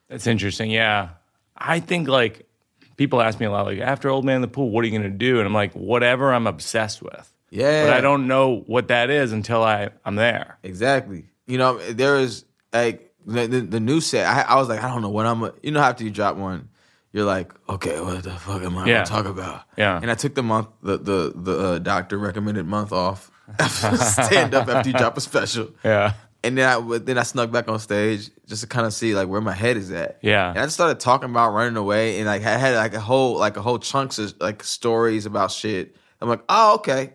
That's 0.09 0.29
interesting. 0.29 0.71
Yeah. 0.71 1.09
I 1.57 1.81
think 1.81 2.07
like 2.07 2.47
people 2.97 3.21
ask 3.23 3.39
me 3.41 3.47
a 3.47 3.51
lot, 3.51 3.67
like 3.67 3.79
after 3.81 4.09
Old 4.11 4.25
Man 4.25 4.37
in 4.37 4.43
the 4.43 4.49
Pool, 4.49 4.71
what 4.71 4.83
are 4.85 4.89
you 4.89 4.99
going 4.99 5.11
to 5.11 5.17
do? 5.19 5.39
And 5.39 5.47
I'm 5.47 5.55
like, 5.55 5.73
whatever 5.75 6.33
I'm 6.33 6.47
obsessed 6.47 7.03
with. 7.03 7.33
Yeah. 7.51 7.85
But 7.87 7.93
I 7.95 8.01
don't 8.01 8.27
know 8.29 8.63
what 8.67 8.89
that 8.89 9.11
is 9.11 9.33
until 9.33 9.63
I 9.63 9.91
I'm 10.05 10.15
there. 10.17 10.59
Exactly. 10.63 11.27
You 11.47 11.59
know, 11.59 11.79
there 11.93 12.17
is 12.19 12.45
like 12.73 13.13
the, 13.27 13.47
the, 13.47 13.61
the 13.61 13.81
new 13.81 14.01
set. 14.01 14.27
I, 14.27 14.55
I 14.55 14.57
was 14.57 14.69
like, 14.69 14.83
I 14.83 14.89
don't 14.89 15.03
know 15.03 15.11
what 15.11 15.27
I'm. 15.27 15.51
You 15.63 15.71
know, 15.73 15.81
after 15.81 16.03
you 16.05 16.11
drop 16.11 16.37
one, 16.37 16.69
you're 17.13 17.25
like, 17.27 17.53
okay, 17.69 18.01
what 18.01 18.23
the 18.23 18.31
fuck 18.33 18.63
am 18.63 18.79
I 18.79 18.87
Yeah. 18.87 18.95
gonna 19.05 19.07
talk 19.07 19.27
about? 19.27 19.63
Yeah. 19.77 19.99
And 20.01 20.11
I 20.11 20.15
took 20.15 20.35
the 20.35 20.43
month, 20.43 20.69
the 20.83 20.97
the 20.97 21.33
the 21.35 21.59
uh, 21.59 21.79
doctor 21.79 22.17
recommended 22.19 22.67
month 22.67 22.93
off. 22.93 23.31
Stand 23.69 24.55
up 24.55 24.69
after 24.69 24.89
you 24.91 24.97
drop 24.97 25.17
a 25.17 25.21
special. 25.21 25.69
Yeah. 25.85 26.15
And 26.45 26.59
then 26.59 26.69
I 26.69 26.99
then 26.99 27.19
I 27.19 27.23
snuck 27.23 27.53
back 27.53 27.69
on 27.69 27.79
stage 27.79 28.31
just 28.47 28.63
to 28.63 28.69
kind 28.69 28.87
of 28.87 28.93
see 28.93 29.15
like 29.15 29.29
where 29.29 29.41
my 29.41 29.53
head 29.53 29.77
is 29.77 29.93
at. 29.93 30.19
Yeah. 30.23 30.51
And 30.51 30.59
I 30.59 30.65
just 30.65 30.75
started 30.75 30.99
talking 30.99 31.31
about 31.31 31.53
running 31.53 31.77
away, 31.77 32.19
and 32.19 32.27
like 32.27 32.43
I 32.43 32.57
had 32.57 32.75
like 32.75 32.95
a 32.95 33.01
whole 33.01 33.37
like 33.39 33.57
a 33.57 33.63
whole 33.63 33.79
chunks 33.79 34.19
of 34.19 34.35
like 34.41 34.65
stories 34.65 35.25
about 35.25 35.53
shit. 35.53 35.97
I'm 36.21 36.29
like, 36.29 36.43
oh 36.49 36.75
okay. 36.77 37.15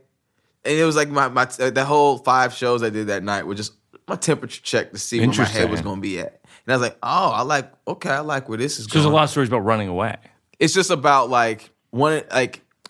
And 0.64 0.78
it 0.78 0.84
was 0.84 0.96
like 0.96 1.10
my 1.10 1.28
my 1.28 1.46
the 1.46 1.86
whole 1.86 2.20
five 2.20 2.54
shows 2.54 2.84
I 2.84 2.90
did 2.90 3.08
that 3.08 3.24
night 3.24 3.46
were 3.46 3.56
just 3.56 3.74
my 4.08 4.16
temperature 4.16 4.62
check 4.62 4.92
to 4.92 4.98
see 4.98 5.20
where 5.20 5.28
my 5.28 5.44
head 5.44 5.70
was 5.70 5.82
gonna 5.82 6.02
be 6.02 6.20
at. 6.20 6.42
And 6.66 6.74
I 6.74 6.78
was 6.78 6.82
like, 6.82 6.98
oh, 7.04 7.32
I 7.32 7.42
like 7.42 7.72
okay, 7.88 8.10
I 8.10 8.20
like 8.20 8.48
where 8.48 8.58
this 8.58 8.80
is 8.80 8.88
there's 8.88 9.06
a 9.06 9.10
lot 9.10 9.24
of 9.24 9.30
stories 9.30 9.50
about 9.50 9.60
running 9.60 9.90
away. 9.90 10.16
It's 10.60 10.74
just 10.74 10.90
about 10.90 11.30
like 11.30 11.70
one 11.90 12.24
like 12.32 12.62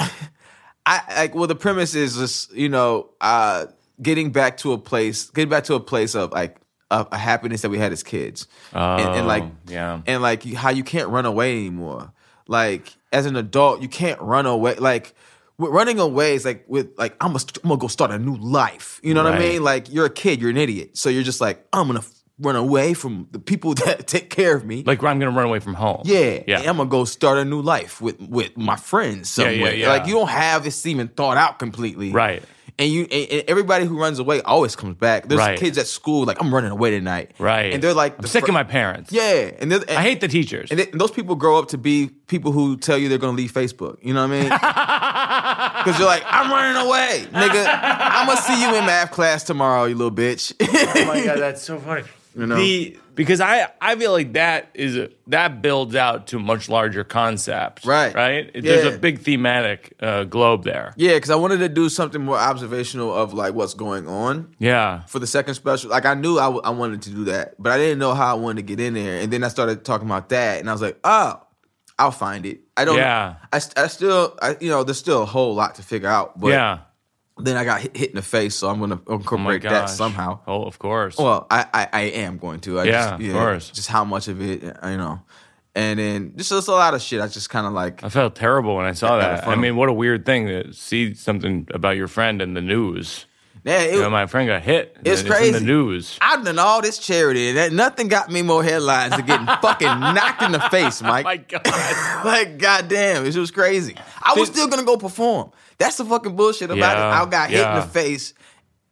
I 0.86 1.02
like 1.16 1.36
well 1.36 1.48
the 1.48 1.56
premise 1.56 1.96
is 1.96 2.16
just 2.16 2.54
you 2.54 2.70
know 2.70 3.10
uh 3.22 3.66
getting 4.02 4.32
back 4.32 4.58
to 4.58 4.74
a 4.74 4.78
place 4.78 5.30
getting 5.32 5.50
back 5.50 5.64
to 5.66 5.74
a 5.76 5.80
place 5.80 6.16
of 6.16 6.32
like 6.32 6.58
a, 6.92 7.06
a 7.12 7.18
happiness 7.18 7.62
that 7.62 7.70
we 7.70 7.78
had 7.78 7.92
as 7.92 8.04
kids 8.04 8.48
and, 8.74 9.02
and 9.18 9.28
like 9.28 9.44
Oh, 9.44 9.52
yeah. 9.68 10.02
and 10.06 10.22
like 10.22 10.44
how 10.54 10.70
you 10.70 10.84
can't 10.84 11.10
run 11.10 11.26
away 11.26 11.52
anymore 11.58 12.14
like 12.48 12.94
as 13.12 13.26
an 13.26 13.36
adult 13.36 13.82
you 13.82 13.88
can't 13.90 14.22
run 14.22 14.46
away 14.46 14.76
like 14.76 15.14
running 15.58 16.00
away 16.00 16.36
is 16.36 16.46
like 16.46 16.64
with 16.68 16.92
like 16.98 17.16
I'm 17.20 17.30
gonna, 17.34 17.44
I'm 17.64 17.70
gonna 17.70 17.80
go 17.80 17.88
start 17.88 18.12
a 18.12 18.20
new 18.20 18.36
life 18.38 19.00
you 19.04 19.14
know 19.14 19.24
what 19.24 19.34
I 19.34 19.40
mean 19.40 19.64
like 19.64 19.92
you're 19.92 20.06
a 20.06 20.10
kid 20.10 20.40
you're 20.40 20.52
an 20.52 20.58
idiot 20.58 20.96
so 20.98 21.10
you're 21.10 21.24
just 21.24 21.42
like 21.42 21.66
I'm 21.74 21.88
gonna 21.88 22.04
run 22.40 22.56
away 22.56 22.94
from 22.94 23.28
the 23.32 23.40
people 23.40 23.74
that 23.86 24.06
take 24.06 24.30
care 24.30 24.56
of 24.56 24.64
me 24.64 24.84
Like 24.86 25.04
I'm 25.04 25.20
to 25.20 25.30
run 25.32 25.46
away 25.46 25.60
from 25.60 25.74
home. 25.74 26.04
yeah, 26.06 26.44
Yeah. 26.46 26.60
I'm 26.60 26.78
gonna 26.78 26.86
go 26.86 27.04
start 27.04 27.40
a 27.40 27.46
new 27.46 27.62
life 27.62 28.00
with 28.00 28.20
with 28.22 28.56
my 28.56 28.76
friends 28.76 29.36
Yeah, 29.36 29.46
somewhere. 29.46 29.74
yeah, 29.74 29.86
yeah. 29.88 29.90
Like 29.90 30.06
you 30.06 30.14
don't 30.14 30.30
have 30.30 30.64
this 30.64 30.86
even 30.86 31.08
thought 31.08 31.38
out 31.38 31.58
completely, 31.58 32.12
Right. 32.12 32.44
And 32.80 32.92
you 32.92 33.08
and, 33.12 33.32
and 33.32 33.44
everybody 33.48 33.86
who 33.86 34.00
runs 34.00 34.20
away 34.20 34.42
always 34.44 34.76
comes 34.76 34.96
back. 34.98 35.28
There's 35.28 35.40
Right. 35.40 35.58
kids 35.58 35.78
at 35.80 35.88
school 35.88 36.26
like 36.26 36.40
I'm 36.40 36.54
running 36.54 36.70
away 36.72 36.92
tonight, 36.92 37.32
Right. 37.40 37.74
And 37.74 37.82
they're 37.82 37.94
like 37.96 38.16
I'm 38.18 38.22
the 38.22 38.28
sick 38.28 38.44
fir- 38.46 38.52
of 38.52 38.54
my 38.54 38.64
parents. 38.64 39.12
yeah, 39.12 39.50
and, 39.60 39.72
they're- 39.72 39.84
and 39.88 39.98
I 39.98 40.02
hate 40.04 40.22
the 40.22 40.28
teachers. 40.28 40.70
and, 40.70 40.80
they- 40.80 40.92
and 40.92 41.02
those 41.02 41.10
people 41.12 41.36
grow 41.36 41.58
up 41.58 41.70
to 41.70 41.78
be 41.80 42.12
people 42.28 42.52
who 42.52 42.78
tell 42.78 42.98
you 42.98 43.10
they're 43.10 43.18
gonna 43.18 43.36
leave 43.38 43.52
Facebook. 43.52 43.98
You 44.04 44.14
know 44.14 44.28
what 44.28 44.34
I 44.36 44.42
mean? 44.42 44.52
Because 45.88 46.00
you're 46.00 46.08
like, 46.08 46.24
I'm 46.26 46.52
running 46.52 46.86
away, 46.86 47.26
nigga. 47.32 47.66
I'm 47.82 48.28
gonna 48.28 48.42
see 48.42 48.62
you 48.62 48.76
in 48.76 48.86
math 48.86 49.12
class 49.12 49.44
tomorrow, 49.44 49.86
you 49.86 49.96
little 49.96 50.12
bitch. 50.12 50.54
oh 50.62 51.06
my 51.06 51.24
god, 51.24 51.40
that's 51.40 51.62
so 51.62 51.80
funny. 51.80 52.04
Know? 52.46 52.56
The 52.56 52.98
because 53.16 53.42
I 53.42 53.68
I 53.82 53.96
feel 53.96 54.12
like 54.12 54.34
that 54.34 54.70
is 54.76 54.96
a, 54.96 55.10
that 55.28 55.62
builds 55.62 55.96
out 55.96 56.28
to 56.28 56.40
much 56.40 56.70
larger 56.70 57.04
concepts. 57.04 57.86
Right. 57.86 58.14
Right. 58.14 58.52
There's 58.54 58.94
a 58.94 58.98
big 59.00 59.20
thematic 59.22 59.94
uh, 60.00 60.26
globe 60.26 60.64
there. 60.64 60.94
yeah, 60.98 61.16
because 61.16 61.32
I 61.32 61.36
wanted 61.36 61.58
to 61.60 61.70
do 61.70 61.90
something 61.90 62.24
more 62.24 62.38
observational 62.38 63.14
of 63.14 63.34
like 63.34 63.54
what's 63.56 63.74
going 63.74 64.08
on. 64.08 64.56
Yeah. 64.60 65.04
for 65.06 65.18
the 65.20 65.28
second 65.28 65.56
special. 65.56 65.90
Like 65.90 66.06
I 66.06 66.14
knew 66.14 66.38
I, 66.38 66.44
w- 66.46 66.62
I 66.64 66.70
wanted 66.70 67.02
to 67.04 67.10
do 67.10 67.24
that, 67.26 67.56
but 67.58 67.72
I 67.72 67.78
didn't 67.78 67.98
know 68.00 68.14
how 68.14 68.36
I 68.36 68.40
wanted 68.40 68.68
to 68.68 68.76
get 68.76 68.80
in 68.80 68.94
there. 68.94 69.20
And 69.20 69.34
then 69.34 69.44
I 69.44 69.48
started 69.48 69.84
talking 69.84 70.08
about 70.08 70.30
that, 70.30 70.60
and 70.60 70.70
I 70.70 70.74
was 70.74 70.82
like, 70.82 71.00
oh, 71.04 71.42
I'll 72.00 72.12
find 72.12 72.46
it. 72.46 72.60
I 72.78 72.86
don't. 72.86 72.98
Yeah. 72.98 73.38
I, 73.52 73.58
I 73.76 73.88
still, 73.88 74.38
I, 74.40 74.56
you 74.62 74.70
know, 74.70 74.84
there's 74.84 75.00
still 75.00 75.24
a 75.24 75.26
whole 75.26 75.56
lot 75.56 75.76
to 75.76 75.82
figure 75.82 76.08
out. 76.10 76.40
But 76.40 76.50
yeah. 76.50 76.80
Then 77.40 77.58
I 77.58 77.64
got 77.64 77.82
hit, 77.82 77.96
hit 77.98 78.10
in 78.10 78.16
the 78.16 78.22
face, 78.22 78.56
so 78.56 78.70
I'm 78.70 78.80
gonna 78.80 79.00
Oh 79.08 79.16
incorporate 79.16 79.62
that 79.64 79.84
oh 79.84 79.88
somehow. 79.88 80.40
Oh, 80.48 80.64
of 80.64 80.80
course. 80.80 81.18
Well, 81.18 81.48
I, 81.50 81.66
I, 81.74 81.88
I 81.94 82.02
am 82.02 82.38
going 82.38 82.60
to. 82.62 82.80
I 82.80 82.84
Yeah, 82.86 83.18
just, 83.18 83.24
of 83.24 83.34
course. 83.34 83.70
Just 83.72 83.88
how 83.90 84.04
much 84.04 84.28
of 84.28 84.42
it, 84.42 84.64
you 84.64 84.98
know. 84.98 85.22
And 85.76 86.00
then 86.00 86.34
just, 86.36 86.50
just 86.50 86.68
a 86.68 86.72
lot 86.72 86.96
of 86.96 87.02
shit. 87.04 87.22
I 87.22 87.28
just 87.28 87.52
kind 87.52 87.68
of 87.68 87.74
like, 87.74 88.04
I 88.04 88.10
felt 88.10 88.34
terrible 88.36 88.76
when 88.78 88.86
I 88.86 88.94
saw 88.94 89.18
that. 89.20 89.48
I 89.48 89.56
mean, 89.56 89.76
what 89.76 89.90
a 89.90 89.94
weird 89.94 90.26
thing 90.26 90.48
to 90.48 90.74
see 90.74 91.14
something 91.14 91.68
about 91.72 91.96
your 91.98 92.08
friend 92.08 92.42
in 92.42 92.56
the 92.56 92.62
news. 92.62 93.28
yeah, 93.64 93.82
it, 93.82 93.94
You 93.94 94.00
know, 94.02 94.10
my 94.10 94.26
friend 94.26 94.48
got 94.48 94.64
hit. 94.64 94.98
It's 95.06 95.22
and 95.22 95.30
in 95.30 95.34
crazy. 95.36 95.52
the 95.52 95.60
news. 95.60 96.18
I've 96.20 96.44
done 96.44 96.58
all 96.58 96.82
this 96.82 96.98
charity, 96.98 97.50
and 97.50 97.58
that, 97.60 97.74
nothing 97.74 98.08
got 98.08 98.32
me 98.32 98.42
more 98.42 98.64
headlines 98.64 99.16
than 99.16 99.28
getting 99.28 99.46
fucking 99.62 99.88
knocked 100.00 100.42
in 100.42 100.52
the 100.52 100.62
face, 100.72 101.00
oh 101.04 101.08
Mike. 101.10 101.26
my 101.26 101.38
God. 101.38 101.62
like, 102.26 102.58
goddamn, 102.58 103.28
it 103.28 103.36
was 103.36 103.52
crazy. 103.52 103.96
I 104.24 104.34
was 104.34 104.50
still 104.50 104.68
gonna 104.68 104.84
go 104.84 104.98
perform. 104.98 105.52
That's 105.78 105.98
the 105.98 106.06
fucking 106.06 106.36
bullshit 106.36 106.70
about 106.72 106.98
Yeah, 106.98 107.22
it. 107.22 107.28
I 107.28 107.30
got 107.30 107.50
hit 107.50 107.68
in 107.68 107.76
the 107.76 107.82
face, 107.84 108.34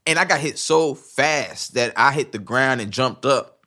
and 0.05 0.19
I 0.19 0.25
got 0.25 0.39
hit 0.39 0.57
so 0.59 0.93
fast 0.93 1.73
that 1.73 1.93
I 1.97 2.11
hit 2.11 2.31
the 2.31 2.39
ground 2.39 2.81
and 2.81 2.91
jumped 2.91 3.25
up, 3.25 3.59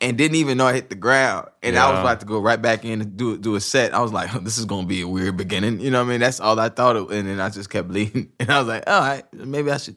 and 0.00 0.18
didn't 0.18 0.36
even 0.36 0.58
know 0.58 0.66
I 0.66 0.72
hit 0.72 0.88
the 0.88 0.96
ground. 0.96 1.48
And 1.62 1.78
I 1.78 1.90
was 1.90 2.00
about 2.00 2.20
to 2.20 2.26
go 2.26 2.40
right 2.40 2.60
back 2.60 2.84
in 2.84 3.00
and 3.00 3.16
do 3.16 3.38
do 3.38 3.54
a 3.54 3.60
set. 3.60 3.94
I 3.94 4.00
was 4.00 4.12
like, 4.12 4.30
this 4.44 4.58
is 4.58 4.64
gonna 4.64 4.86
be 4.86 5.02
a 5.02 5.08
weird 5.08 5.36
beginning. 5.36 5.80
You 5.80 5.90
know 5.90 6.00
what 6.00 6.08
I 6.08 6.10
mean? 6.10 6.20
That's 6.20 6.40
all 6.40 6.58
I 6.58 6.70
thought. 6.70 6.96
It, 6.96 7.10
and 7.10 7.28
then 7.28 7.40
I 7.40 7.50
just 7.50 7.70
kept 7.70 7.88
bleeding, 7.92 8.32
and 8.40 8.50
I 8.50 8.58
was 8.58 8.68
like, 8.68 8.84
all 8.86 9.00
right, 9.00 9.24
maybe 9.32 9.70
I 9.70 9.76
should, 9.76 9.96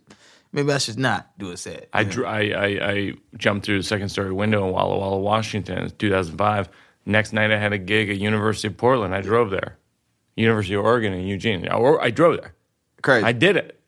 maybe 0.51 0.71
I 0.71 0.77
should 0.77 0.99
not 0.99 1.37
do 1.37 1.51
a 1.51 1.57
set. 1.57 1.87
I, 1.93 2.01
I, 2.01 2.41
I, 2.51 2.91
I 2.91 3.13
jumped 3.37 3.65
through 3.65 3.77
the 3.77 3.83
second 3.83 4.09
story 4.09 4.31
window 4.31 4.67
in 4.67 4.73
Walla 4.73 4.97
Walla, 4.97 5.19
Washington 5.19 5.77
in 5.79 5.89
2005. 5.91 6.69
Next 7.07 7.33
night, 7.33 7.51
I 7.51 7.57
had 7.57 7.71
a 7.71 7.77
gig 7.77 8.09
at 8.09 8.17
University 8.17 8.67
of 8.67 8.77
Portland. 8.77 9.15
I 9.15 9.21
drove 9.21 9.51
there. 9.51 9.77
University 10.35 10.75
of 10.75 10.83
Oregon 10.85 11.13
in 11.13 11.25
Eugene. 11.25 11.67
I, 11.69 11.77
I 12.01 12.09
drove 12.11 12.37
there. 12.37 12.53
Crazy. 13.01 13.25
I 13.25 13.31
did 13.31 13.55
it. 13.57 13.79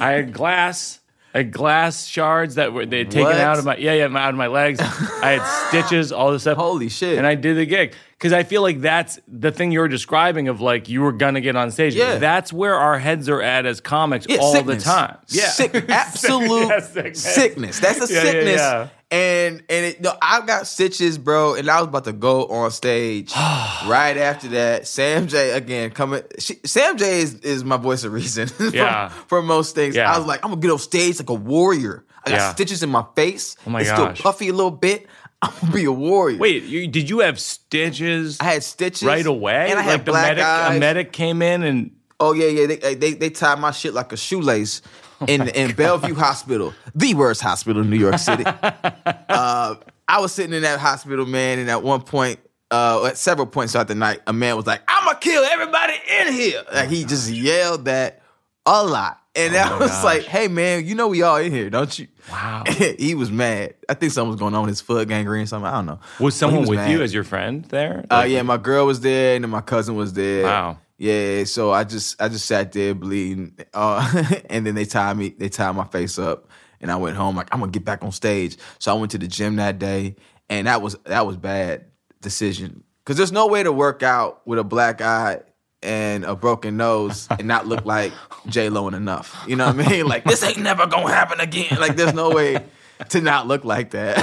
I 0.00 0.12
had 0.12 0.32
glass. 0.32 1.00
I 1.34 1.38
had 1.38 1.50
glass 1.52 2.06
shards 2.06 2.54
that 2.54 2.72
were 2.72 2.86
they 2.86 2.98
had 2.98 3.10
taken 3.10 3.26
What? 3.26 3.36
out 3.40 3.58
of 3.58 3.64
my 3.64 3.76
yeah 3.76 3.92
yeah 3.92 4.06
my- 4.06 4.22
out 4.22 4.30
of 4.30 4.36
my 4.36 4.46
legs. 4.46 4.78
I 4.80 5.38
had 5.38 5.68
stitches, 5.68 6.12
all 6.12 6.30
this 6.32 6.42
stuff. 6.42 6.56
Holy 6.56 6.88
shit. 6.88 7.18
And 7.18 7.26
I 7.26 7.34
did 7.34 7.56
the 7.56 7.66
gig 7.66 7.92
because 8.24 8.32
I 8.32 8.42
feel 8.42 8.62
like 8.62 8.80
that's 8.80 9.18
the 9.28 9.52
thing 9.52 9.70
you 9.70 9.80
were 9.80 9.88
describing 9.88 10.48
of 10.48 10.62
like 10.62 10.88
you 10.88 11.02
were 11.02 11.12
gonna 11.12 11.42
get 11.42 11.56
on 11.56 11.70
stage. 11.70 11.94
Yeah. 11.94 12.16
that's 12.16 12.54
where 12.54 12.74
our 12.74 12.98
heads 12.98 13.28
are 13.28 13.42
at 13.42 13.66
as 13.66 13.82
comics 13.82 14.24
Yeah, 14.26 14.38
all 14.38 14.54
sickness. 14.54 14.82
the 14.82 14.90
time. 14.90 15.18
Yeah, 15.28 15.48
Sick, 15.50 15.74
absolute 15.90 16.68
Yeah, 16.68 16.80
sickness. 16.80 17.22
sickness. 17.34 17.80
That's 17.80 18.00
a 18.00 18.06
sickness. 18.06 18.56
yeah. 18.56 18.88
And 19.10 19.62
and 19.68 19.84
it, 19.84 20.00
no, 20.00 20.14
I 20.22 20.40
got 20.40 20.66
stitches, 20.66 21.18
bro, 21.18 21.54
and 21.54 21.68
I 21.68 21.80
was 21.80 21.88
about 21.88 22.04
to 22.04 22.14
go 22.14 22.46
on 22.46 22.70
stage 22.70 23.30
right 23.36 24.16
after 24.16 24.48
that. 24.48 24.86
Sam 24.88 25.26
J 25.26 25.50
again 25.50 25.90
coming. 25.90 26.22
She, 26.38 26.54
Sam 26.64 26.96
J 26.96 27.20
is, 27.20 27.34
is 27.40 27.62
my 27.62 27.76
voice 27.76 28.04
of 28.04 28.14
reason. 28.14 28.48
Yeah. 28.72 29.10
for 29.10 29.42
most 29.42 29.74
things. 29.74 29.96
Yeah. 29.96 30.10
I 30.10 30.16
was 30.16 30.26
like, 30.26 30.42
I'm 30.42 30.50
gonna 30.52 30.62
get 30.62 30.70
on 30.70 30.78
stage 30.78 31.18
like 31.18 31.28
a 31.28 31.34
warrior. 31.34 32.06
I 32.26 32.30
got 32.30 32.52
stitches 32.54 32.82
in 32.82 32.88
my 32.88 33.04
face. 33.14 33.54
Oh 33.66 33.70
my 33.70 33.82
it's 33.82 33.90
gosh. 33.90 34.14
still 34.18 34.22
puffy 34.22 34.48
a 34.48 34.54
little 34.54 34.70
bit. 34.70 35.06
I'm 35.44 35.52
gonna 35.60 35.72
be 35.72 35.84
a 35.84 35.92
warrior. 35.92 36.38
Wait, 36.38 36.64
you, 36.64 36.86
did 36.86 37.08
you 37.10 37.20
have 37.20 37.38
stitches 37.38 38.40
I 38.40 38.44
had 38.44 38.64
stitches 38.64 39.02
right 39.02 39.26
away? 39.26 39.70
and 39.70 39.78
I 39.78 39.82
had 39.82 39.92
like 39.92 40.04
the 40.04 40.12
black 40.12 40.26
medic, 40.28 40.44
eyes. 40.44 40.76
a 40.76 40.80
medic 40.80 41.12
came 41.12 41.42
in 41.42 41.62
and 41.62 41.90
Oh 42.20 42.32
yeah, 42.32 42.46
yeah. 42.46 42.66
They 42.66 42.94
they, 42.94 43.12
they 43.12 43.30
tied 43.30 43.58
my 43.58 43.70
shit 43.70 43.94
like 43.94 44.12
a 44.12 44.16
shoelace 44.16 44.82
in 45.26 45.48
in 45.54 45.74
Bellevue 45.74 46.14
Hospital, 46.14 46.72
the 46.94 47.14
worst 47.14 47.40
hospital 47.40 47.82
in 47.82 47.90
New 47.90 47.98
York 47.98 48.18
City. 48.18 48.44
uh, 48.46 49.74
I 50.08 50.20
was 50.20 50.32
sitting 50.32 50.54
in 50.54 50.62
that 50.62 50.78
hospital, 50.78 51.26
man, 51.26 51.58
and 51.58 51.70
at 51.70 51.82
one 51.82 52.02
point, 52.02 52.40
uh, 52.70 53.06
at 53.06 53.18
several 53.18 53.46
points 53.46 53.72
throughout 53.72 53.88
the 53.88 53.94
night, 53.94 54.20
a 54.26 54.32
man 54.32 54.56
was 54.56 54.66
like, 54.66 54.82
"I'm 54.86 55.04
gonna 55.04 55.18
kill 55.18 55.44
everybody 55.44 55.94
in 56.20 56.32
here." 56.32 56.62
Like 56.72 56.88
he 56.88 57.04
just 57.04 57.30
yelled 57.30 57.86
that 57.86 58.22
a 58.64 58.84
lot, 58.84 59.20
and 59.36 59.56
I 59.56 59.78
was 59.78 59.90
gosh. 59.90 60.04
like, 60.04 60.22
"Hey, 60.22 60.48
man, 60.48 60.86
you 60.86 60.94
know 60.94 61.08
we 61.08 61.22
all 61.22 61.36
in 61.36 61.52
here, 61.52 61.70
don't 61.70 61.98
you?" 61.98 62.08
Wow. 62.30 62.64
he 62.98 63.14
was 63.14 63.30
mad. 63.30 63.74
I 63.88 63.94
think 63.94 64.12
something 64.12 64.30
was 64.30 64.38
going 64.38 64.54
on 64.54 64.62
with 64.62 64.70
his 64.70 64.80
foot 64.80 65.08
gangrene 65.08 65.42
or 65.42 65.46
something. 65.46 65.66
I 65.66 65.72
don't 65.72 65.86
know. 65.86 66.00
was 66.20 66.34
someone 66.34 66.66
with 66.66 66.78
mad. 66.78 66.90
you 66.90 67.02
as 67.02 67.12
your 67.12 67.24
friend 67.24 67.64
there? 67.66 68.04
Uh, 68.10 68.24
yeah, 68.28 68.42
my 68.42 68.56
girl 68.56 68.86
was 68.86 69.00
there, 69.00 69.34
and 69.34 69.44
then 69.44 69.50
my 69.50 69.60
cousin 69.60 69.96
was 69.96 70.12
there. 70.12 70.44
Wow. 70.44 70.78
Yeah, 70.96 71.44
so 71.44 71.72
I 71.72 71.84
just 71.84 72.20
I 72.22 72.28
just 72.28 72.46
sat 72.46 72.72
there 72.72 72.94
bleeding, 72.94 73.56
uh, 73.74 74.24
and 74.50 74.64
then 74.66 74.74
they 74.74 74.84
tied 74.84 75.16
me. 75.16 75.30
They 75.30 75.48
tied 75.48 75.72
my 75.72 75.84
face 75.84 76.18
up, 76.18 76.48
and 76.80 76.90
I 76.90 76.96
went 76.96 77.16
home 77.16 77.36
like 77.36 77.52
I'm 77.52 77.60
gonna 77.60 77.72
get 77.72 77.84
back 77.84 78.04
on 78.04 78.12
stage. 78.12 78.56
So 78.78 78.94
I 78.94 78.98
went 78.98 79.10
to 79.12 79.18
the 79.18 79.26
gym 79.26 79.56
that 79.56 79.78
day, 79.78 80.14
and 80.48 80.68
that 80.68 80.82
was 80.82 80.96
that 81.04 81.26
was 81.26 81.36
bad 81.36 81.86
decision 82.20 82.84
because 83.04 83.16
there's 83.16 83.32
no 83.32 83.48
way 83.48 83.62
to 83.62 83.72
work 83.72 84.02
out 84.02 84.46
with 84.46 84.58
a 84.58 84.64
black 84.64 85.00
eye 85.00 85.40
and 85.84 86.24
a 86.24 86.34
broken 86.34 86.76
nose 86.76 87.28
and 87.38 87.46
not 87.46 87.66
look 87.66 87.84
like 87.84 88.12
J 88.46 88.68
Lo 88.70 88.86
and 88.86 88.96
enough. 88.96 89.44
You 89.46 89.56
know 89.56 89.66
what 89.72 89.86
I 89.86 89.88
mean? 89.88 90.06
Like 90.14 90.24
this 90.24 90.42
ain't 90.42 90.58
never 90.58 90.86
gonna 90.86 91.12
happen 91.12 91.40
again. 91.40 91.76
Like 91.78 91.96
there's 91.96 92.14
no 92.14 92.30
way 92.30 92.64
to 93.10 93.20
not 93.20 93.46
look 93.46 93.64
like 93.64 93.90
that. 93.90 94.18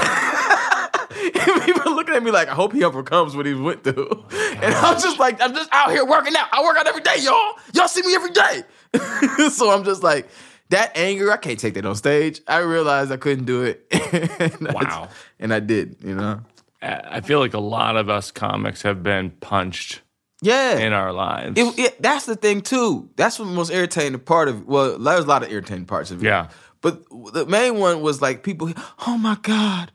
And 1.47 1.61
people 1.65 1.93
looking 1.95 2.15
at 2.15 2.23
me 2.23 2.31
like, 2.31 2.47
I 2.47 2.53
hope 2.53 2.73
he 2.73 2.83
overcomes 2.83 3.35
what 3.35 3.45
he 3.45 3.53
went 3.53 3.83
through. 3.83 4.25
And 4.31 4.73
I'm 4.73 4.99
just 4.99 5.19
like, 5.19 5.41
I'm 5.41 5.53
just 5.53 5.69
out 5.71 5.91
here 5.91 6.05
working 6.05 6.35
out. 6.35 6.47
I 6.51 6.63
work 6.63 6.77
out 6.77 6.87
every 6.87 7.01
day, 7.01 7.15
y'all. 7.19 7.53
Y'all 7.73 7.87
see 7.87 8.01
me 8.01 8.15
every 8.15 8.31
day. 8.31 8.63
so 9.49 9.71
I'm 9.71 9.83
just 9.83 10.03
like, 10.03 10.29
that 10.69 10.95
anger, 10.97 11.31
I 11.31 11.37
can't 11.37 11.59
take 11.59 11.73
that 11.75 11.85
on 11.85 11.95
stage. 11.95 12.41
I 12.47 12.59
realized 12.59 13.11
I 13.11 13.17
couldn't 13.17 13.45
do 13.45 13.63
it. 13.63 13.85
and 13.91 14.67
I 14.69 14.71
Wow. 14.73 14.81
just- 14.83 15.15
and 15.39 15.53
I 15.53 15.59
did, 15.59 15.97
you 16.03 16.15
know? 16.15 16.41
I 16.81 17.01
I 17.17 17.21
feel 17.21 17.39
like 17.39 17.53
a 17.53 17.59
lot 17.59 17.95
of 17.97 18.09
us 18.09 18.31
comics 18.31 18.81
have 18.83 19.03
been 19.03 19.31
punched 19.41 20.01
Yeah. 20.41 20.77
in 20.79 20.91
our 20.93 21.13
lives. 21.13 21.59
It, 21.59 21.79
it, 21.79 22.01
that's 22.01 22.25
the 22.25 22.35
thing 22.35 22.61
too. 22.61 23.09
That's 23.15 23.37
the 23.37 23.45
most 23.45 23.71
irritating 23.71 24.17
part 24.19 24.47
of. 24.47 24.65
Well, 24.67 24.97
there's 24.97 25.25
a 25.25 25.27
lot 25.27 25.43
of 25.43 25.51
irritating 25.51 25.85
parts 25.85 26.09
of 26.11 26.23
it. 26.23 26.25
Yeah. 26.27 26.49
But 26.81 27.03
the 27.33 27.45
main 27.45 27.77
one 27.77 28.01
was 28.01 28.21
like 28.23 28.41
people. 28.41 28.71
Oh 29.05 29.17
my 29.17 29.37
god, 29.43 29.91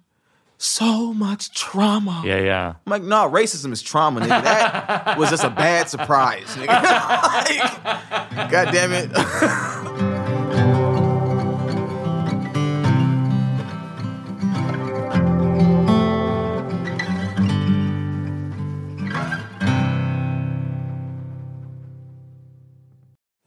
so 0.56 1.12
much 1.12 1.52
trauma. 1.52 2.22
yeah, 2.24 2.38
yeah. 2.38 2.74
I'm 2.86 2.90
like, 2.90 3.02
no, 3.02 3.28
racism 3.28 3.72
is 3.72 3.82
trauma, 3.82 4.20
nigga. 4.20 4.42
That 4.44 5.18
was 5.18 5.30
just 5.30 5.42
a 5.42 5.50
bad 5.50 5.88
surprise, 5.88 6.46
nigga. 6.54 6.68
like, 8.36 8.50
god 8.50 8.70
damn 8.72 8.92
it. 8.92 10.22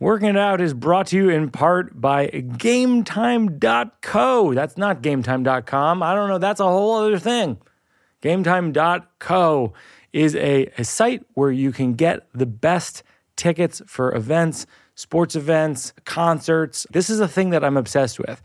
Working 0.01 0.29
It 0.29 0.37
Out 0.37 0.61
is 0.61 0.73
brought 0.73 1.07
to 1.07 1.17
you 1.17 1.27
in 1.29 1.49
part 1.49 1.99
by 1.99 2.27
GameTime.co. 2.27 3.63
That's 4.53 4.77
not 4.77 5.01
GameTime.com. 5.03 6.01
I 6.01 6.15
don't 6.15 6.29
know. 6.29 6.37
That's 6.37 6.61
a 6.61 6.65
whole 6.65 6.95
other 6.95 7.19
thing. 7.19 7.57
GameTime.co 8.21 9.73
is 10.13 10.35
a, 10.35 10.67
a 10.77 10.85
site 10.85 11.25
where 11.33 11.51
you 11.51 11.73
can 11.73 11.95
get 11.95 12.29
the 12.33 12.45
best 12.45 13.03
tickets 13.35 13.81
for 13.87 14.15
events, 14.15 14.65
sports 14.95 15.35
events, 15.35 15.91
concerts. 16.05 16.87
This 16.91 17.09
is 17.09 17.19
a 17.19 17.27
thing 17.27 17.49
that 17.49 17.65
I'm 17.65 17.75
obsessed 17.75 18.19
with. 18.19 18.41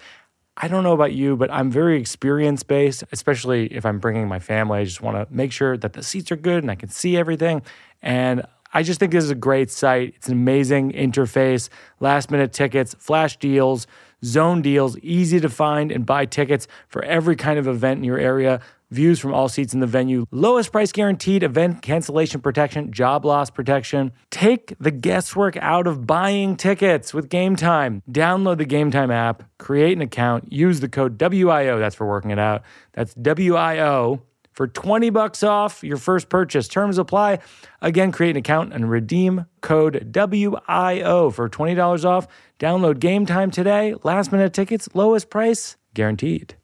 I 0.56 0.66
don't 0.66 0.82
know 0.82 0.92
about 0.92 1.12
you, 1.12 1.36
but 1.36 1.52
I'm 1.52 1.70
very 1.70 2.00
experience 2.00 2.64
based, 2.64 3.04
especially 3.12 3.66
if 3.72 3.86
I'm 3.86 4.00
bringing 4.00 4.26
my 4.26 4.40
family. 4.40 4.80
I 4.80 4.84
just 4.84 5.02
want 5.02 5.16
to 5.16 5.32
make 5.32 5.52
sure 5.52 5.76
that 5.76 5.92
the 5.92 6.02
seats 6.02 6.32
are 6.32 6.36
good 6.36 6.64
and 6.64 6.70
I 6.70 6.74
can 6.74 6.88
see 6.88 7.16
everything. 7.16 7.62
And 8.02 8.44
I 8.74 8.82
just 8.82 8.98
think 8.98 9.12
this 9.12 9.22
is 9.22 9.30
a 9.30 9.36
great 9.36 9.70
site. 9.70 10.14
It's 10.16 10.26
an 10.26 10.32
amazing 10.32 10.90
interface, 10.92 11.68
last 12.00 12.32
minute 12.32 12.52
tickets, 12.52 12.92
flash 12.98 13.36
deals, 13.36 13.86
zone 14.24 14.62
deals, 14.62 14.98
easy 14.98 15.38
to 15.38 15.48
find 15.48 15.92
and 15.92 16.04
buy 16.04 16.26
tickets 16.26 16.66
for 16.88 17.04
every 17.04 17.36
kind 17.36 17.56
of 17.56 17.68
event 17.68 17.98
in 17.98 18.04
your 18.04 18.18
area. 18.18 18.60
Views 18.90 19.20
from 19.20 19.32
all 19.32 19.48
seats 19.48 19.74
in 19.74 19.80
the 19.80 19.86
venue, 19.86 20.24
lowest 20.32 20.72
price 20.72 20.90
guaranteed, 20.90 21.44
event 21.44 21.82
cancellation 21.82 22.40
protection, 22.40 22.92
job 22.92 23.24
loss 23.24 23.48
protection. 23.48 24.12
Take 24.30 24.74
the 24.80 24.90
guesswork 24.90 25.56
out 25.58 25.86
of 25.86 26.06
buying 26.06 26.56
tickets 26.56 27.14
with 27.14 27.28
Game 27.28 27.54
Time. 27.54 28.02
Download 28.10 28.58
the 28.58 28.64
Game 28.64 28.90
Time 28.90 29.10
app, 29.10 29.44
create 29.58 29.96
an 29.96 30.02
account, 30.02 30.52
use 30.52 30.80
the 30.80 30.88
code 30.88 31.16
WIO, 31.18 31.78
that's 31.78 31.94
for 31.94 32.06
working 32.06 32.30
it 32.30 32.38
out. 32.40 32.62
That's 32.92 33.14
WIO 33.14 34.20
for 34.54 34.66
20 34.66 35.10
bucks 35.10 35.42
off 35.42 35.84
your 35.84 35.96
first 35.98 36.28
purchase. 36.28 36.66
Terms 36.68 36.96
apply. 36.96 37.40
Again, 37.82 38.12
create 38.12 38.30
an 38.30 38.36
account 38.38 38.72
and 38.72 38.88
redeem 38.88 39.46
code 39.60 40.12
WIO 40.12 41.32
for 41.32 41.50
$20 41.50 42.04
off. 42.04 42.26
Download 42.58 42.98
Game 42.98 43.26
Time 43.26 43.50
today. 43.50 43.94
Last 44.02 44.32
minute 44.32 44.54
tickets, 44.54 44.88
lowest 44.94 45.28
price 45.28 45.76
guaranteed. 45.92 46.56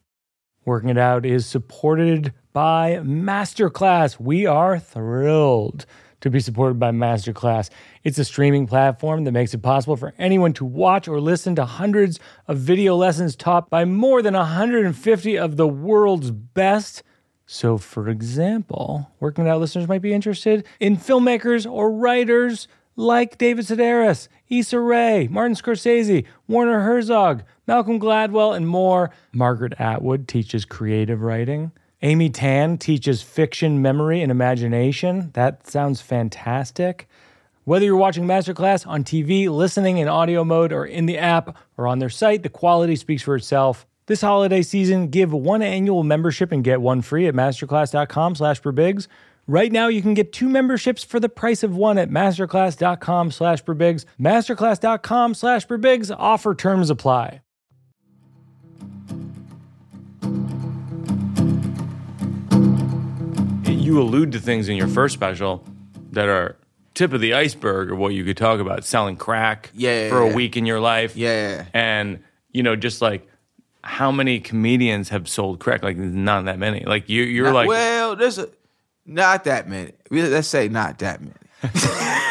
Working 0.65 0.91
It 0.91 0.99
Out 0.99 1.27
is 1.27 1.47
supported 1.47 2.33
by 2.53 3.01
Masterclass. 3.03 4.21
We 4.21 4.47
are 4.47 4.79
thrilled 4.79 5.85
to 6.21 6.31
be 6.31 6.41
supported 6.41 6.79
by 6.79 6.91
Masterclass. 6.91 7.71
It's 8.05 8.19
a 8.19 8.25
streaming 8.25 8.67
platform 8.67 9.25
that 9.25 9.33
makes 9.33 9.55
it 9.55 9.63
possible 9.63 9.97
for 9.97 10.15
anyone 10.19 10.53
to 10.55 10.65
watch 10.65 11.09
or 11.09 11.21
listen 11.21 11.55
to 11.57 11.65
hundreds 11.65 12.21
of 12.47 12.59
video 12.59 12.95
lessons 12.95 13.35
taught 13.35 13.71
by 13.71 13.85
more 13.85 14.23
than 14.23 14.35
150 14.35 15.39
of 15.39 15.57
the 15.57 15.67
world's 15.67 16.31
best. 16.31 17.03
So, 17.53 17.79
for 17.79 18.09
example, 18.09 19.11
Working 19.19 19.49
Out 19.49 19.59
listeners 19.59 19.89
might 19.89 20.03
be 20.03 20.15
interested 20.15 20.65
in 20.79 20.97
filmmakers 20.97 21.69
or 21.69 21.91
writers 21.91 22.69
like 22.95 23.39
David 23.39 23.65
Sedaris, 23.65 24.29
Issa 24.49 24.79
Rae, 24.79 25.27
Martin 25.27 25.57
Scorsese, 25.57 26.25
Werner 26.47 26.83
Herzog, 26.83 27.43
Malcolm 27.67 27.99
Gladwell, 27.99 28.55
and 28.55 28.69
more. 28.69 29.11
Margaret 29.33 29.75
Atwood 29.81 30.29
teaches 30.29 30.65
creative 30.65 31.23
writing. 31.23 31.73
Amy 32.03 32.31
Tan 32.31 32.79
teaches 32.79 33.21
fiction 33.21 33.83
memory 33.83 34.23
and 34.23 34.31
imagination. 34.31 35.33
That 35.33 35.67
sounds 35.67 36.01
fantastic. 36.01 37.09
Whether 37.65 37.85
you're 37.85 37.97
watching 37.97 38.27
Masterclass 38.27 38.87
on 38.87 39.03
TV, 39.03 39.49
listening 39.49 39.99
in 39.99 40.07
audio 40.07 40.45
mode, 40.45 40.73
or 40.73 40.87
in 40.87 41.07
the 41.07 41.19
app 41.19 41.57
or 41.77 41.89
on 41.89 41.99
their 41.99 42.11
site, 42.11 42.45
the 42.45 42.49
quality 42.49 42.95
speaks 42.95 43.25
for 43.25 43.35
itself. 43.35 43.89
This 44.11 44.23
holiday 44.23 44.63
season, 44.63 45.07
give 45.07 45.33
one 45.33 45.63
annual 45.63 46.03
membership 46.03 46.51
and 46.51 46.65
get 46.65 46.81
one 46.81 47.01
free 47.01 47.29
at 47.29 47.35
masterclass.com 47.35 48.35
slash 48.35 48.61
birbigs. 48.61 49.07
Right 49.47 49.71
now, 49.71 49.87
you 49.87 50.03
can 50.03 50.15
get 50.15 50.33
two 50.33 50.49
memberships 50.49 51.05
for 51.05 51.21
the 51.21 51.29
price 51.29 51.63
of 51.63 51.77
one 51.77 51.97
at 51.97 52.11
masterclass.com 52.11 53.31
slash 53.31 53.63
birbigs. 53.63 54.07
Masterclass.com 54.21 55.35
slash 55.35 55.65
birbigs. 55.65 56.13
Offer 56.19 56.57
terms 56.57 56.91
apply. 56.91 57.43
You 63.69 64.03
allude 64.03 64.33
to 64.33 64.41
things 64.41 64.69
in 64.69 64.77
your 64.77 64.89
first 64.89 65.15
special 65.15 65.65
that 66.11 66.27
are 66.29 66.57
tip 66.95 67.13
of 67.13 67.21
the 67.21 67.35
iceberg 67.35 67.93
of 67.93 67.99
what 67.99 68.13
you 68.13 68.25
could 68.25 68.37
talk 68.37 68.59
about 68.59 68.85
selling 68.85 69.15
crack 69.15 69.71
Yeah, 69.73 70.09
for 70.09 70.21
a 70.23 70.29
yeah. 70.31 70.35
week 70.35 70.57
in 70.57 70.67
your 70.67 70.81
life. 70.81 71.17
Yeah. 71.17 71.67
And, 71.73 72.25
you 72.51 72.65
know, 72.65 72.75
just 72.75 73.01
like 73.01 73.30
how 73.83 74.11
many 74.11 74.41
comedians 74.41 75.09
have 75.09 75.29
sold 75.29 75.61
crack? 75.61 75.83
Like, 75.83 75.97
not 75.97 76.45
that 76.45 76.59
many. 76.59 76.85
Like, 76.85 77.09
you, 77.09 77.23
you're 77.23 77.53
like, 77.53 77.69
well, 77.69 78.17
there's 78.17 78.39
a 78.39 78.49
not 79.07 79.45
that 79.45 79.69
many. 79.69 79.93
Let's 80.11 80.49
say 80.49 80.69
not 80.69 80.99
that 80.99 81.21
many. 81.21 81.35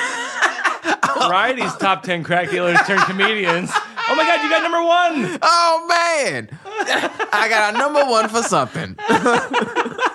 Variety's 1.28 1.76
top 1.76 2.04
10 2.04 2.24
crack 2.24 2.50
dealers 2.50 2.80
turned 2.88 3.02
comedians. 3.02 3.72
Oh 4.10 4.16
my 4.16 4.24
God, 4.24 4.42
you 4.42 4.50
got 4.50 4.64
number 4.64 4.82
one. 4.82 5.40
Oh 5.42 5.86
man, 5.88 6.50
I 7.32 7.48
got 7.50 7.76
a 7.76 7.78
number 7.78 8.04
one 8.06 8.30
for 8.30 8.42
something. 8.42 8.96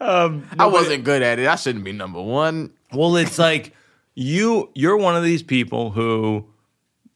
Um, 0.00 0.46
I 0.58 0.66
wasn't 0.66 1.04
good 1.04 1.22
at 1.22 1.38
it. 1.38 1.46
I 1.46 1.54
shouldn't 1.54 1.82
be 1.82 1.92
number 1.92 2.20
one. 2.20 2.70
Well, 2.92 3.16
it's 3.16 3.38
like 3.38 3.72
you 4.14 4.68
you're 4.74 4.98
one 4.98 5.16
of 5.16 5.22
these 5.22 5.42
people 5.42 5.92
who 5.92 6.44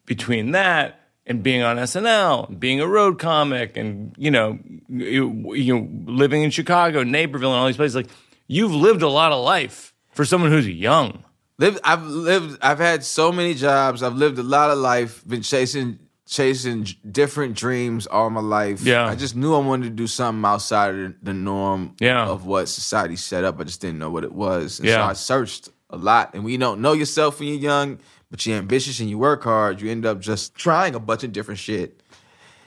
between 0.07 0.53
that 0.53 0.98
and 1.29 1.43
being 1.43 1.63
on 1.63 1.77
SNL, 1.77 2.49
and 2.49 2.59
being 2.59 2.81
a 2.81 2.87
road 2.87 3.19
comic 3.19 3.77
and 3.77 4.15
you 4.19 4.31
know 4.31 4.59
you, 4.89 5.55
you 5.55 5.79
know 5.79 5.89
living 6.13 6.43
in 6.43 6.51
Chicago, 6.51 7.03
Naperville 7.05 7.53
and 7.53 7.61
all 7.61 7.67
these 7.67 7.77
places 7.77 7.95
like 7.95 8.09
you've 8.47 8.73
lived 8.75 9.03
a 9.03 9.09
lot 9.09 9.31
of 9.33 9.45
life 9.45 9.95
for 10.13 10.25
someone 10.25 10.51
who's 10.51 10.67
young. 10.69 11.23
Lived, 11.59 11.81
I've 11.85 12.05
lived. 12.05 12.59
I've 12.63 12.79
had 12.79 13.05
so 13.05 13.33
many 13.33 13.53
jobs. 13.55 14.03
I've 14.03 14.15
lived 14.15 14.39
a 14.39 14.43
lot 14.45 14.71
of 14.71 14.79
life. 14.79 15.27
Been 15.27 15.43
chasing, 15.43 15.99
chasing 16.27 16.87
different 17.11 17.57
dreams 17.57 18.07
all 18.07 18.31
my 18.31 18.41
life. 18.41 18.81
Yeah. 18.83 19.05
I 19.07 19.17
just 19.17 19.35
knew 19.35 19.55
I 19.55 19.59
wanted 19.59 19.85
to 19.85 19.91
do 19.91 20.07
something 20.07 20.45
outside 20.49 20.95
of 20.95 21.15
the 21.21 21.35
norm. 21.35 21.97
Yeah. 22.01 22.27
of 22.27 22.47
what 22.47 22.69
society 22.69 23.17
set 23.17 23.43
up. 23.45 23.61
I 23.61 23.65
just 23.65 23.81
didn't 23.81 23.99
know 23.99 24.09
what 24.11 24.23
it 24.25 24.33
was. 24.33 24.79
And 24.79 24.89
Yeah. 24.89 24.97
so 24.99 25.03
I 25.03 25.13
searched 25.15 25.69
a 25.91 25.97
lot. 25.97 26.35
And 26.35 26.45
when 26.45 26.53
you 26.53 26.59
don't 26.59 26.81
know 26.81 26.93
yourself 26.93 27.41
when 27.41 27.49
you're 27.49 27.59
young, 27.59 27.99
but 28.31 28.45
you're 28.47 28.59
ambitious 28.59 29.01
and 29.01 29.09
you 29.09 29.19
work 29.19 29.45
hard, 29.45 29.81
you 29.81 29.91
end 29.91 30.05
up 30.07 30.21
just 30.21 30.55
trying 30.55 30.95
a 30.95 31.01
bunch 31.01 31.25
of 31.25 31.33
different 31.33 31.59
shit. 31.59 32.03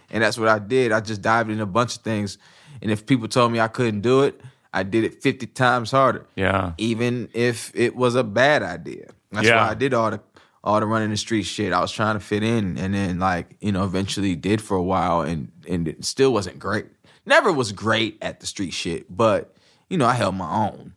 And 0.10 0.24
that's 0.24 0.38
what 0.38 0.48
I 0.48 0.60
did. 0.60 0.92
I 0.92 1.00
just 1.02 1.22
dived 1.22 1.50
in 1.50 1.60
a 1.62 1.66
bunch 1.66 1.96
of 1.98 2.02
things. 2.02 2.38
And 2.82 2.92
if 2.92 3.06
people 3.06 3.28
told 3.28 3.52
me 3.52 3.60
I 3.60 3.68
couldn't 3.68 4.02
do 4.02 4.22
it, 4.24 4.42
I 4.74 4.84
did 4.84 5.04
it 5.04 5.22
50 5.22 5.48
times 5.48 5.92
harder 5.92 6.26
Yeah. 6.36 6.74
even 6.78 7.30
if 7.34 7.72
it 7.76 7.96
was 7.96 8.16
a 8.16 8.24
bad 8.24 8.64
idea. 8.64 9.12
That's 9.32 9.48
Yeah. 9.48 9.64
why 9.66 9.72
I 9.72 9.74
did 9.76 9.94
all 9.94 10.12
the 10.12 10.22
all 10.64 10.80
the 10.80 10.86
running 10.86 11.10
the 11.10 11.18
street 11.18 11.42
shit. 11.44 11.74
I 11.74 11.80
was 11.82 11.92
trying 11.92 12.14
to 12.16 12.20
fit 12.20 12.44
in, 12.44 12.78
and 12.78 12.94
then 12.94 13.18
like 13.18 13.56
you 13.62 13.72
know, 13.72 13.84
eventually 13.84 14.36
did 14.36 14.62
for 14.62 14.78
a 14.78 14.84
while, 14.84 15.22
and 15.22 15.52
and 15.68 15.88
it 15.88 16.06
still 16.06 16.32
wasn't 16.32 16.60
great. 16.60 16.86
Never 17.26 17.52
was 17.52 17.72
great 17.72 18.18
at 18.22 18.40
the 18.42 18.46
street 18.46 18.72
shit, 18.72 19.06
but 19.16 19.56
you 19.90 19.98
know, 19.98 20.06
I 20.06 20.14
held 20.14 20.36
my 20.36 20.50
own. 20.68 20.94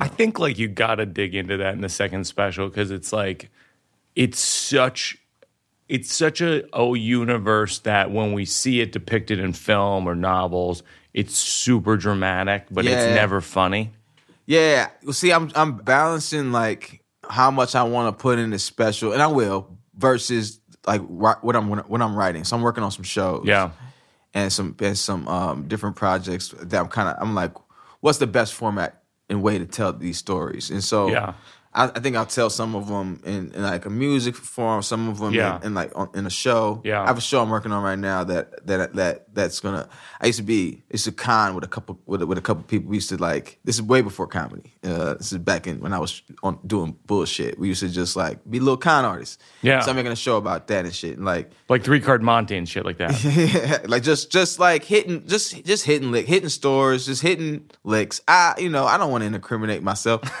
I 0.00 0.08
think 0.08 0.38
like 0.38 0.58
you 0.58 0.68
got 0.68 0.96
to 0.96 1.06
dig 1.06 1.34
into 1.34 1.56
that 1.58 1.74
in 1.74 1.80
the 1.82 1.88
second 1.90 2.24
special 2.26 2.68
because 2.68 2.90
it's 2.90 3.12
like 3.12 3.50
it's 4.18 4.40
such 4.40 5.16
it's 5.88 6.12
such 6.12 6.42
a, 6.42 6.64
a 6.78 6.96
universe 6.98 7.78
that 7.78 8.10
when 8.10 8.32
we 8.34 8.44
see 8.44 8.80
it 8.80 8.92
depicted 8.92 9.38
in 9.38 9.54
film 9.54 10.06
or 10.06 10.14
novels, 10.14 10.82
it's 11.14 11.34
super 11.38 11.96
dramatic, 11.96 12.66
but 12.70 12.84
Yeah. 12.84 12.90
it's 12.92 13.06
never 13.14 13.40
funny. 13.40 13.92
Yeah, 14.44 14.88
well, 15.04 15.12
see, 15.14 15.32
I'm 15.32 15.50
I'm 15.54 15.76
balancing 15.76 16.52
like 16.52 17.02
how 17.28 17.50
much 17.50 17.74
I 17.74 17.82
want 17.84 18.16
to 18.16 18.22
put 18.22 18.38
in 18.38 18.50
this 18.50 18.64
special, 18.64 19.12
and 19.12 19.22
I 19.22 19.26
will, 19.28 19.78
versus 19.96 20.60
like 20.86 21.00
what 21.02 21.54
I'm 21.56 21.68
what 21.70 22.02
I'm 22.02 22.14
writing. 22.16 22.44
So 22.44 22.56
I'm 22.56 22.62
working 22.62 22.82
on 22.84 22.90
some 22.90 23.04
shows. 23.04 23.44
Yeah. 23.46 23.70
and 24.34 24.52
some 24.52 24.74
and 24.80 24.96
some 24.98 25.26
um, 25.28 25.68
different 25.68 25.96
projects 25.96 26.54
that 26.60 26.78
I'm 26.80 26.88
kind 26.88 27.08
of 27.08 27.16
I'm 27.20 27.34
like, 27.34 27.52
what's 28.00 28.18
the 28.18 28.26
best 28.26 28.52
format 28.54 29.02
and 29.30 29.42
way 29.42 29.58
to 29.58 29.66
tell 29.66 29.92
these 29.92 30.18
stories? 30.18 30.70
And 30.70 30.82
so 30.84 31.08
Yeah. 31.10 31.32
I, 31.74 31.84
I 31.94 32.00
think 32.00 32.16
I'll 32.16 32.26
tell 32.26 32.50
some 32.50 32.74
of 32.74 32.88
them 32.88 33.20
in, 33.24 33.52
in 33.52 33.62
like 33.62 33.84
a 33.86 33.90
music 33.90 34.34
form, 34.34 34.82
some 34.82 35.08
of 35.08 35.18
them 35.18 35.34
Yeah. 35.34 35.58
in, 35.58 35.64
in 35.68 35.74
like 35.74 35.92
on, 35.96 36.08
in 36.14 36.26
a 36.26 36.30
show. 36.30 36.80
Yeah. 36.84 37.02
I 37.02 37.06
have 37.06 37.18
a 37.18 37.20
show 37.20 37.42
I'm 37.42 37.50
working 37.50 37.72
on 37.72 37.82
right 37.82 37.98
now 37.98 38.24
that 38.24 38.66
that 38.66 38.94
that 38.94 39.34
that's 39.34 39.60
gonna. 39.60 39.88
I 40.20 40.26
used 40.26 40.38
to 40.38 40.42
be 40.44 40.82
it's 40.90 41.06
a 41.06 41.12
con 41.12 41.54
with 41.54 41.64
a 41.64 41.68
couple 41.68 41.98
with 42.06 42.22
a, 42.22 42.26
with 42.26 42.38
a 42.38 42.40
couple 42.42 42.62
people. 42.64 42.90
We 42.90 42.96
used 42.96 43.10
to 43.10 43.16
like 43.16 43.58
this 43.64 43.76
is 43.76 43.82
way 43.82 44.00
before 44.02 44.26
comedy. 44.26 44.74
Uh, 44.82 45.14
this 45.14 45.32
is 45.32 45.38
back 45.38 45.66
in 45.66 45.80
when 45.80 45.92
I 45.92 45.98
was 45.98 46.22
on 46.42 46.58
doing 46.66 46.96
bullshit. 47.06 47.58
We 47.58 47.68
used 47.68 47.80
to 47.80 47.88
just 47.88 48.16
like 48.16 48.38
be 48.48 48.58
little 48.60 48.76
con 48.78 49.04
artists. 49.04 49.38
Yeah. 49.62 49.80
So 49.80 49.90
I'm 49.90 49.96
making 49.96 50.12
a 50.12 50.16
show 50.16 50.36
about 50.38 50.66
that 50.68 50.84
and 50.84 50.94
shit. 50.94 51.16
And 51.16 51.24
like 51.26 51.50
Like 51.68 51.84
three 51.84 52.00
card 52.00 52.22
Monte 52.22 52.56
and 52.56 52.68
shit 52.68 52.84
like 52.84 52.98
that. 52.98 53.22
yeah, 53.24 53.78
like 53.86 54.02
just 54.02 54.32
just 54.32 54.58
like 54.58 54.84
hitting 54.84 55.26
just 55.26 55.64
just 55.64 55.84
hitting 55.84 56.10
lick 56.10 56.26
hitting 56.26 56.48
stores 56.48 57.06
just 57.06 57.22
hitting 57.22 57.70
licks 57.84 58.20
i 58.28 58.54
you 58.58 58.68
know 58.68 58.84
i 58.86 58.96
don't 58.96 59.10
want 59.10 59.22
to 59.22 59.26
incriminate 59.26 59.82
myself 59.82 60.20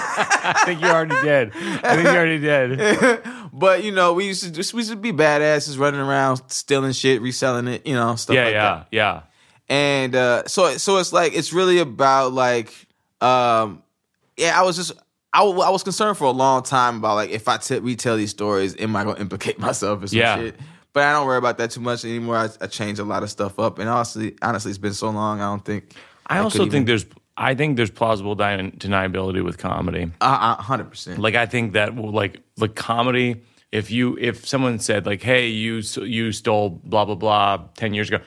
I 0.42 0.62
think 0.66 0.80
you 0.80 0.86
already 0.88 1.14
did. 1.22 1.50
I 1.54 1.94
think 1.96 2.04
you 2.04 2.14
already 2.14 2.38
did. 2.38 3.22
but 3.52 3.84
you 3.84 3.92
know 3.92 4.12
we 4.14 4.26
used 4.26 4.42
to 4.44 4.50
just 4.50 4.72
we 4.74 4.80
used 4.80 4.90
to 4.90 4.96
be 4.96 5.12
badasses 5.12 5.78
running 5.78 6.00
around 6.00 6.40
stealing 6.48 6.92
shit 6.92 7.20
reselling 7.20 7.66
it 7.68 7.86
you 7.86 7.94
know 7.94 8.14
stuff 8.16 8.34
Yeah, 8.34 8.44
like 8.44 8.52
yeah, 8.54 8.62
that 8.74 8.86
yeah. 8.90 9.22
and 9.68 10.14
uh 10.14 10.46
so 10.46 10.76
so 10.78 10.98
it's 10.98 11.12
like 11.12 11.34
it's 11.34 11.52
really 11.52 11.78
about 11.78 12.32
like 12.32 12.72
um 13.20 13.82
yeah 14.36 14.58
i 14.58 14.62
was 14.62 14.76
just 14.76 14.92
I, 15.32 15.40
w- 15.40 15.60
I 15.60 15.70
was 15.70 15.82
concerned 15.84 16.16
for 16.18 16.24
a 16.24 16.30
long 16.32 16.64
time 16.64 16.96
about 16.96 17.14
like 17.14 17.30
if 17.30 17.46
I 17.46 17.56
t- 17.56 17.78
retell 17.78 18.16
these 18.16 18.30
stories, 18.30 18.74
am 18.80 18.96
I 18.96 19.04
gonna 19.04 19.20
implicate 19.20 19.58
myself 19.68 20.02
or 20.02 20.08
some 20.08 20.18
Yeah. 20.18 20.36
shit? 20.38 20.56
But 20.92 21.04
I 21.04 21.12
don't 21.12 21.24
worry 21.24 21.38
about 21.38 21.56
that 21.58 21.70
too 21.70 21.80
much 21.80 22.04
anymore. 22.04 22.34
I, 22.36 22.48
I 22.60 22.66
change 22.66 22.98
a 22.98 23.04
lot 23.04 23.22
of 23.22 23.30
stuff 23.30 23.60
up, 23.60 23.78
and 23.78 23.88
honestly, 23.88 24.34
honestly, 24.42 24.70
it's 24.70 24.78
been 24.78 24.92
so 24.92 25.08
long. 25.10 25.40
I 25.40 25.44
don't 25.44 25.64
think. 25.64 25.92
I 26.26 26.38
could 26.38 26.42
also 26.42 26.58
even- 26.62 26.70
think 26.72 26.86
there's 26.88 27.06
I 27.40 27.54
think 27.54 27.76
there's 27.76 27.90
plausible 27.90 28.34
di- 28.34 28.70
deniability 28.76 29.42
with 29.42 29.56
comedy. 29.58 30.12
Uh, 30.20 30.54
hundred 30.56 30.90
percent. 30.90 31.18
Like 31.18 31.34
I 31.34 31.46
think 31.46 31.72
that 31.72 31.96
like 31.96 32.40
like 32.58 32.74
comedy. 32.74 33.42
If 33.72 33.90
you 33.90 34.18
if 34.20 34.46
someone 34.46 34.78
said 34.78 35.06
like, 35.06 35.22
"Hey, 35.22 35.48
you 35.48 35.80
you 36.02 36.32
stole 36.32 36.68
blah 36.70 37.04
blah 37.04 37.14
blah 37.14 37.56
ten 37.76 37.94
years 37.94 38.08
ago," 38.08 38.22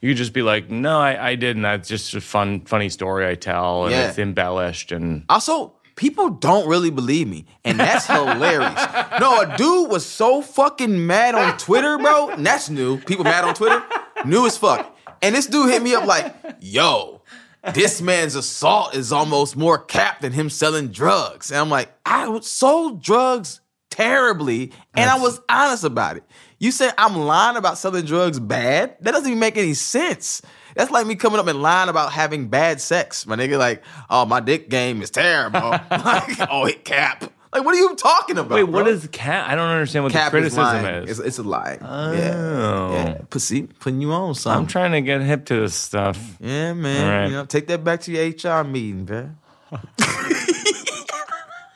you 0.00 0.10
could 0.10 0.16
just 0.16 0.32
be 0.32 0.42
like, 0.42 0.70
"No, 0.70 0.98
I, 0.98 1.28
I 1.30 1.34
didn't. 1.36 1.62
That's 1.62 1.88
just 1.88 2.14
a 2.14 2.20
fun 2.20 2.62
funny 2.62 2.88
story 2.88 3.26
I 3.28 3.34
tell, 3.36 3.84
and 3.84 3.92
Yeah. 3.92 4.08
it's 4.08 4.18
embellished." 4.18 4.90
And 4.92 5.24
Also, 5.28 5.74
people 5.96 6.30
don't 6.30 6.66
really 6.66 6.90
believe 6.90 7.28
me, 7.28 7.44
and 7.64 7.78
that's 7.78 8.06
hilarious. 8.16 8.74
No, 9.20 9.42
a 9.42 9.54
dude 9.56 9.90
was 9.90 10.04
so 10.06 10.40
fucking 10.42 11.06
mad 11.06 11.34
on 11.34 11.56
Twitter, 11.58 11.98
bro. 11.98 12.30
And 12.30 12.44
that's 12.44 12.68
new. 12.70 12.98
People 12.98 13.24
mad 13.24 13.44
on 13.44 13.54
Twitter, 13.54 13.82
new 14.24 14.46
as 14.46 14.56
fuck. 14.56 14.96
And 15.22 15.34
this 15.34 15.46
dude 15.46 15.70
hit 15.70 15.82
me 15.82 15.94
up 15.94 16.06
like, 16.06 16.34
"Yo, 16.60 17.15
this 17.74 18.00
man's 18.00 18.34
assault 18.34 18.94
is 18.94 19.12
almost 19.12 19.56
more 19.56 19.78
cap 19.78 20.20
than 20.20 20.32
him 20.32 20.50
selling 20.50 20.88
drugs." 20.88 21.50
And 21.50 21.60
I'm 21.60 21.70
like, 21.70 21.92
"I 22.04 22.38
sold 22.40 23.02
drugs 23.02 23.60
terribly, 23.90 24.72
and 24.94 25.08
I 25.08 25.18
was 25.18 25.40
honest 25.48 25.84
about 25.84 26.16
it." 26.16 26.24
You 26.58 26.70
said 26.70 26.94
I'm 26.96 27.16
lying 27.16 27.56
about 27.56 27.78
selling 27.78 28.04
drugs 28.04 28.40
bad? 28.40 28.96
That 29.00 29.12
doesn't 29.12 29.28
even 29.28 29.38
make 29.38 29.56
any 29.58 29.74
sense. 29.74 30.40
That's 30.74 30.90
like 30.90 31.06
me 31.06 31.14
coming 31.14 31.38
up 31.38 31.46
and 31.46 31.62
lying 31.62 31.88
about 31.88 32.12
having 32.12 32.48
bad 32.48 32.80
sex. 32.80 33.26
My 33.26 33.36
nigga, 33.36 33.58
like, 33.58 33.82
oh, 34.10 34.26
my 34.26 34.40
dick 34.40 34.68
game 34.68 35.00
is 35.00 35.10
terrible. 35.10 35.70
like, 35.90 36.38
oh, 36.50 36.66
it 36.66 36.84
cap. 36.84 37.32
Like, 37.56 37.64
what 37.64 37.74
are 37.74 37.78
you 37.78 37.96
talking 37.96 38.36
about? 38.36 38.54
wait, 38.54 38.64
what 38.64 38.84
bro? 38.84 38.92
is 38.92 39.08
cat? 39.12 39.48
I 39.48 39.54
don't 39.54 39.70
understand 39.70 40.04
what 40.04 40.12
cap 40.12 40.26
the 40.26 40.38
criticism 40.38 40.62
lying. 40.62 41.04
is. 41.04 41.18
It's, 41.18 41.28
it's 41.28 41.38
a 41.38 41.42
lie. 41.42 41.78
Oh. 41.80 42.12
Yeah. 42.12 42.92
yeah. 42.92 43.18
Pussy, 43.30 43.62
putting 43.62 44.02
you 44.02 44.12
on 44.12 44.34
something. 44.34 44.60
I'm 44.60 44.66
trying 44.66 44.92
to 44.92 45.00
get 45.00 45.22
hip 45.22 45.46
to 45.46 45.60
this 45.60 45.74
stuff. 45.74 46.36
yeah, 46.38 46.74
man. 46.74 47.08
Right. 47.08 47.26
You 47.30 47.36
know, 47.36 47.46
take 47.46 47.68
that 47.68 47.82
back 47.82 48.02
to 48.02 48.12
your 48.12 48.26
HR 48.26 48.62
meeting, 48.62 49.06
man. 49.06 49.38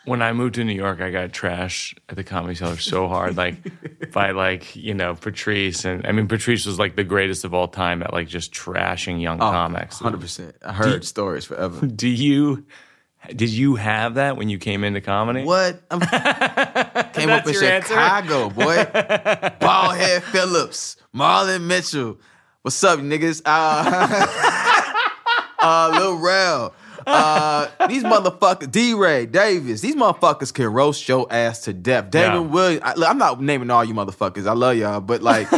when 0.05 0.21
I 0.21 0.35
moved 0.35 0.57
to 0.57 0.65
New 0.65 0.75
York, 0.75 1.01
I 1.01 1.11
got 1.11 1.31
trashed 1.31 1.97
at 2.11 2.17
the 2.17 2.25
comedy 2.25 2.57
cellar 2.57 2.77
so 2.77 3.09
hard, 3.09 3.39
like 3.39 3.57
by 4.13 4.33
like 4.33 4.77
you 4.77 4.93
know 4.93 5.15
Patrice, 5.15 5.87
and 5.87 6.07
I 6.07 6.13
mean 6.13 6.29
Patrice 6.29 6.67
was 6.67 6.79
like 6.79 6.95
the 6.95 7.05
greatest 7.05 7.45
of 7.47 7.55
all 7.55 7.69
time 7.69 8.03
at 8.03 8.13
like 8.13 8.29
just 8.29 8.53
trashing 8.53 9.23
young 9.23 9.41
oh, 9.41 9.51
comics. 9.51 9.99
Hundred 9.99 10.21
percent. 10.21 10.57
I 10.63 10.75
heard 10.75 11.07
stories 11.07 11.47
forever. 11.47 11.87
Do 12.05 12.09
you? 12.09 12.67
Did 13.29 13.51
you 13.51 13.77
have 13.77 14.15
that 14.15 14.37
when 14.37 14.49
you 14.49 14.59
came 14.59 14.83
into 14.83 15.01
comedy? 15.01 15.45
What? 15.45 15.83
I'm, 15.91 16.01
came 17.13 17.29
up 17.31 17.45
That's 17.45 17.49
in 17.49 17.55
your 17.55 17.65
answer? 17.65 17.89
Chicago, 17.89 18.49
boy. 18.51 18.77
Ballhead 19.61 20.23
Phillips, 20.23 20.97
Marlon 21.15 21.63
Mitchell. 21.67 22.19
What's 22.63 22.83
up, 22.83 22.99
niggas? 23.01 23.43
Uh, 23.45 24.93
uh 25.61 25.91
Lil 25.99 26.17
Rel. 26.19 26.75
Uh, 27.07 27.69
these 27.89 28.05
motherfuckers, 28.05 28.71
D. 28.71 28.95
Ray 28.95 29.27
Davis, 29.27 29.81
these 29.81 29.97
motherfuckers 29.97 30.53
can 30.53 30.67
roast 30.67 31.09
your 31.09 31.27
ass 31.31 31.63
to 31.63 31.73
death. 31.73 32.11
David 32.11 32.35
Yeah. 32.35 32.41
Williams, 32.41 32.83
I, 32.85 32.95
look, 32.95 33.09
I'm 33.09 33.19
not 33.19 33.41
naming 33.41 33.71
all 33.71 33.85
you 33.85 33.95
motherfuckers. 33.95 34.47
I 34.47 34.53
love 34.53 34.77
y'all, 34.77 35.01
but 35.01 35.23
like, 35.23 35.49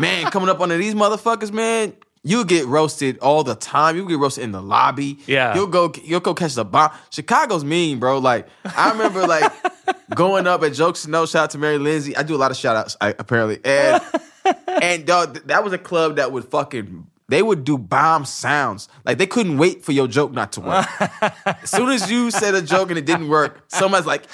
man, 0.00 0.26
coming 0.30 0.48
up 0.48 0.60
under 0.60 0.76
these 0.76 0.94
motherfuckers, 0.94 1.52
man, 1.52 1.94
you 2.22 2.44
get 2.44 2.66
roasted 2.66 3.18
all 3.18 3.44
the 3.44 3.54
time. 3.54 3.96
You 3.96 4.06
get 4.06 4.18
roasted 4.18 4.44
in 4.44 4.52
the 4.52 4.60
lobby. 4.62 5.18
Yeah. 5.26 5.54
you'll 5.54 5.66
go, 5.66 5.92
you'll 6.02 6.20
go 6.20 6.34
catch 6.34 6.54
the 6.54 6.64
bomb. 6.64 6.90
Chicago's 7.10 7.64
mean, 7.64 7.98
bro. 7.98 8.18
Like, 8.18 8.46
I 8.64 8.90
remember 8.90 9.26
like 9.26 9.50
going 10.14 10.46
up 10.46 10.62
at 10.62 10.74
Jokes 10.74 11.06
No. 11.06 11.26
Shout 11.26 11.44
out 11.44 11.50
to 11.50 11.58
Mary 11.58 11.78
Lindsay. 11.78 12.16
I 12.16 12.22
do 12.22 12.34
a 12.34 12.38
lot 12.38 12.50
of 12.50 12.56
shout 12.56 12.76
outs, 12.76 12.96
I, 13.00 13.14
apparently, 13.18 13.60
and 13.64 14.02
and 14.82 15.06
dog, 15.06 15.46
that 15.46 15.64
was 15.64 15.72
a 15.72 15.78
club 15.78 16.16
that 16.16 16.32
would 16.32 16.44
fucking. 16.44 17.06
They 17.28 17.42
would 17.42 17.62
do 17.62 17.78
bomb 17.78 18.24
sounds. 18.24 18.88
Like 19.04 19.18
they 19.18 19.26
couldn't 19.26 19.56
wait 19.56 19.84
for 19.84 19.92
your 19.92 20.08
joke 20.08 20.32
not 20.32 20.50
to 20.52 20.60
work. 20.62 20.86
as 21.46 21.70
soon 21.70 21.88
as 21.90 22.10
you 22.10 22.32
said 22.32 22.56
a 22.56 22.62
joke 22.62 22.88
and 22.90 22.98
it 22.98 23.06
didn't 23.06 23.28
work, 23.28 23.62
someone's 23.68 24.04
like, 24.04 24.24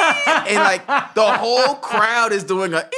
and 0.00 0.56
like 0.56 0.84
the 1.14 1.24
whole 1.24 1.76
crowd 1.76 2.32
is 2.32 2.42
doing 2.42 2.74
a 2.74 2.88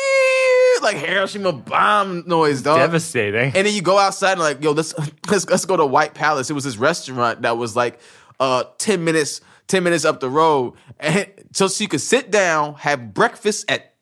like 0.82 0.96
Hiroshima 0.96 1.52
bomb 1.52 2.24
noise, 2.26 2.62
dog. 2.62 2.78
Devastating. 2.78 3.52
And 3.54 3.66
then 3.66 3.74
you 3.74 3.82
go 3.82 3.98
outside 3.98 4.32
and 4.32 4.40
like, 4.40 4.62
yo, 4.62 4.72
let's 4.72 4.94
let's 5.30 5.48
let's 5.48 5.64
go 5.64 5.76
to 5.76 5.86
White 5.86 6.14
Palace. 6.14 6.50
It 6.50 6.54
was 6.54 6.64
this 6.64 6.76
restaurant 6.76 7.42
that 7.42 7.56
was 7.56 7.76
like 7.76 8.00
uh 8.38 8.64
10 8.78 9.04
minutes, 9.04 9.40
10 9.68 9.82
minutes 9.82 10.04
up 10.04 10.20
the 10.20 10.30
road. 10.30 10.74
And 10.98 11.28
so 11.52 11.68
she 11.68 11.86
could 11.86 12.00
sit 12.00 12.30
down, 12.30 12.74
have 12.74 13.14
breakfast 13.14 13.70
at 13.70 13.94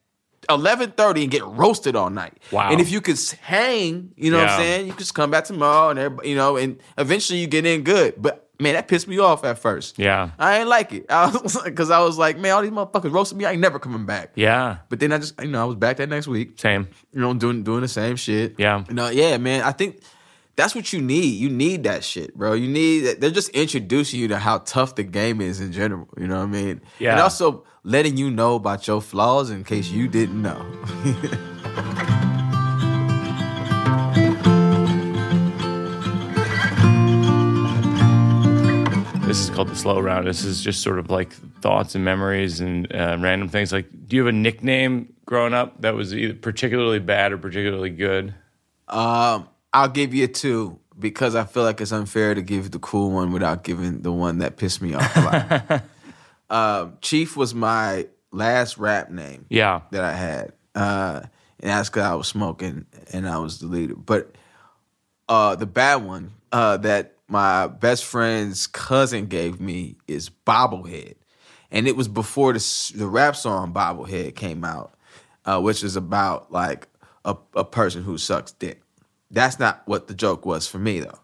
11:30 0.49 1.23
and 1.23 1.31
get 1.31 1.45
roasted 1.45 1.95
all 1.95 2.11
night. 2.11 2.39
Wow. 2.51 2.71
And 2.71 2.81
if 2.81 2.91
you 2.91 3.01
could 3.01 3.19
hang, 3.43 4.13
you 4.17 4.31
know 4.31 4.39
what 4.39 4.49
I'm 4.49 4.59
saying? 4.59 4.87
You 4.87 4.93
could 4.93 5.01
just 5.01 5.15
come 5.15 5.31
back 5.31 5.45
tomorrow 5.45 5.91
and 5.91 5.99
everybody, 5.99 6.31
you 6.31 6.37
know, 6.37 6.57
and 6.57 6.79
eventually 6.97 7.39
you 7.39 7.47
get 7.47 7.67
in 7.67 7.83
good. 7.83 8.15
But 8.17 8.48
man, 8.61 8.75
that 8.75 8.89
pissed 8.89 9.09
me 9.09 9.19
off 9.19 9.45
at 9.45 9.59
first. 9.59 9.99
yeah, 9.99 10.31
I 10.39 10.59
ain't 10.59 10.69
like 10.69 10.93
it. 10.93 11.07
I 11.11 11.31
was 11.31 11.61
because 11.63 11.91
I 11.91 12.01
was 12.01 12.19
like, 12.19 12.39
man, 12.39 12.53
all 12.53 12.63
these 12.63 12.71
motherfuckers 12.71 13.13
roasted 13.13 13.39
me. 13.39 13.45
I 13.45 13.53
ain't 13.53 13.61
never 13.61 13.79
coming 13.79 14.07
back. 14.07 14.33
yeah, 14.35 14.79
But 14.89 15.01
then 15.01 15.13
I 15.13 15.19
just, 15.19 15.41
you 15.41 15.49
know, 15.49 15.63
I 15.63 15.65
was 15.65 15.77
back 15.77 15.97
that 15.99 16.09
next 16.09 16.27
week 16.29 16.59
same. 16.59 16.89
you 17.13 17.21
know, 17.21 17.35
doing 17.35 17.63
doing 17.63 17.81
the 17.83 17.89
same 17.89 18.17
shit. 18.17 18.55
Yeah. 18.59 18.85
No, 18.91 19.09
yeah, 19.11 19.37
man. 19.39 19.63
I 19.63 19.73
think 19.73 20.01
that's 20.57 20.75
what 20.75 20.93
you 20.93 21.01
need. 21.01 21.35
You 21.35 21.49
need 21.51 21.85
that 21.85 22.03
shit, 22.03 22.35
bro. 22.37 22.55
You 22.55 22.67
need 22.69 23.21
they're 23.21 23.31
just 23.31 23.51
introducing 23.51 24.19
you 24.19 24.29
to 24.29 24.39
how 24.39 24.59
tough 24.59 24.97
the 24.97 25.05
game 25.05 25.41
is 25.41 25.61
in 25.61 25.71
general. 25.73 26.09
You 26.17 26.27
know 26.27 26.39
what 26.39 26.43
I 26.45 26.47
mean? 26.47 26.81
Yeah. 26.99 27.13
And 27.13 27.21
also 27.21 27.65
letting 27.85 28.17
you 28.17 28.29
know 28.31 28.57
about 28.57 28.87
your 28.89 29.01
flaws 29.01 29.51
in 29.51 29.63
case 29.65 29.89
you 29.89 30.09
didn't 30.09 30.43
know. 30.43 30.61
This 39.29 39.41
is 39.41 39.51
called 39.51 39.69
the 39.69 39.77
slow 39.77 40.01
round. 40.01 40.27
This 40.27 40.43
is 40.43 40.63
just 40.63 40.81
sort 40.81 40.99
of 40.99 41.11
like 41.11 41.31
thoughts 41.61 41.95
and 41.95 42.03
memories 42.03 42.61
and 42.61 42.91
uh, 42.91 43.19
random 43.21 43.51
things. 43.51 43.75
Like, 43.75 43.87
do 44.07 44.17
you 44.17 44.25
have 44.25 44.35
a 44.35 44.37
nickname 44.37 45.13
growing 45.27 45.53
up 45.53 45.83
that 45.83 45.95
was 45.95 46.15
either 46.15 46.33
particularly 46.33 46.99
bad 46.99 47.33
or 47.33 47.37
particularly 47.37 47.91
good? 47.91 48.35
um, 48.89 49.47
I'll 49.71 49.91
give 49.91 50.15
you 50.15 50.29
two 50.29 50.79
because 50.99 51.35
I 51.35 51.45
feel 51.45 51.63
like 51.63 51.79
it's 51.83 51.93
unfair 51.93 52.35
to 52.35 52.41
give 52.41 52.71
the 52.71 52.79
cool 52.79 53.11
one 53.11 53.31
without 53.31 53.65
giving 53.65 54.01
the 54.01 54.13
one 54.13 54.39
that 54.39 54.57
pissed 54.57 54.81
me 54.81 54.95
off 54.95 55.15
a 55.15 55.21
lot. 55.21 55.83
um, 56.87 56.97
Chief 57.03 57.37
was 57.37 57.55
my 57.55 58.07
last 58.33 58.79
rap 58.79 59.11
name. 59.11 59.45
Yeah, 59.51 59.83
that 59.91 60.05
I 60.05 60.15
had. 60.15 60.53
Uh, 60.75 61.21
and 61.61 61.71
that's 61.71 61.91
because 61.91 62.05
I 62.05 62.15
was 62.15 62.29
smoking 62.29 62.87
and 63.13 63.29
I 63.29 63.37
was 63.37 63.59
the 63.59 63.67
leader. 63.67 63.95
But 63.95 64.35
uh, 65.29 65.55
the 65.55 65.67
bad 65.67 65.97
one 65.97 66.33
uh, 66.51 66.79
that 66.79 67.18
my 67.29 67.67
best 67.67 68.05
friend's 68.05 68.67
cousin 68.67 69.27
gave 69.27 69.61
me 69.61 69.97
is 70.07 70.31
Bobblehead. 70.47 71.15
And 71.71 71.87
it 71.87 71.97
was 71.97 72.09
before 72.09 72.55
the, 72.55 72.93
the 72.95 73.07
rap 73.07 73.37
song 73.37 73.73
Bobblehead 73.73 74.35
came 74.35 74.65
out, 74.65 74.95
uh, 75.45 75.61
which 75.61 75.85
is 75.85 75.97
about 75.97 76.51
like 76.51 76.89
a, 77.25 77.37
a 77.55 77.65
person 77.65 78.03
who 78.03 78.17
sucks 78.17 78.53
dick. 78.53 78.83
That's 79.31 79.59
not 79.59 79.83
what 79.85 80.09
the 80.09 80.15
joke 80.15 80.47
was 80.47 80.67
for 80.67 80.79
me, 80.79 81.01
though. 81.01 81.19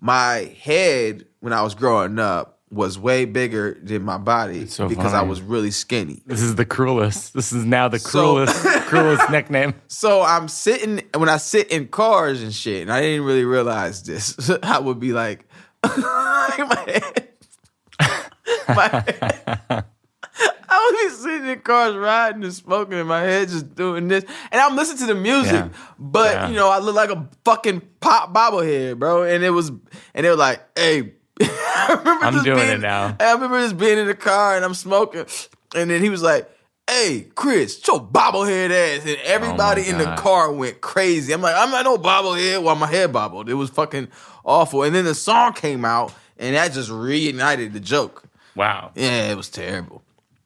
My 0.00 0.54
head, 0.62 1.26
when 1.40 1.52
I 1.52 1.62
was 1.62 1.74
growing 1.74 2.18
up, 2.18 2.58
was 2.72 2.98
way 2.98 3.26
bigger 3.26 3.78
than 3.82 4.02
my 4.02 4.16
body 4.16 4.66
so 4.66 4.88
because 4.88 5.12
I 5.12 5.20
was 5.22 5.42
really 5.42 5.70
skinny. 5.70 6.22
this 6.26 6.40
is 6.40 6.54
the 6.54 6.64
cruelest. 6.64 7.34
This 7.34 7.52
is 7.52 7.64
now 7.66 7.88
the 7.88 7.98
So- 7.98 8.34
cruelest, 8.46 8.64
cruelest 8.88 9.30
nickname. 9.30 9.74
So 9.88 10.22
I'm 10.22 10.48
sitting 10.48 11.02
when 11.14 11.28
I 11.28 11.36
sit 11.36 11.70
in 11.70 11.88
cars 11.88 12.42
and 12.42 12.52
shit, 12.52 12.80
and 12.82 12.90
I 12.92 13.02
didn't 13.02 13.26
really 13.26 13.44
realize 13.44 14.02
this. 14.02 14.50
I 14.62 14.78
would 14.78 14.98
be 14.98 15.12
like, 15.12 15.46
my 15.84 16.84
head. 16.86 17.28
my 18.68 19.04
I 20.74 20.90
would 20.90 21.08
be 21.08 21.14
sitting 21.14 21.46
in 21.48 21.60
cars 21.60 21.94
riding 21.94 22.42
and 22.44 22.54
smoking 22.54 22.98
in 22.98 23.06
my 23.06 23.20
head, 23.20 23.48
just 23.48 23.74
doing 23.74 24.08
this, 24.08 24.24
and 24.50 24.60
I'm 24.60 24.74
listening 24.74 25.06
to 25.08 25.14
the 25.14 25.20
music. 25.20 25.52
Yeah. 25.52 25.68
But 25.98 26.32
Yeah. 26.32 26.48
you 26.48 26.54
know, 26.56 26.70
I 26.70 26.78
look 26.78 26.94
like 26.96 27.10
a 27.10 27.28
fucking 27.44 27.82
pop 28.00 28.32
bobblehead, 28.32 28.98
bro. 28.98 29.24
And 29.24 29.44
it 29.44 29.50
was, 29.50 29.68
and 29.68 30.24
they 30.24 30.30
were 30.30 30.36
like, 30.36 30.60
"Hey." 30.78 31.14
I 31.92 31.98
remember 31.98 32.24
I'm 32.38 32.44
doing 32.44 32.56
being- 32.58 32.70
it 32.70 32.80
now. 32.80 33.16
I 33.20 33.32
remember 33.32 33.60
just 33.60 33.78
being 33.78 33.98
in 33.98 34.06
the 34.06 34.14
car 34.14 34.56
and 34.56 34.64
I'm 34.64 34.74
smoking, 34.74 35.26
and 35.74 35.90
then 35.90 36.02
he 36.02 36.08
was 36.08 36.22
like, 36.22 36.50
"Hey, 36.88 37.26
Chris, 37.34 37.80
your 37.86 38.00
bobblehead 38.00 38.70
ass," 38.70 39.06
and 39.06 39.16
oh 39.18 39.22
everybody 39.24 39.88
in 39.88 39.98
the 39.98 40.12
Oh 40.12 40.16
car 40.16 40.52
went 40.52 40.80
crazy. 40.80 41.32
I'm 41.32 41.40
like, 41.42 41.54
"I'm 41.56 41.70
not 41.70 41.84
no 41.84 41.98
bobblehead." 41.98 42.62
While 42.62 42.76
my 42.76 42.86
head 42.86 43.12
bobbled, 43.12 43.48
it 43.48 43.54
was 43.54 43.70
fucking 43.70 44.08
awful. 44.44 44.82
And 44.82 44.94
then 44.94 45.04
the 45.04 45.14
song 45.14 45.52
came 45.52 45.84
out, 45.84 46.12
and 46.38 46.56
that 46.56 46.72
just 46.72 46.90
reignited 46.90 47.72
the 47.72 47.80
joke. 47.80 48.24
Wow. 48.54 48.90
Yeah, 48.94 49.30
it 49.30 49.36
was 49.36 49.48
terrible. 49.48 50.02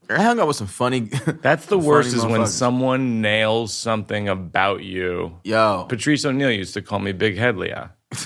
I 0.09 0.23
hung 0.23 0.39
out 0.39 0.47
with 0.47 0.55
some 0.57 0.69
funny. 0.69 1.01
That's 1.43 1.67
the 1.67 1.79
worst 1.79 2.15
is 2.15 2.25
when 2.25 2.47
someone 2.47 3.21
nails 3.21 3.75
something 3.75 4.29
about 4.29 4.85
you. 4.85 5.41
Yo, 5.43 5.87
Patrice 5.89 6.25
O'Neal 6.25 6.53
used 6.53 6.75
to 6.75 6.83
call 6.83 7.01
me 7.01 7.11
Big 7.11 7.37
Head 7.37 7.57
Leah. 7.57 7.91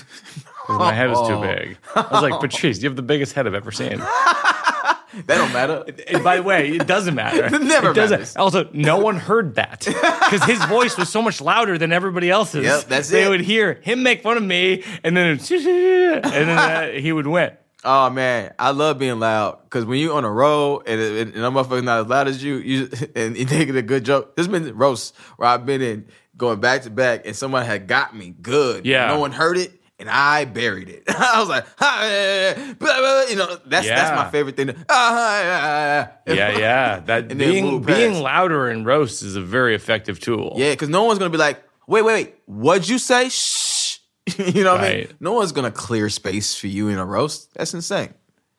my 0.69 0.93
head 0.93 1.09
was 1.09 1.27
too 1.27 1.35
Oh. 1.35 1.41
big. 1.41 1.77
I 1.95 2.07
was 2.11 2.21
like, 2.21 2.39
Patrice, 2.39 2.81
you 2.81 2.89
have 2.89 2.95
the 2.95 3.01
biggest 3.01 3.33
head 3.33 3.47
I've 3.47 3.53
ever 3.53 3.71
seen. 3.71 3.97
that 3.99 5.37
don't 5.37 5.51
matter. 5.51 5.83
And 6.07 6.23
by 6.23 6.37
the 6.37 6.43
way, 6.43 6.69
it 6.71 6.87
doesn't 6.87 7.15
matter. 7.15 7.45
It 7.55 7.61
never 7.61 7.91
it 7.91 7.95
doesn't. 7.95 8.19
matters. 8.19 8.35
Also, 8.37 8.69
no 8.71 8.97
one 8.99 9.17
heard 9.17 9.55
that 9.55 9.81
because 9.85 10.43
his 10.45 10.63
voice 10.65 10.97
was 10.97 11.09
so 11.09 11.21
much 11.21 11.41
louder 11.41 11.77
than 11.77 11.91
everybody 11.91 12.29
else's. 12.29 12.63
Yep, 12.63 12.83
that's 12.85 13.09
they 13.09 13.25
it. 13.25 13.29
would 13.29 13.41
hear 13.41 13.73
him 13.81 14.03
make 14.03 14.23
fun 14.23 14.37
of 14.37 14.43
me, 14.43 14.83
and 15.03 15.15
then 15.17 15.37
it- 15.37 15.51
and 15.51 16.23
then 16.23 16.49
uh, 16.49 16.91
he 16.99 17.11
would 17.11 17.27
win. 17.27 17.51
Oh 17.83 18.09
man, 18.11 18.53
I 18.59 18.71
love 18.71 18.99
being 18.99 19.19
loud 19.19 19.57
because 19.63 19.85
when 19.85 19.97
you 19.97 20.13
on 20.13 20.23
a 20.23 20.31
roll 20.31 20.83
and, 20.85 21.01
and, 21.01 21.33
and 21.35 21.43
I'm 21.45 21.57
not 21.81 22.01
as 22.01 22.07
loud 22.07 22.27
as 22.27 22.43
you, 22.43 22.57
you 22.57 22.89
and 23.15 23.35
you 23.35 23.45
it 23.69 23.75
a 23.75 23.81
good 23.81 24.05
joke. 24.05 24.35
There's 24.35 24.47
been 24.47 24.77
roasts 24.77 25.13
where 25.37 25.49
I've 25.49 25.65
been 25.65 25.81
in 25.81 26.05
going 26.37 26.59
back 26.59 26.83
to 26.83 26.91
back 26.91 27.25
and 27.25 27.35
someone 27.35 27.65
had 27.65 27.87
got 27.87 28.15
me 28.15 28.35
good. 28.39 28.85
Yeah. 28.85 29.07
no 29.07 29.19
one 29.19 29.31
heard 29.31 29.57
it. 29.57 29.80
And 30.01 30.09
I 30.09 30.45
buried 30.45 30.89
it. 30.89 31.03
I 31.07 31.39
was 31.39 31.47
like, 31.47 31.63
"Ha, 31.77 31.99
eh, 32.03 32.53
eh, 32.57 32.73
blah, 32.73 32.97
blah," 32.97 33.21
you 33.29 33.35
know, 33.35 33.55
that's 33.67 33.87
that's 33.87 34.15
my 34.15 34.29
favorite 34.31 34.57
thing. 34.57 34.67
to- 34.67 34.75
ah, 34.89 35.13
ah, 35.13 36.07
ah. 36.09 36.11
Yeah, 36.25 36.57
yeah. 36.57 36.99
That 37.05 37.37
being 37.37 37.83
being 37.83 38.15
louder 38.19 38.69
in 38.71 38.83
roast 38.83 39.21
is 39.21 39.35
a 39.35 39.41
very 39.41 39.75
effective 39.75 40.19
tool. 40.19 40.55
Yeah, 40.57 40.71
because 40.71 40.89
no 40.89 41.03
one's 41.03 41.19
gonna 41.19 41.29
be 41.29 41.37
like, 41.37 41.63
wait, 41.85 42.01
wait, 42.01 42.13
wait, 42.13 42.35
what'd 42.47 42.89
you 42.89 42.97
say? 42.97 43.29
Shh. 43.29 43.99
you 44.37 44.63
know 44.63 44.73
what 44.73 44.83
I 44.83 44.93
mean? 44.93 45.07
No 45.19 45.33
one's 45.33 45.51
gonna 45.51 45.71
clear 45.71 46.09
space 46.09 46.55
for 46.55 46.65
you 46.67 46.87
in 46.89 46.97
a 46.97 47.05
roast. 47.05 47.53
That's 47.53 47.73
insane. 47.75 48.13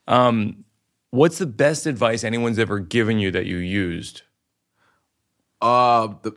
Um, 0.07 0.65
what's 1.11 1.39
the 1.39 1.47
best 1.47 1.87
advice 1.87 2.23
anyone's 2.23 2.61
ever 2.61 2.79
given 2.79 3.19
you 3.19 3.33
that 3.33 3.47
you 3.47 3.57
used? 3.57 4.23
Uh, 5.61 6.15
the, 6.23 6.33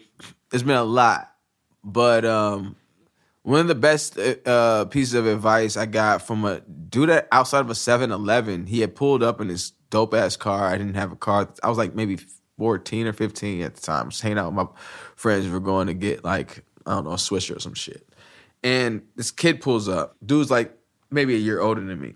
there's 0.50 0.64
been 0.64 0.76
a 0.76 0.84
lot, 0.84 1.32
but 1.84 2.26
um, 2.26 2.76
one 3.46 3.60
of 3.60 3.68
the 3.68 3.76
best 3.76 4.18
uh 4.46 4.86
pieces 4.86 5.14
of 5.14 5.28
advice 5.28 5.78
I 5.78 5.86
got 5.86 6.24
from 6.24 6.46
a 6.46 6.62
dude 6.62 7.10
that 7.10 7.28
outside 7.32 7.60
of 7.60 7.70
a 7.70 7.74
7-Eleven. 7.74 8.66
He 8.66 8.82
had 8.82 8.96
pulled 8.96 9.22
up 9.22 9.40
in 9.40 9.50
his 9.50 9.72
dope 9.92 10.16
ass 10.16 10.36
car. 10.36 10.66
I 10.66 10.78
didn't 10.78 10.96
have 10.96 11.12
a 11.12 11.16
car. 11.16 11.48
I 11.62 11.70
was 11.70 11.78
like 11.78 11.94
maybe 11.94 12.18
14 12.58 13.08
or 13.08 13.14
15 13.14 13.62
at 13.62 13.76
the 13.76 13.82
time. 13.82 14.10
Just 14.10 14.24
hanging 14.24 14.40
out 14.40 14.48
with 14.48 14.56
my 14.56 14.68
friends. 15.16 15.46
We 15.46 15.52
were 15.52 15.60
going 15.60 15.88
to 15.88 15.94
get 15.94 16.24
like 16.24 16.64
I 16.88 16.96
don't 16.96 17.04
know 17.04 17.12
a 17.12 17.18
Swisher 17.18 17.56
or 17.56 17.60
some 17.60 17.76
shit. 17.76 18.10
And 18.64 19.04
this 19.16 19.30
kid 19.30 19.62
pulls 19.62 19.88
up. 19.88 20.16
Dude's 20.26 20.50
like 20.50 20.76
maybe 21.12 21.36
a 21.36 21.40
year 21.40 21.62
older 21.62 21.82
than 21.82 22.02
me 22.02 22.16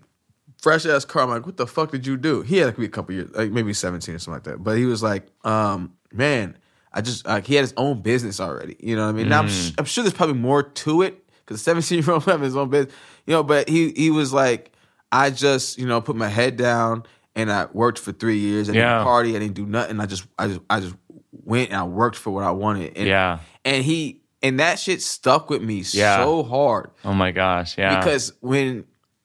fresh 0.60 0.84
ass 0.86 1.04
car. 1.04 1.22
I'm 1.22 1.30
like, 1.30 1.46
what 1.46 1.56
the 1.56 1.66
fuck 1.66 1.90
did 1.90 2.06
you 2.06 2.16
do? 2.16 2.42
He 2.42 2.58
had 2.58 2.76
be 2.76 2.84
a 2.84 2.88
couple 2.88 3.14
years, 3.14 3.30
like 3.32 3.50
maybe 3.50 3.72
17 3.72 4.14
or 4.14 4.18
something 4.18 4.34
like 4.34 4.44
that. 4.44 4.62
But 4.62 4.76
he 4.76 4.84
was 4.84 5.02
like, 5.02 5.26
um, 5.44 5.94
man, 6.12 6.58
I 6.92 7.00
just 7.00 7.26
like 7.26 7.46
he 7.46 7.54
had 7.54 7.62
his 7.62 7.74
own 7.76 8.02
business 8.02 8.40
already. 8.40 8.76
You 8.80 8.96
know 8.96 9.04
what 9.04 9.10
I 9.10 9.12
mean? 9.12 9.28
Now 9.28 9.40
I'm, 9.40 9.48
sh- 9.48 9.72
I'm 9.78 9.84
sure 9.84 10.02
there's 10.02 10.14
probably 10.14 10.36
more 10.36 10.62
to 10.62 11.02
it 11.02 11.19
because 11.50 11.62
17 11.62 12.02
year 12.02 12.12
old 12.12 12.24
having 12.24 12.44
his 12.44 12.56
own 12.56 12.70
business. 12.70 12.94
You 13.26 13.34
know, 13.34 13.42
but 13.42 13.68
he 13.68 13.90
he 13.90 14.10
was 14.10 14.32
like, 14.32 14.72
I 15.12 15.30
just 15.30 15.76
you 15.78 15.86
know 15.86 16.00
put 16.00 16.16
my 16.16 16.28
head 16.28 16.56
down 16.56 17.02
and 17.34 17.50
I 17.52 17.66
worked 17.72 17.98
for 17.98 18.12
three 18.12 18.38
years. 18.38 18.70
I 18.70 18.72
Yeah. 18.72 18.94
didn't 18.94 19.04
party. 19.04 19.36
I 19.36 19.38
didn't 19.40 19.54
do 19.54 19.66
nothing. 19.66 20.00
I 20.00 20.06
just 20.06 20.26
I 20.38 20.46
just 20.48 20.60
I 20.70 20.80
just 20.80 20.94
went 21.32 21.70
and 21.70 21.78
I 21.78 21.82
worked 21.84 22.16
for 22.16 22.30
what 22.30 22.44
I 22.44 22.50
wanted. 22.52 22.96
And, 22.96 23.06
Yeah. 23.08 23.38
and 23.64 23.84
he 23.84 24.22
and 24.42 24.58
that 24.60 24.78
shit 24.78 25.02
stuck 25.02 25.50
with 25.50 25.62
me 25.62 25.82
Yeah. 25.92 26.16
so 26.18 26.42
hard 26.42 26.90
Oh 27.04 27.12
my 27.12 27.30
gosh, 27.30 27.76
yeah. 27.76 27.98
because 27.98 28.32
when 28.40 28.84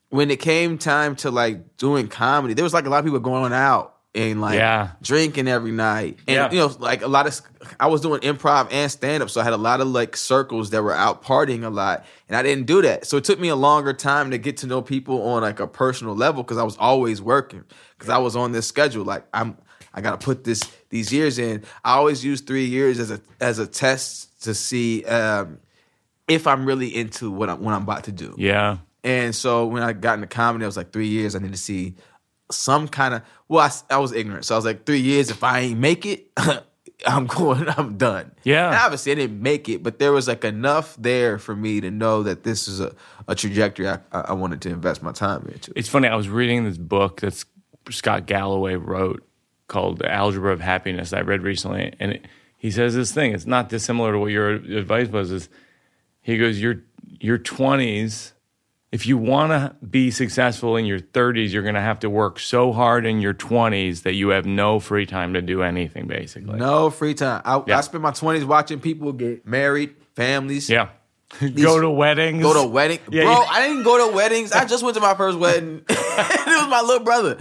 when 0.10 0.30
it 0.32 0.40
came 0.40 0.78
time 0.78 1.16
to 1.18 1.32
like 1.32 1.78
doing 1.78 2.08
comedy, 2.08 2.54
there 2.54 2.64
was 2.64 2.74
like 2.74 2.86
a 2.86 2.90
lot 2.90 3.00
of 3.00 3.06
people 3.06 3.20
going 3.20 3.54
out 3.54 3.95
and 4.16 4.42
like 4.42 4.56
Yeah. 4.56 4.90
drinking 5.02 5.48
every 5.48 5.72
night, 5.72 6.18
and 6.28 6.36
Yeah. 6.36 6.52
you 6.52 6.58
know, 6.60 6.74
like 6.80 7.02
a 7.04 7.08
lot 7.08 7.28
of 7.28 7.40
I 7.80 7.88
was 7.88 8.02
doing 8.02 8.22
improv 8.22 8.70
and 8.72 8.90
stand 8.92 9.22
up, 9.24 9.30
so 9.30 9.42
I 9.42 9.44
had 9.44 9.54
a 9.54 9.58
lot 9.58 9.82
of 9.82 9.88
like 9.88 10.16
circles 10.16 10.70
that 10.72 10.82
were 10.84 10.94
out 10.94 11.24
partying 11.24 11.64
a 11.64 11.70
lot, 11.70 12.06
and 12.30 12.38
I 12.38 12.42
didn't 12.44 12.66
do 12.66 12.82
that. 12.84 13.06
So 13.06 13.18
it 13.18 13.24
took 13.24 13.40
me 13.40 13.50
a 13.50 13.56
longer 13.56 13.92
time 13.94 14.32
to 14.32 14.38
get 14.38 14.58
to 14.58 14.68
know 14.68 14.82
people 14.82 15.22
on 15.28 15.42
like 15.42 15.60
a 15.60 15.68
personal 15.68 16.16
level 16.16 16.42
because 16.44 16.58
I 16.58 16.64
was 16.64 16.78
always 16.78 17.22
working 17.22 17.64
because 17.98 18.10
I 18.10 18.18
was 18.18 18.36
on 18.36 18.52
this 18.54 18.66
schedule. 18.68 19.04
Like 19.04 19.26
I'm, 19.34 19.58
I 19.94 20.02
gotta 20.02 20.18
put 20.18 20.44
this 20.44 20.62
these 20.90 21.12
years 21.12 21.38
in. 21.40 21.64
I 21.84 21.94
always 21.96 22.24
use 22.24 22.42
three 22.42 22.66
years 22.66 23.00
as 23.00 23.12
a 23.12 23.20
as 23.42 23.60
a 23.60 23.68
test 23.68 24.44
to 24.44 24.54
see 24.54 25.04
um, 25.06 25.58
if 26.28 26.48
I'm 26.48 26.66
really 26.66 26.96
into 26.96 27.32
what 27.32 27.50
I'm 27.50 27.62
what 27.64 27.74
I'm 27.74 27.84
about 27.84 28.06
to 28.06 28.12
do. 28.12 28.36
yeah. 28.38 28.78
And 29.04 29.36
so 29.36 29.68
when 29.68 29.84
I 29.84 29.94
got 29.94 30.16
into 30.16 30.26
comedy, 30.26 30.66
I 30.66 30.68
was 30.68 30.76
like, 30.78 30.92
three 30.92 31.08
years, 31.08 31.36
I 31.36 31.40
need 31.40 31.52
to 31.52 31.60
see 31.60 31.94
some 32.52 32.88
kind 32.88 33.14
of. 33.14 33.22
Well, 33.48 33.62
I, 33.90 33.96
I 33.96 33.98
was 34.00 34.12
ignorant, 34.12 34.46
so 34.46 34.56
I 34.56 34.58
was 34.58 34.66
like, 34.66 34.86
three 34.86 35.02
years. 35.02 35.30
If 35.30 35.44
I 35.44 35.60
ain't 35.60 35.80
make 35.80 36.06
it, 36.06 36.32
I'm 37.08 37.28
going. 37.28 37.68
I'm 37.78 37.98
done. 37.98 38.32
Yeah. 38.44 38.68
And 38.68 38.76
obviously, 38.76 39.12
I 39.12 39.16
didn't 39.16 39.42
make 39.42 39.70
it, 39.70 39.84
but 39.84 40.00
there 40.00 40.12
was 40.12 40.28
like 40.28 40.44
enough 40.44 40.96
there 40.98 41.38
for 41.38 41.56
me 41.56 41.82
to 41.82 41.92
know 41.92 42.24
that 42.24 42.44
this 42.44 42.68
is 42.68 42.80
a, 42.80 42.94
a 43.28 43.36
trajectory 43.36 43.88
I, 43.88 44.00
I 44.12 44.34
wanted 44.34 44.62
to 44.64 44.70
invest 44.70 45.04
my 45.04 45.12
time 45.12 45.48
into. 45.52 45.72
It's 45.76 45.90
funny. 45.90 46.08
I 46.08 46.16
was 46.16 46.30
reading 46.30 46.64
this 46.64 46.78
book 46.78 47.22
that 47.22 47.44
Scott 47.90 48.26
Galloway 48.26 48.76
wrote 48.76 49.24
called 49.68 50.00
"The 50.00 50.12
Algebra 50.12 50.54
of 50.54 50.62
Happiness." 50.62 51.14
I 51.14 51.22
read 51.22 51.42
recently, 51.42 51.94
and 52.00 52.14
it, 52.14 52.26
he 52.58 52.72
says 52.72 52.96
this 52.96 53.12
thing. 53.12 53.34
It's 53.34 53.46
not 53.46 53.70
dissimilar 53.70 54.14
to 54.14 54.20
what 54.20 54.32
your 54.32 54.50
advice 54.52 55.10
was. 55.10 55.32
Is 55.32 55.50
he 56.22 56.38
goes, 56.38 56.60
"Your 56.62 56.84
your 57.20 57.38
twenties. 57.38 58.34
If 58.92 59.06
you 59.08 59.18
want 59.18 59.52
to 59.52 59.76
be 59.86 60.10
successful 60.12 60.78
in 60.78 60.86
your 60.86 61.00
thirties, 61.00 61.54
you're 61.54 61.64
going 61.64 61.76
to 61.76 61.82
have 61.82 62.00
to 62.02 62.10
work 62.10 62.40
so 62.40 62.72
hard 62.72 63.06
in 63.06 63.20
your 63.20 63.34
twenties 63.34 64.04
that 64.04 64.14
you 64.14 64.30
have 64.30 64.46
no 64.46 64.80
free 64.80 65.06
time 65.06 65.34
to 65.34 65.42
do 65.42 65.64
anything. 65.64 66.08
Basically, 66.08 66.58
No 66.58 66.90
free 66.90 67.14
time. 67.14 67.42
I, 67.44 67.62
Yeah. 67.68 67.78
I 67.80 67.82
spent 67.82 68.02
my 68.04 68.12
20s 68.12 68.46
watching 68.46 68.80
people 68.80 69.12
get 69.12 69.46
married, 69.46 69.96
families. 70.16 70.70
yeah." 70.70 70.90
go 71.56 71.82
to 71.82 71.90
weddings. 71.90 72.42
Go 72.44 72.54
to 72.54 72.68
wedding, 72.70 73.00
Yeah, 73.10 73.24
bro. 73.24 73.32
yeah. 73.34 73.46
I 73.50 73.68
didn't 73.68 73.84
go 73.84 74.08
to 74.10 74.16
weddings. 74.16 74.52
I 74.52 74.64
just 74.74 74.84
went 74.84 74.94
to 74.96 75.02
my 75.02 75.16
first 75.16 75.38
wedding. 75.40 75.84
it 75.90 76.46
was 76.48 76.68
my 76.70 76.82
little 76.86 77.04
brother. 77.04 77.38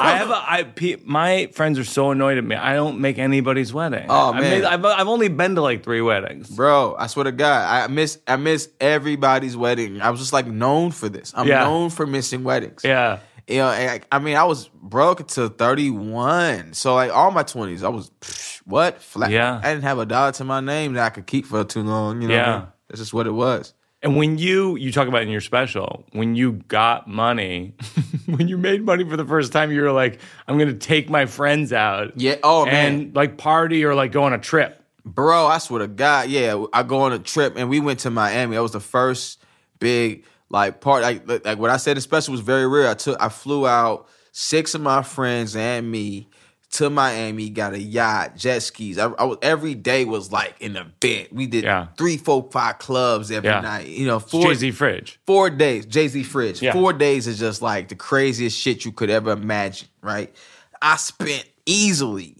I 0.00 0.16
have 0.16 0.30
a, 0.30 0.34
I, 0.34 0.62
pe- 0.64 0.96
my 1.04 1.46
friends 1.52 1.78
are 1.78 1.84
so 1.84 2.10
annoyed 2.10 2.38
at 2.38 2.44
me. 2.44 2.56
I 2.56 2.74
don't 2.74 3.00
make 3.00 3.18
anybody's 3.18 3.72
wedding. 3.72 4.06
Oh, 4.08 4.32
I 4.32 4.40
man. 4.40 4.50
made, 4.50 4.64
I've, 4.64 4.84
I've 4.84 5.08
only 5.08 5.28
been 5.28 5.54
to 5.56 5.60
like 5.62 5.82
three 5.84 6.00
weddings. 6.00 6.48
Bro, 6.50 6.96
I 6.98 7.06
swear 7.06 7.24
to 7.24 7.32
God, 7.32 7.66
I 7.68 7.86
miss 7.92 8.18
I 8.26 8.36
miss 8.36 8.68
everybody's 8.80 9.56
wedding. 9.56 10.00
I 10.00 10.10
was 10.10 10.20
just 10.20 10.32
like 10.32 10.46
known 10.46 10.90
for 10.90 11.08
this. 11.08 11.32
I'm 11.36 11.46
Yeah. 11.46 11.64
known 11.64 11.90
for 11.90 12.06
missing 12.06 12.44
weddings. 12.44 12.82
Yeah. 12.84 13.18
You 13.48 13.58
know, 13.58 13.66
I, 13.66 14.00
I 14.12 14.18
mean, 14.20 14.36
I 14.36 14.44
was 14.44 14.68
broke 14.68 15.26
to 15.28 15.48
31. 15.48 16.72
So 16.74 16.94
like 16.94 17.10
all 17.12 17.30
my 17.30 17.42
20s, 17.42 17.82
I 17.82 17.88
was 17.88 18.10
psh, 18.20 18.58
what? 18.64 19.00
Flat. 19.02 19.30
Yeah. 19.30 19.58
I 19.62 19.70
didn't 19.72 19.82
have 19.84 19.98
a 19.98 20.06
dollar 20.06 20.32
to 20.32 20.44
my 20.44 20.60
name 20.60 20.92
that 20.94 21.06
I 21.06 21.10
could 21.10 21.26
keep 21.26 21.46
for 21.46 21.64
too 21.64 21.82
long. 21.82 22.22
You 22.22 22.28
know, 22.28 22.36
what 22.36 22.44
I 22.44 22.48
Yeah. 22.52 22.58
mean? 22.58 22.68
that's 22.88 23.00
just 23.00 23.14
what 23.14 23.26
it 23.26 23.32
was. 23.32 23.74
And 24.02 24.16
when 24.16 24.38
you 24.38 24.76
you 24.76 24.92
talk 24.92 25.08
about 25.08 25.22
in 25.22 25.28
your 25.28 25.42
special, 25.42 26.04
when 26.12 26.34
you 26.34 26.52
got 26.68 27.06
money, 27.06 27.74
when 28.26 28.48
you 28.48 28.56
made 28.56 28.82
money 28.82 29.04
for 29.08 29.16
the 29.16 29.26
first 29.26 29.52
time, 29.52 29.70
you 29.70 29.82
were 29.82 29.92
like, 29.92 30.20
I'm 30.48 30.58
gonna 30.58 30.72
take 30.74 31.10
my 31.10 31.26
friends 31.26 31.72
out. 31.72 32.18
Yeah. 32.18 32.36
Oh 32.42 32.64
man. 32.64 32.92
And 32.92 33.16
like 33.16 33.36
party 33.36 33.84
or 33.84 33.94
like 33.94 34.12
go 34.12 34.24
on 34.24 34.32
a 34.32 34.38
trip. 34.38 34.82
Bro, 35.04 35.46
I 35.46 35.58
swear 35.58 35.80
to 35.80 35.88
God, 35.88 36.28
yeah. 36.28 36.64
I 36.72 36.82
go 36.82 37.00
on 37.00 37.12
a 37.12 37.18
trip 37.18 37.54
and 37.56 37.68
we 37.68 37.80
went 37.80 38.00
to 38.00 38.10
Miami. 38.10 38.56
That 38.56 38.62
was 38.62 38.72
the 38.72 38.80
first 38.80 39.42
big 39.78 40.24
like 40.48 40.80
part. 40.80 41.02
Like, 41.02 41.28
like 41.44 41.58
what 41.58 41.70
I 41.70 41.76
said, 41.76 41.96
the 41.96 42.00
special 42.00 42.32
was 42.32 42.40
very 42.40 42.66
real. 42.66 42.88
I 42.88 42.94
took, 42.94 43.20
I 43.20 43.28
flew 43.28 43.66
out 43.66 44.08
six 44.32 44.74
of 44.74 44.80
my 44.80 45.02
friends 45.02 45.56
and 45.56 45.90
me 45.90 46.28
to 46.72 46.88
Miami. 46.90 47.48
Got 47.50 47.74
a 47.74 47.80
yacht, 47.80 48.36
jet 48.36 48.60
skis. 48.60 48.98
I, 48.98 49.06
I 49.10 49.24
was 49.24 49.38
every 49.42 49.74
day 49.74 50.04
was 50.04 50.30
like 50.30 50.62
an 50.62 50.76
event. 50.76 51.32
We 51.32 51.46
did 51.46 51.64
Yeah. 51.64 51.88
three, 51.96 52.16
four, 52.16 52.48
five 52.52 52.78
clubs 52.78 53.30
every 53.30 53.48
Yeah. 53.50 53.60
night. 53.60 53.88
You 53.88 54.06
know, 54.06 54.18
four 54.20 54.48
Jay 54.48 54.54
Z 54.54 54.70
Fridge. 54.72 55.18
four 55.26 55.50
days, 55.50 55.86
Jay 55.86 56.08
Z 56.08 56.22
Fridge. 56.22 56.62
Yeah. 56.62 56.72
Four 56.72 56.92
days 56.92 57.26
is 57.26 57.38
just 57.38 57.60
like 57.62 57.88
the 57.88 57.96
craziest 57.96 58.58
shit 58.58 58.84
you 58.84 58.92
could 58.92 59.10
ever 59.10 59.32
imagine, 59.32 59.88
right? 60.02 60.34
I 60.82 60.96
spent 60.96 61.44
easily, 61.66 62.36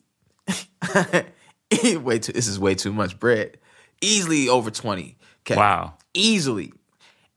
way 0.94 2.18
too, 2.18 2.32
this 2.32 2.46
is 2.46 2.58
way 2.58 2.74
too 2.74 2.92
much 2.92 3.18
bread, 3.18 3.58
easily 4.00 4.48
over 4.48 4.70
20. 4.70 5.16
Okay. 5.46 5.56
Wow. 5.56 5.94
Easily. 6.14 6.72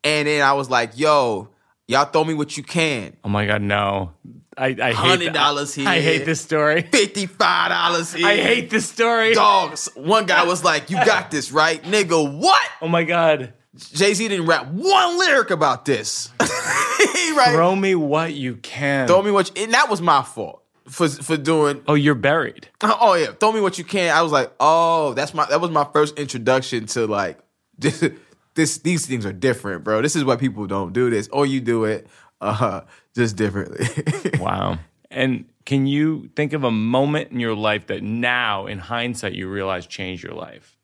And 0.03 0.27
then 0.27 0.41
I 0.43 0.53
was 0.53 0.69
like, 0.69 0.91
yo, 0.97 1.49
Y'all 1.85 2.05
throw 2.05 2.23
me 2.23 2.33
what 2.33 2.55
you 2.55 2.63
can. 2.63 3.15
Oh 3.25 3.29
my 3.29 3.45
god, 3.45 3.61
no. 3.61 4.13
I, 4.57 4.67
I 4.67 4.93
hate 4.93 5.33
$100 5.33 5.75
here. 5.75 5.87
I 5.87 5.99
hate 5.99 6.25
this 6.25 6.41
story. 6.41 6.83
Fifty-five 6.83 7.69
dollars 7.69 8.13
here. 8.13 8.27
I 8.27 8.37
hate 8.37 8.69
this 8.69 8.89
story. 8.89 9.33
dogs. 9.33 9.89
One 9.95 10.25
guy 10.25 10.43
was 10.43 10.63
like, 10.63 10.89
"You 10.89 10.97
got 11.05 11.31
this, 11.31 11.51
right, 11.51 11.81
nigga?" 11.83 12.37
What? 12.39 12.61
Oh 12.81 12.87
my 12.87 13.03
god. 13.03 13.53
Jay 13.75 14.13
Z 14.13 14.27
didn't 14.27 14.45
rap 14.45 14.67
one 14.67 15.17
lyric 15.17 15.49
about 15.49 15.85
this. 15.85 16.29
right. 16.39 17.51
Throw 17.53 17.75
me 17.75 17.95
what 17.95 18.33
you 18.33 18.57
can. 18.57 19.07
Throw 19.07 19.23
me 19.23 19.31
what, 19.31 19.55
you, 19.57 19.63
and 19.63 19.73
that 19.73 19.89
was 19.89 19.99
my 20.01 20.21
fault 20.21 20.63
for 20.87 21.07
for 21.09 21.37
doing. 21.37 21.81
oh, 21.87 21.95
you're 21.95 22.15
buried. 22.15 22.67
Oh 22.83 23.15
yeah, 23.15 23.31
throw 23.31 23.51
me 23.51 23.61
what 23.61 23.77
you 23.77 23.83
can. 23.83 24.15
I 24.15 24.21
was 24.21 24.31
like, 24.31 24.51
oh, 24.59 25.13
that's 25.13 25.33
my 25.33 25.45
that 25.47 25.59
was 25.61 25.71
my 25.71 25.87
first 25.93 26.19
introduction 26.19 26.85
to 26.87 27.07
like 27.07 27.39
this. 27.77 28.03
this 28.55 28.77
these 28.79 29.05
things 29.05 29.25
are 29.25 29.33
different, 29.33 29.83
bro. 29.83 30.01
This 30.01 30.15
is 30.15 30.23
why 30.23 30.35
people 30.35 30.67
don't 30.67 30.93
do 30.93 31.09
this, 31.09 31.27
or 31.31 31.45
you 31.45 31.59
do 31.59 31.85
it 31.85 32.07
uh 32.43 32.81
just 33.15 33.35
differently. 33.35 33.87
Wow. 34.39 34.79
And 35.09 35.45
can 35.65 35.85
you 35.85 36.29
think 36.35 36.53
of 36.53 36.63
a 36.63 36.71
moment 36.71 37.31
in 37.31 37.39
your 37.39 37.55
life 37.55 37.87
that 37.87 38.01
now, 38.03 38.65
in 38.65 38.79
hindsight, 38.79 39.33
you 39.33 39.47
realize 39.47 39.85
changed 39.85 40.23
your 40.23 40.33
life? 40.33 40.75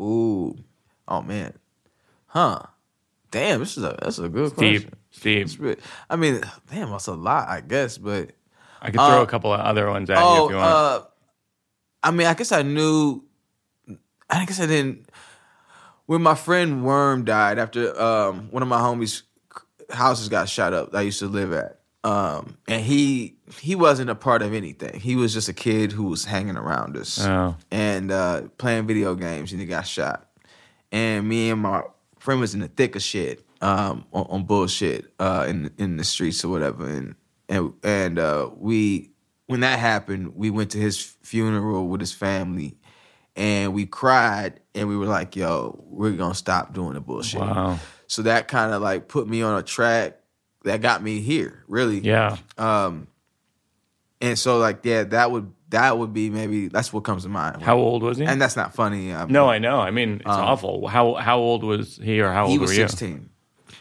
Ooh, 0.00 0.56
oh 1.08 1.22
man, 1.22 1.52
huh? 2.26 2.60
Damn, 3.30 3.60
this 3.60 3.76
is 3.76 3.84
a 3.84 3.96
that's 4.00 4.18
a 4.18 4.28
good 4.28 4.52
Steve, 4.52 4.82
question. 4.88 4.98
Steve, 5.10 5.60
re- 5.60 5.76
I 6.08 6.16
mean, 6.16 6.40
damn, 6.70 6.90
that's 6.90 7.06
a 7.08 7.14
lot, 7.14 7.48
I 7.48 7.60
guess, 7.60 7.98
but 7.98 8.30
I 8.80 8.86
could 8.90 9.00
throw 9.00 9.20
Uh, 9.20 9.22
a 9.22 9.26
couple 9.26 9.52
of 9.52 9.60
other 9.60 9.88
ones 9.90 10.08
at 10.10 10.18
you 10.18 10.22
oh, 10.24 10.44
if 10.46 10.50
you 10.50 10.56
want. 10.56 10.68
uh, 10.70 11.02
I 12.02 12.10
mean, 12.12 12.26
I 12.26 12.34
guess 12.34 12.52
I 12.52 12.62
knew. 12.62 13.22
I 14.30 14.44
guess 14.46 14.60
I 14.60 14.66
didn't. 14.66 15.08
When 16.06 16.22
my 16.22 16.34
friend 16.34 16.84
Worm 16.84 17.24
died 17.24 17.58
after 17.58 17.98
um, 18.00 18.48
one 18.50 18.62
of 18.62 18.68
my 18.68 18.78
homies' 18.80 19.22
houses 19.90 20.28
got 20.28 20.48
shot 20.48 20.72
up, 20.72 20.92
that 20.92 20.98
I 20.98 21.02
used 21.02 21.18
to 21.20 21.26
live 21.26 21.52
at, 21.52 21.80
um, 22.04 22.56
and 22.68 22.82
he 22.84 23.36
he 23.60 23.74
wasn't 23.74 24.10
a 24.10 24.14
part 24.14 24.42
of 24.42 24.52
anything. 24.54 24.98
He 25.00 25.16
was 25.16 25.32
just 25.32 25.48
a 25.48 25.52
kid 25.52 25.92
who 25.92 26.04
was 26.04 26.24
hanging 26.24 26.56
around 26.56 26.96
us 26.96 27.24
Oh. 27.24 27.56
and 27.70 28.10
uh, 28.10 28.42
playing 28.58 28.86
video 28.86 29.14
games, 29.14 29.52
and 29.52 29.60
he 29.60 29.66
got 29.66 29.86
shot. 29.86 30.28
And 30.92 31.28
me 31.28 31.50
and 31.50 31.60
my 31.60 31.82
friend 32.18 32.40
was 32.40 32.54
in 32.54 32.60
the 32.60 32.68
thick 32.68 32.94
of 32.96 33.02
shit 33.02 33.44
um, 33.60 34.04
on, 34.12 34.26
on 34.28 34.44
bullshit 34.44 35.12
uh, 35.18 35.46
in 35.48 35.70
in 35.78 35.96
the 35.96 36.04
streets 36.04 36.44
or 36.44 36.48
whatever, 36.48 36.86
and 36.86 37.14
and 37.48 37.72
and 37.82 38.18
uh, 38.18 38.48
we 38.56 39.10
when 39.46 39.60
that 39.60 39.78
happened, 39.78 40.34
we 40.36 40.50
went 40.50 40.70
to 40.70 40.78
his 40.78 40.98
funeral 41.22 41.86
with 41.88 42.00
his 42.00 42.12
family, 42.12 42.76
and 43.36 43.74
we 43.74 43.84
cried, 43.86 44.60
and 44.74 44.88
we 44.88 44.96
were 44.96 45.04
like, 45.06 45.36
"Yo, 45.36 45.82
we're 45.88 46.12
gonna 46.12 46.34
stop 46.34 46.72
doing 46.72 46.94
the 46.94 47.00
bullshit." 47.00 47.40
Wow. 47.40 47.78
So 48.14 48.22
that 48.22 48.46
kind 48.46 48.72
of 48.72 48.80
like 48.80 49.08
put 49.08 49.26
me 49.26 49.42
on 49.42 49.58
a 49.58 49.62
track 49.64 50.20
that 50.62 50.80
got 50.80 51.02
me 51.02 51.18
here, 51.20 51.64
really. 51.66 51.98
yeah. 51.98 52.36
Um, 52.56 53.08
and 54.20 54.38
so 54.38 54.58
like 54.58 54.84
yeah, 54.84 55.02
that 55.02 55.32
would 55.32 55.52
that 55.70 55.98
would 55.98 56.14
be 56.14 56.30
maybe 56.30 56.68
that's 56.68 56.92
what 56.92 57.02
comes 57.02 57.24
to 57.24 57.28
mind. 57.28 57.60
How 57.60 57.76
old 57.76 58.04
was 58.04 58.18
he? 58.18 58.24
And 58.24 58.40
that's 58.40 58.54
not 58.54 58.72
funny. 58.72 59.10
um, 59.10 59.32
no, 59.32 59.50
I 59.50 59.58
know. 59.58 59.80
I 59.80 59.90
mean, 59.90 60.20
it's 60.20 60.26
awful. 60.26 60.86
How 60.86 61.14
how 61.14 61.38
old 61.38 61.64
was 61.64 61.96
he 62.00 62.20
or 62.20 62.30
how 62.30 62.42
old 62.44 62.52
he 62.52 62.58
was 62.58 62.70
were 62.70 62.76
you? 62.76 62.88
16. 62.88 63.28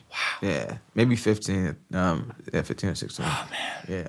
Wow. 0.09 0.17
Yeah, 0.41 0.77
maybe 0.95 1.15
15. 1.15 1.75
Um, 1.93 2.33
yeah, 2.51 2.63
15 2.63 2.89
or 2.89 2.95
16. 2.95 3.23
Oh 3.29 3.47
man. 3.51 3.85
Yeah, 3.87 4.07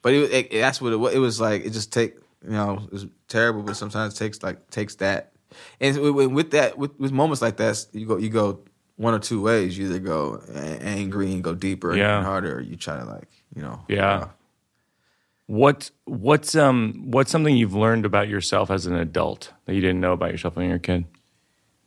but 0.00 0.14
it, 0.14 0.32
it, 0.32 0.52
that's 0.52 0.80
what 0.80 0.94
it, 0.94 0.96
was. 0.96 1.14
it 1.14 1.18
was 1.18 1.38
like. 1.38 1.66
It 1.66 1.70
just 1.70 1.92
take 1.92 2.16
you 2.42 2.52
know 2.52 2.80
it 2.86 2.92
was 2.92 3.06
terrible, 3.28 3.62
but 3.62 3.76
sometimes 3.76 4.14
it 4.14 4.16
takes 4.16 4.42
like 4.42 4.70
takes 4.70 4.94
that. 4.96 5.32
And 5.80 5.98
with, 5.98 6.28
with 6.28 6.50
that, 6.52 6.78
with, 6.78 6.98
with 6.98 7.12
moments 7.12 7.42
like 7.42 7.58
that, 7.58 7.84
you 7.92 8.06
go 8.06 8.16
you 8.16 8.30
go 8.30 8.60
one 9.00 9.14
or 9.14 9.18
two 9.18 9.40
ways. 9.40 9.76
You 9.78 9.86
either 9.86 9.98
go 9.98 10.42
a- 10.54 10.58
angry 10.82 11.32
and 11.32 11.42
go 11.42 11.54
deeper 11.54 11.96
Yeah. 11.96 12.18
and 12.18 12.26
harder, 12.26 12.56
or 12.58 12.60
you 12.60 12.76
try 12.76 12.98
to 12.98 13.04
like 13.04 13.28
you 13.54 13.62
know 13.62 13.80
Yeah. 13.88 14.28
What 15.46 15.90
what's 16.04 16.54
um 16.54 17.10
what's 17.10 17.30
something 17.32 17.56
you've 17.56 17.74
learned 17.74 18.04
about 18.06 18.28
yourself 18.28 18.70
as 18.70 18.86
an 18.86 18.94
adult 18.94 19.52
that 19.64 19.74
you 19.74 19.80
didn't 19.80 20.00
know 20.00 20.12
about 20.12 20.30
yourself 20.30 20.54
when 20.56 20.66
you 20.66 20.70
were 20.70 20.76
a 20.76 20.80
kid? 20.80 21.04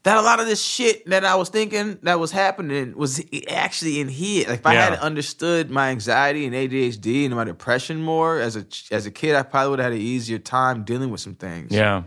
that 0.04 0.18
a 0.18 0.22
lot 0.22 0.42
of 0.42 0.48
this 0.48 0.62
shit 0.62 1.06
that 1.06 1.24
I 1.24 1.36
was 1.36 1.48
thinking 1.48 1.98
that 2.04 2.20
was 2.20 2.30
happening 2.34 2.94
was 2.98 3.24
actually 3.50 4.02
in 4.02 4.10
here. 4.10 4.46
Like 4.50 4.60
if 4.60 4.66
I 4.66 4.74
had 4.74 4.96
understood 5.00 5.72
my 5.72 5.92
anxiety 5.92 6.46
and 6.46 6.54
ADHD 6.54 7.24
and 7.26 7.34
my 7.34 7.46
depression 7.46 8.02
more 8.02 8.38
as 8.38 8.58
a 8.58 8.66
as 8.92 9.06
a 9.06 9.12
kid, 9.12 9.34
I 9.34 9.44
probably 9.44 9.70
would 9.70 9.80
have 9.80 9.94
had 9.94 10.00
an 10.02 10.06
easier 10.06 10.40
time 10.40 10.84
dealing 10.84 11.10
with 11.10 11.22
some 11.22 11.36
things. 11.36 11.72
Yeah. 11.72 12.04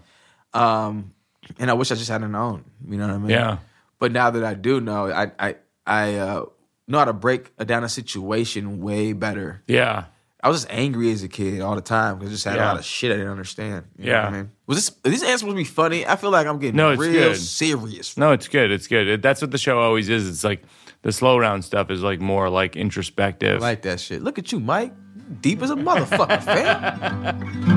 Um, 0.53 1.13
and 1.59 1.71
I 1.71 1.73
wish 1.73 1.91
I 1.91 1.95
just 1.95 2.11
hadn't 2.11 2.33
known. 2.33 2.65
You 2.87 2.99
know 2.99 3.07
what 3.07 3.15
I 3.15 3.19
mean? 3.19 3.31
Yeah. 3.31 3.59
But 3.99 4.13
now 4.13 4.31
that 4.31 4.45
I 4.45 4.55
do 4.55 4.81
know, 4.81 5.11
I 5.11 5.31
I 5.39 5.57
I 5.87 6.15
uh, 6.17 6.45
know 6.89 6.99
how 6.99 7.05
to 7.07 7.13
break 7.13 7.57
down 7.59 7.85
a 7.85 7.89
situation 7.89 8.81
way 8.81 9.13
better. 9.13 9.63
Yeah. 9.67 10.05
I 10.43 10.49
was 10.49 10.59
just 10.63 10.73
angry 10.73 11.11
as 11.11 11.23
a 11.25 11.29
kid 11.29 11.61
all 11.61 11.75
the 11.75 11.81
time 11.81 12.19
because 12.19 12.31
I 12.31 12.35
just 12.35 12.45
had 12.45 12.57
Yeah. 12.57 12.67
a 12.67 12.69
lot 12.69 12.79
of 12.79 12.85
shit 12.85 13.11
I 13.11 13.15
didn't 13.17 13.31
understand. 13.33 13.87
You 13.99 14.07
know 14.07 14.13
Yeah. 14.13 14.27
I 14.27 14.31
mean? 14.31 14.51
Was 14.67 14.77
this 14.79 14.97
are 15.05 15.11
these 15.11 15.23
answers 15.23 15.41
supposed 15.41 15.55
to 15.57 15.61
be 15.61 15.65
funny? 15.65 16.07
I 16.07 16.15
feel 16.17 16.31
like 16.31 16.47
I'm 16.47 16.59
getting 16.59 16.77
No, 16.77 16.91
it's 16.91 17.01
real 17.01 17.13
good. 17.13 17.37
serious. 17.37 18.17
No, 18.17 18.31
it's 18.33 18.47
good. 18.47 18.71
It's 18.71 18.87
good. 18.87 19.09
It- 19.09 19.23
That's 19.23 19.41
what 19.41 19.51
the 19.51 19.59
show 19.59 19.79
always 19.81 20.09
is. 20.09 20.29
It's 20.29 20.45
like 20.45 20.63
the 21.03 21.11
slow 21.11 21.41
down 21.41 21.63
stuff 21.63 21.91
is 21.91 22.03
like 22.03 22.21
more 22.21 22.49
like 22.51 22.77
introspective. 22.77 23.57
I 23.63 23.71
like 23.71 23.83
that 23.83 23.99
shit. 23.99 24.23
Look 24.23 24.39
at 24.39 24.53
you, 24.53 24.61
Mike. 24.61 24.93
Deep 25.41 25.61
as 25.63 25.71
a 25.71 25.75
motherfucker, 25.77 26.41
fam. 26.43 27.67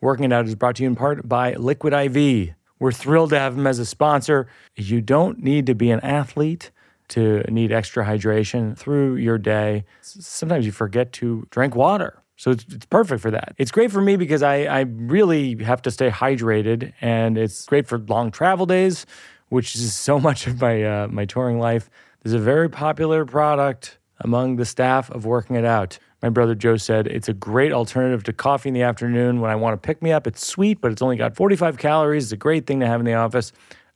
Working 0.00 0.24
It 0.26 0.32
Out 0.32 0.46
is 0.46 0.54
brought 0.54 0.76
to 0.76 0.82
you 0.82 0.88
in 0.88 0.96
part 0.96 1.28
by 1.28 1.54
Liquid 1.54 1.92
IV. 1.92 2.54
We're 2.78 2.92
thrilled 2.92 3.30
to 3.30 3.38
have 3.38 3.56
them 3.56 3.66
as 3.66 3.78
a 3.78 3.84
sponsor. 3.84 4.46
You 4.74 5.00
don't 5.02 5.42
need 5.42 5.66
to 5.66 5.74
be 5.74 5.90
an 5.90 6.00
athlete 6.00 6.70
to 7.08 7.42
need 7.50 7.72
extra 7.72 8.04
hydration 8.04 8.76
through 8.76 9.16
your 9.16 9.36
day. 9.36 9.84
Sometimes 10.00 10.64
you 10.64 10.72
forget 10.72 11.12
to 11.14 11.46
drink 11.50 11.74
water. 11.74 12.22
So 12.36 12.52
it's, 12.52 12.64
it's 12.70 12.86
perfect 12.86 13.20
for 13.20 13.30
that. 13.30 13.54
It's 13.58 13.70
great 13.70 13.92
for 13.92 14.00
me 14.00 14.16
because 14.16 14.42
I, 14.42 14.62
I 14.64 14.80
really 14.80 15.62
have 15.62 15.82
to 15.82 15.90
stay 15.90 16.08
hydrated, 16.08 16.94
and 17.02 17.36
it's 17.36 17.66
great 17.66 17.86
for 17.86 17.98
long 17.98 18.30
travel 18.30 18.64
days, 18.64 19.04
which 19.50 19.74
is 19.74 19.94
so 19.94 20.18
much 20.28 20.46
of 20.46 20.58
my 20.58 20.82
uh, 20.82 21.08
my 21.08 21.26
touring 21.26 21.58
life. 21.58 21.90
There's 22.22 22.32
a 22.32 22.38
very 22.38 22.70
popular 22.70 23.26
product 23.26 23.98
among 24.20 24.56
the 24.56 24.64
staff 24.64 25.10
of 25.10 25.26
Working 25.26 25.56
It 25.56 25.66
Out. 25.66 25.98
My 26.22 26.28
brother 26.28 26.54
Joe 26.54 26.76
said 26.76 27.06
it's 27.06 27.28
a 27.28 27.32
great 27.32 27.72
alternative 27.72 28.22
to 28.24 28.32
coffee 28.32 28.68
in 28.68 28.74
the 28.74 28.82
afternoon 28.82 29.40
when 29.40 29.50
I 29.50 29.56
want 29.56 29.80
to 29.80 29.86
pick 29.86 30.02
me 30.02 30.12
up. 30.12 30.26
It's 30.26 30.46
sweet, 30.46 30.80
but 30.80 30.92
it's 30.92 31.00
only 31.00 31.16
got 31.16 31.34
45 31.34 31.78
calories. 31.78 32.24
It's 32.24 32.32
a 32.32 32.36
great 32.36 32.66
thing 32.66 32.80
to 32.80 32.86
have 32.86 33.00
in 33.00 33.06
the 33.06 33.14
office. 33.14 33.52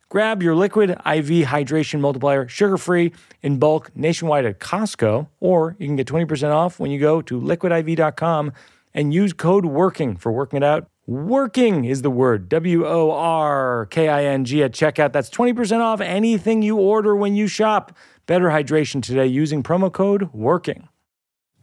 Grab 0.09 0.43
your 0.43 0.55
liquid 0.55 0.91
IV 0.91 1.49
hydration 1.49 2.01
multiplier, 2.01 2.47
sugar 2.49 2.79
free, 2.79 3.13
in 3.43 3.59
bulk 3.59 3.91
nationwide 3.97 4.47
at 4.47 4.61
Costco, 4.61 5.29
or 5.41 5.77
you 5.79 5.87
can 5.87 5.97
get 5.97 6.07
20% 6.07 6.51
off 6.51 6.79
when 6.79 6.91
you 6.91 7.01
go 7.01 7.21
to 7.21 7.41
liquidiv.com 7.41 8.53
and 8.95 9.13
use 9.13 9.33
code 9.33 9.65
WORKING 9.65 10.17
for 10.19 10.31
working 10.31 10.59
it 10.59 10.63
out. 10.63 10.87
Working 11.07 11.85
is 11.85 12.03
the 12.03 12.11
word 12.11 12.49
W 12.49 12.87
O 12.87 13.11
R 13.11 13.87
K 13.91 14.09
I 14.09 14.25
N 14.25 14.47
G 14.47 14.63
at 14.63 14.73
checkout. 14.73 15.13
That's 15.13 15.29
20% 15.29 15.81
off 15.81 16.01
anything 16.01 16.63
you 16.63 16.77
order 16.79 17.15
when 17.15 17.35
you 17.35 17.47
shop. 17.47 17.95
Better 18.27 18.47
hydration 18.49 19.03
today 19.03 19.27
using 19.27 19.63
promo 19.63 19.93
code 19.93 20.33
WORKING. 20.33 20.89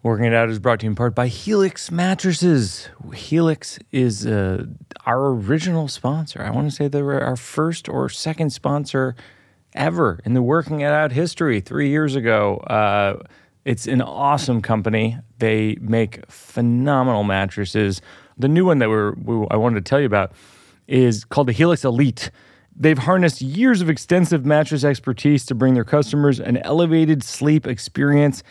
Working 0.04 0.26
It 0.26 0.34
Out 0.34 0.50
is 0.50 0.58
brought 0.58 0.80
to 0.80 0.88
you 0.88 0.90
in 0.90 0.96
part 0.96 1.14
by 1.14 1.28
Helix 1.28 1.92
Mattresses. 1.92 2.90
Helix 3.14 3.78
is 3.92 4.26
uh, 4.26 4.66
our 5.06 5.28
original 5.28 5.88
sponsor. 5.88 6.42
I 6.42 6.50
want 6.50 6.68
to 6.68 6.76
say 6.76 6.88
they 6.88 7.04
were 7.04 7.22
our 7.22 7.36
first 7.36 7.88
or 7.88 8.10
second 8.10 8.50
sponsor 8.50 9.16
ever 9.76 10.20
in 10.26 10.34
the 10.34 10.42
Working 10.42 10.82
It 10.82 10.88
Out 10.88 11.12
history 11.12 11.62
three 11.62 11.90
years 11.90 12.16
ago. 12.16 12.58
Uh, 12.58 13.22
it's 13.64 13.86
an 13.86 14.02
awesome 14.02 14.64
company. 14.64 15.20
They 15.38 15.78
make 15.80 16.26
phenomenal 16.32 17.24
mattresses. 17.24 18.02
The 18.40 18.48
new 18.48 18.66
one 18.66 18.80
that 18.80 18.90
we're, 18.90 19.14
we, 19.14 19.46
I 19.52 19.58
wanted 19.58 19.86
to 19.86 19.88
tell 19.88 20.00
you 20.00 20.08
about 20.08 20.32
is 20.88 21.26
called 21.26 21.48
the 21.48 21.54
Helix 21.54 21.86
Elite. 21.86 22.32
They've 22.76 22.98
harnessed 22.98 23.40
years 23.44 23.82
of 23.82 23.90
extensive 23.90 24.48
mattress 24.48 24.84
expertise 24.84 25.46
to 25.46 25.54
bring 25.54 25.76
their 25.76 25.84
customers 25.84 26.40
an 26.40 26.58
elevated 26.58 27.22
sleep 27.22 27.68
experience. 27.68 28.42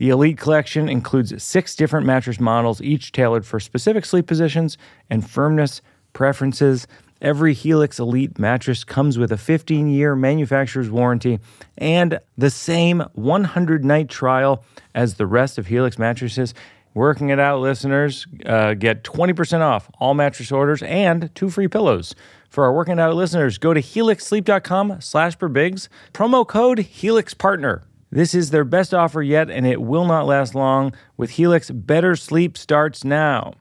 The 0.00 0.08
Elite 0.08 0.38
collection 0.38 0.88
includes 0.88 1.42
six 1.42 1.76
different 1.76 2.06
mattress 2.06 2.40
models, 2.40 2.80
each 2.80 3.12
tailored 3.12 3.44
for 3.44 3.60
specific 3.60 4.06
sleep 4.06 4.26
positions 4.26 4.78
and 5.10 5.28
firmness 5.28 5.82
preferences. 6.14 6.86
Every 7.20 7.52
Helix 7.52 7.98
Elite 7.98 8.38
mattress 8.38 8.82
comes 8.82 9.18
with 9.18 9.30
a 9.30 9.36
15 9.36 9.90
year 9.90 10.16
manufacturer's 10.16 10.88
warranty 10.88 11.38
and 11.76 12.18
the 12.38 12.48
same 12.48 13.00
100 13.12 13.84
night 13.84 14.08
trial 14.08 14.64
as 14.94 15.16
the 15.16 15.26
rest 15.26 15.58
of 15.58 15.66
Helix 15.66 15.98
mattresses. 15.98 16.54
Working 16.94 17.28
it 17.28 17.38
out, 17.38 17.60
listeners 17.60 18.26
uh, 18.46 18.72
get 18.72 19.04
20% 19.04 19.60
off 19.60 19.90
all 20.00 20.14
mattress 20.14 20.50
orders 20.50 20.82
and 20.82 21.28
two 21.34 21.50
free 21.50 21.68
pillows. 21.68 22.14
For 22.48 22.64
our 22.64 22.72
working 22.72 22.98
out 22.98 23.14
listeners, 23.14 23.58
go 23.58 23.74
to 23.74 23.82
helixsleep.com 23.82 25.02
slash 25.02 25.36
birbigs, 25.36 25.88
promo 26.14 26.48
code 26.48 26.78
Helix 26.78 27.34
Partner 27.34 27.82
This 28.10 28.34
is 28.34 28.50
their 28.50 28.64
best 28.64 28.92
offer 28.92 29.22
yet, 29.22 29.50
and 29.50 29.66
it 29.66 29.80
will 29.80 30.04
not 30.04 30.26
last 30.26 30.54
long. 30.54 30.92
With 31.16 31.30
Helix, 31.30 31.70
better 31.70 32.16
sleep 32.16 32.58
starts 32.58 33.04
now. 33.04 33.54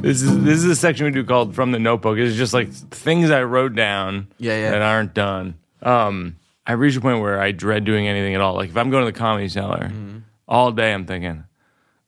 This 0.00 0.20
is 0.20 0.44
this 0.44 0.58
is 0.58 0.64
a 0.66 0.76
section 0.76 1.06
we 1.06 1.12
do 1.12 1.24
called 1.24 1.54
"From 1.54 1.72
the 1.72 1.78
Notebook." 1.78 2.18
It's 2.18 2.36
just 2.36 2.52
like 2.52 2.70
things 2.70 3.30
I 3.30 3.42
wrote 3.44 3.74
down 3.74 4.28
Yeah, 4.38 4.54
yeah. 4.58 4.70
that 4.72 4.82
aren't 4.82 5.14
done. 5.14 5.54
Um, 5.80 6.36
I 6.66 6.72
reached 6.72 6.98
a 6.98 7.00
point 7.00 7.20
where 7.22 7.40
I 7.40 7.52
dread 7.52 7.84
doing 7.84 8.06
anything 8.06 8.34
at 8.34 8.42
all. 8.42 8.54
Like 8.54 8.68
if 8.68 8.76
I'm 8.76 8.90
going 8.90 9.06
to 9.06 9.10
the 9.10 9.18
comedy 9.18 9.48
cellar, 9.48 9.88
Mm-hmm. 9.90 10.18
all 10.46 10.72
day 10.72 10.92
I'm 10.92 11.06
thinking, 11.06 11.44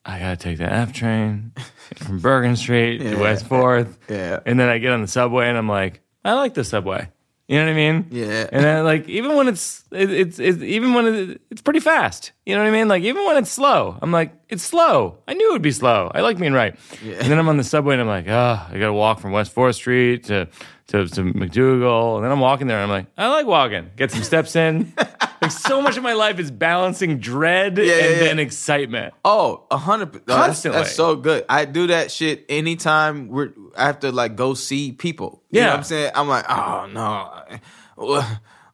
I 0.09 0.19
gotta 0.21 0.37
take 0.37 0.59
the 0.59 0.73
F 0.73 0.93
train 0.93 1.53
from 1.97 2.21
Bergen 2.21 2.55
Street 2.57 2.99
to 3.01 3.17
West 3.17 3.47
Fourth, 3.47 3.99
Yeah. 4.09 4.39
and 4.47 4.59
then 4.59 4.69
I 4.69 4.79
get 4.79 4.93
on 4.93 5.03
the 5.03 5.09
subway 5.09 5.49
and 5.49 5.59
I'm 5.59 5.69
like, 5.69 6.01
I 6.25 6.35
like 6.35 6.55
the 6.55 6.63
subway. 6.65 7.09
You 7.49 7.59
know 7.59 7.67
what 7.67 7.71
I 7.73 7.75
mean? 7.75 8.07
Yeah. 8.11 8.49
And 8.51 8.65
then 8.65 8.85
like 8.85 9.09
even 9.09 9.37
when 9.37 9.47
it's 9.47 9.85
it, 9.93 10.11
it's 10.11 10.39
it's 10.41 10.61
even 10.63 10.95
when 10.95 11.07
it, 11.07 11.41
it's 11.51 11.63
pretty 11.63 11.79
fast. 11.81 12.33
You 12.45 12.55
know 12.57 12.63
what 12.63 12.69
I 12.69 12.73
mean? 12.73 12.89
Like 12.89 13.05
even 13.05 13.25
when 13.25 13.37
it's 13.37 13.51
slow, 13.51 13.97
I'm 14.03 14.11
like 14.11 14.33
it's 14.49 14.65
slow. 14.65 15.19
I 15.29 15.35
knew 15.35 15.51
it 15.51 15.53
would 15.53 15.63
be 15.63 15.71
slow. 15.73 16.11
I 16.15 16.23
like 16.23 16.39
being 16.39 16.53
right. 16.53 16.77
And 17.05 17.31
then 17.31 17.39
I'm 17.39 17.49
on 17.49 17.57
the 17.57 17.63
subway 17.65 17.95
and 17.95 18.01
I'm 18.03 18.09
like, 18.09 18.27
oh, 18.29 18.67
I 18.69 18.73
got 18.79 18.87
to 18.87 18.93
walk 18.93 19.21
from 19.21 19.31
West 19.33 19.53
Fourth 19.53 19.77
Street 19.77 20.25
to 20.25 20.49
to 20.89 21.07
to 21.07 21.23
MacDougal. 21.23 22.17
And 22.17 22.25
then 22.25 22.33
I'm 22.33 22.41
walking 22.41 22.67
there 22.67 22.77
and 22.79 22.85
I'm 22.85 22.89
like, 22.91 23.07
I 23.17 23.29
like 23.29 23.47
walking. 23.47 23.91
Get 23.97 24.11
some 24.11 24.23
steps 24.23 24.55
in. 24.57 24.93
like 25.43 25.51
so 25.51 25.83
much 25.83 25.97
of 25.97 26.03
my 26.03 26.13
life 26.13 26.39
is 26.39 26.51
balancing 26.51 27.19
dread 27.19 27.77
yeah, 27.79 27.85
and 27.85 27.91
yeah. 27.93 28.19
then 28.21 28.39
excitement. 28.39 29.15
Oh, 29.25 29.65
a 29.71 29.77
hundred. 29.77 30.07
percent. 30.13 30.27
That's, 30.27 30.47
Constantly. 30.47 30.81
that's 30.83 30.95
so 30.95 31.17
good. 31.17 31.45
I 31.49 31.65
do 31.65 31.89
that 31.89 32.11
shit 32.11 32.45
anytime 32.49 33.29
we're 33.29 33.53
I 33.77 33.87
have 33.87 34.01
to 34.01 34.13
like 34.13 34.37
go 34.37 34.55
see 34.55 34.93
people. 34.93 35.43
You 35.51 35.61
know 35.61 35.67
Yeah. 35.67 35.71
what 35.73 35.79
I'm 35.79 35.85
saying? 35.85 36.13
I'm 36.15 36.29
like, 36.29 36.45
oh 36.49 36.89
no, 36.93 38.23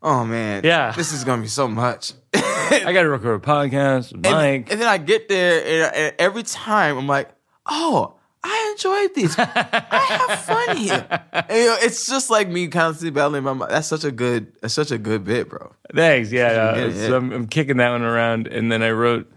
oh 0.03 0.25
man, 0.25 0.63
Yeah. 0.65 0.93
this 0.93 1.13
is 1.13 1.25
gonna 1.25 1.43
be 1.43 1.49
so 1.49 1.67
much. 1.69 2.13
I 2.35 2.93
got 2.93 3.03
to 3.03 3.09
record 3.11 3.43
a 3.43 3.47
podcast 3.47 4.13
with 4.13 4.25
and, 4.27 4.35
Mike. 4.35 4.73
and 4.73 4.81
then 4.81 4.89
I 4.89 4.97
get 4.97 5.29
there, 5.29 5.61
and, 5.87 5.95
and 5.95 6.15
every 6.19 6.43
time 6.43 6.97
I'm 6.97 7.07
like, 7.07 7.29
oh. 7.67 8.15
I 8.45 8.71
enjoyed 8.73 9.15
these. 9.15 9.39
I 9.39 9.45
have 10.29 10.41
fun 10.41 10.77
here. 10.77 11.21
And, 11.33 11.59
you 11.59 11.67
know, 11.67 11.77
it's 11.81 12.07
just 12.07 12.31
like 12.31 12.49
me 12.49 12.69
constantly 12.69 13.11
battling 13.11 13.43
my 13.45 13.53
mind. 13.53 13.71
That's 13.71 13.89
such 13.89 14.05
a 14.05 14.11
good. 14.11 14.53
That's 14.61 14.75
such 14.75 14.91
a 14.91 14.99
good 14.99 15.25
bit, 15.25 15.49
bro. 15.49 15.73
Thanks. 15.95 16.31
Yeah, 16.31 16.47
uh, 16.47 16.93
so 16.93 17.17
I'm, 17.17 17.33
I'm 17.33 17.47
kicking 17.47 17.79
that 17.79 17.91
one 17.91 18.03
around, 18.03 18.47
and 18.49 18.71
then 18.71 18.83
I 18.83 18.91
wrote, 18.91 19.31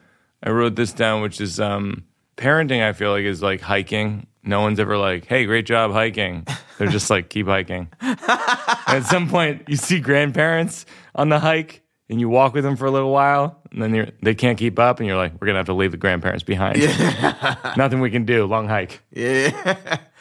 I 0.44 0.50
wrote 0.50 0.76
this 0.76 0.92
down, 0.94 1.22
which 1.22 1.40
is 1.40 1.60
um, 1.60 2.04
parenting. 2.38 2.84
I 2.84 2.94
feel 2.94 3.12
like 3.12 3.24
is 3.24 3.42
like 3.42 3.62
hiking. 3.62 4.28
No 4.44 4.62
one's 4.62 4.80
ever 4.80 4.98
like, 4.98 5.26
"Hey, 5.26 5.46
great 5.46 5.66
job 5.66 5.92
hiking." 5.92 6.46
They're 6.78 6.88
just 6.88 7.10
like, 7.10 7.30
"Keep 7.30 7.48
hiking." 7.48 7.90
At 8.02 9.02
some 9.02 9.30
point, 9.30 9.64
you 9.68 9.78
see 9.78 10.00
grandparents 10.00 10.86
on 11.16 11.30
the 11.30 11.40
hike, 11.40 11.82
and 12.10 12.20
you 12.20 12.30
walk 12.30 12.54
with 12.54 12.64
them 12.64 12.76
for 12.76 12.86
a 12.86 12.92
little 12.92 13.12
while, 13.12 13.62
and 13.76 13.84
then 13.84 13.94
you're, 13.94 14.08
they 14.24 14.34
can't 14.34 14.58
keep 14.58 14.80
up, 14.80 15.00
and 15.00 15.08
you're 15.08 15.18
like, 15.18 15.34
"We're 15.34 15.48
gonna 15.48 15.60
have 15.60 15.66
to 15.66 15.74
leave 15.74 15.92
the 15.92 15.98
grandparents 15.98 16.44
behind." 16.44 16.80
Nothing 17.78 18.00
we 18.00 18.10
can 18.10 18.24
do. 18.24 18.46
Long 18.46 18.70
hike. 18.70 19.02
Yeah, 19.12 19.52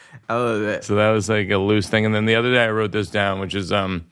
I 0.29 0.35
love 0.35 0.61
that. 0.61 0.83
So 0.83 0.95
that 0.95 1.11
was 1.11 1.29
like 1.29 1.49
a 1.49 1.57
loose 1.57 1.87
thing. 1.87 2.05
And 2.05 2.13
then 2.13 2.25
the 2.25 2.35
other 2.35 2.51
day 2.53 2.65
I 2.65 2.69
wrote 2.69 2.91
this 2.91 3.09
down, 3.09 3.39
which 3.39 3.55
is 3.55 3.71
um, 3.71 4.05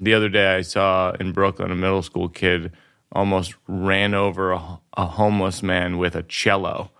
the 0.00 0.12
other 0.12 0.28
day 0.28 0.56
I 0.56 0.62
saw 0.62 1.12
in 1.20 1.32
Brooklyn 1.32 1.70
a 1.70 1.76
middle 1.76 2.02
school 2.02 2.28
kid 2.28 2.72
almost 3.12 3.54
ran 3.68 4.12
over 4.14 4.52
a, 4.52 4.80
a 4.96 5.06
homeless 5.06 5.62
man 5.62 5.98
with 5.98 6.16
a 6.16 6.22
cello. 6.24 6.90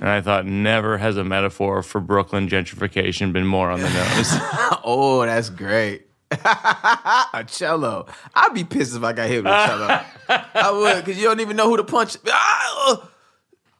And 0.00 0.08
I 0.08 0.20
thought, 0.20 0.46
never 0.46 0.98
has 0.98 1.16
a 1.16 1.24
metaphor 1.24 1.82
for 1.82 2.00
Brooklyn 2.00 2.48
gentrification 2.48 3.32
been 3.32 3.46
more 3.46 3.70
on 3.70 3.80
the 3.80 3.90
nose. 3.90 4.32
Oh, 4.82 5.24
that's 5.26 5.50
great. 5.50 6.06
a 7.34 7.44
cello. 7.46 8.06
I'd 8.34 8.54
be 8.54 8.64
pissed 8.64 8.96
if 8.96 9.02
I 9.02 9.12
got 9.12 9.28
hit 9.28 9.44
with 9.44 9.52
a 9.52 9.66
cello. 9.66 10.00
I 10.54 10.70
would, 10.70 11.04
because 11.04 11.18
you 11.18 11.24
don't 11.24 11.40
even 11.40 11.56
know 11.56 11.68
who 11.68 11.76
to 11.76 11.84
punch. 11.84 12.16
Ah, 12.28 13.08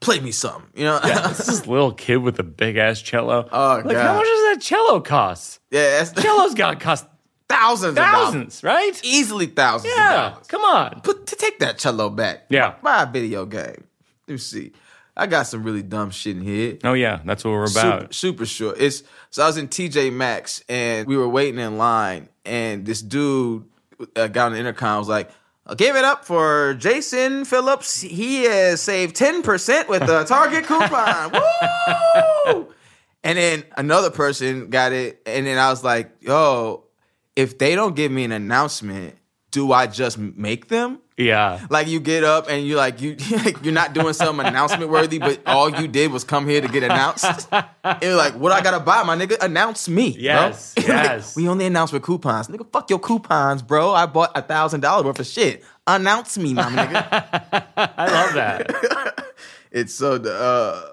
play 0.01 0.21
me 0.21 0.33
something, 0.33 0.69
you 0.75 0.85
know? 0.85 0.99
Yeah, 1.05 1.31
It's 1.31 1.47
this 1.47 1.67
little 1.67 1.93
kid 1.93 2.17
with 2.19 2.39
a 2.39 2.43
big 2.43 2.77
ass 2.77 3.01
cello. 3.01 3.49
Oh, 3.53 3.83
like, 3.85 3.97
how 3.97 4.03
God. 4.15 4.17
much 4.17 4.27
does 4.27 4.55
that 4.55 4.59
cello 4.63 5.01
cost? 5.01 5.61
Yeah, 5.71 5.99
that's 6.03 6.11
Cello's 6.23 6.55
got 6.55 6.71
to 6.73 6.77
cost 6.77 7.07
thousands, 7.49 7.91
of 7.91 7.97
dollars. 7.97 8.13
thousands, 8.25 8.63
right? 8.65 9.01
easily 9.05 9.47
thousands. 9.47 9.93
Yeah, 9.97 10.27
of 10.27 10.33
dollars. 10.33 10.47
come 10.49 10.63
on. 10.63 11.01
Put 11.03 11.27
to 11.29 11.37
take 11.37 11.59
that 11.61 11.79
cello 11.79 12.11
back. 12.11 12.47
Yeah. 12.49 12.75
buy 12.83 13.03
a 13.05 13.07
video 13.11 13.47
game. 13.47 13.85
Let 14.27 14.35
me 14.35 14.39
see. 14.39 14.73
I 15.21 15.27
got 15.27 15.43
some 15.43 15.63
really 15.65 15.83
dumb 15.83 16.11
shit 16.11 16.35
in 16.35 16.43
here. 16.43 16.79
Oh, 16.83 16.95
yeah, 16.95 17.21
that's 17.27 17.45
what 17.45 17.51
we're 17.51 17.71
about. 17.71 17.75
Super, 17.75 18.13
super 18.15 18.47
short. 18.47 18.77
It's 18.81 19.03
so 19.29 19.43
I 19.43 19.47
was 19.49 19.59
in 19.59 19.69
TJ 19.69 20.15
Maxx 20.15 20.65
and 20.67 21.07
we 21.07 21.15
were 21.15 21.29
waiting 21.29 21.61
in 21.61 21.77
line, 21.77 22.31
and 22.47 22.87
this 22.87 23.03
dude 23.03 23.67
uh, 24.17 24.29
got 24.29 24.47
on 24.47 24.53
the 24.53 24.59
intercom 24.59 24.99
was 24.99 25.11
like, 25.11 25.31
"I 25.67 25.75
"Give 25.75 25.95
it 25.95 26.05
up 26.07 26.25
for 26.25 26.73
Jason 26.73 27.45
Phillips. 27.45 28.01
He 28.01 28.45
has 28.45 28.81
saved 28.81 29.15
ten 29.15 29.43
percent 29.43 29.91
with 29.91 30.07
the 30.07 30.25
Target 30.25 30.65
coupon." 30.65 31.33
Woo! 32.47 32.73
And 33.23 33.37
then 33.37 33.65
another 33.77 34.09
person 34.09 34.71
got 34.71 34.93
it, 34.93 35.21
and 35.27 35.47
then 35.47 35.59
I 35.59 35.69
was 35.69 35.85
like, 35.85 36.13
"Yo, 36.23 36.85
if 37.37 37.59
they 37.59 37.75
don't 37.75 37.95
give 37.95 38.11
me 38.11 38.25
an 38.25 38.33
announcement, 38.33 39.19
do 39.51 39.71
I 39.71 39.87
just 39.87 40.17
make 40.17 40.69
them?" 40.69 41.01
Yeah. 41.21 41.67
Like 41.71 41.87
you 41.87 42.01
get 42.01 42.25
up 42.25 42.47
and 42.49 42.67
you 42.67 42.77
like 42.77 43.01
you 43.01 43.17
you're 43.63 43.73
not 43.75 43.93
doing 43.93 44.13
something 44.15 44.47
announcement 44.47 44.91
worthy, 44.91 45.19
but 45.19 45.41
all 45.47 45.69
you 45.71 45.87
did 45.87 46.11
was 46.13 46.25
come 46.25 46.49
here 46.49 46.61
to 46.61 46.69
get 46.69 46.83
announced. 46.83 47.49
And 47.83 48.03
you're 48.03 48.15
like, 48.17 48.35
what 48.35 48.53
I 48.53 48.61
gotta 48.61 48.79
buy, 48.81 49.03
my 49.05 49.17
nigga? 49.17 49.39
Announce 49.43 49.89
me. 49.89 50.13
bro." 50.13 50.21
Yes, 50.23 50.75
Like, 50.79 50.87
yes. 50.87 51.35
we 51.37 51.49
only 51.49 51.65
announce 51.67 51.93
with 51.93 52.03
coupons. 52.03 52.49
Nigga, 52.49 52.71
fuck 52.71 52.91
your 52.91 52.99
coupons, 52.99 53.63
bro. 53.63 53.93
I 53.93 54.05
bought 54.07 54.33
a 54.37 54.43
thousand 54.43 54.81
dollars 54.81 55.05
worth 55.07 55.19
of 55.21 55.27
shit. 55.27 55.65
Announce 55.87 56.37
me, 56.39 56.53
my 56.55 56.65
nigga. 56.65 57.65
I 57.77 58.07
love 58.13 58.35
that. 58.35 59.25
it's 59.71 59.95
so 59.95 60.15
uh 60.17 60.93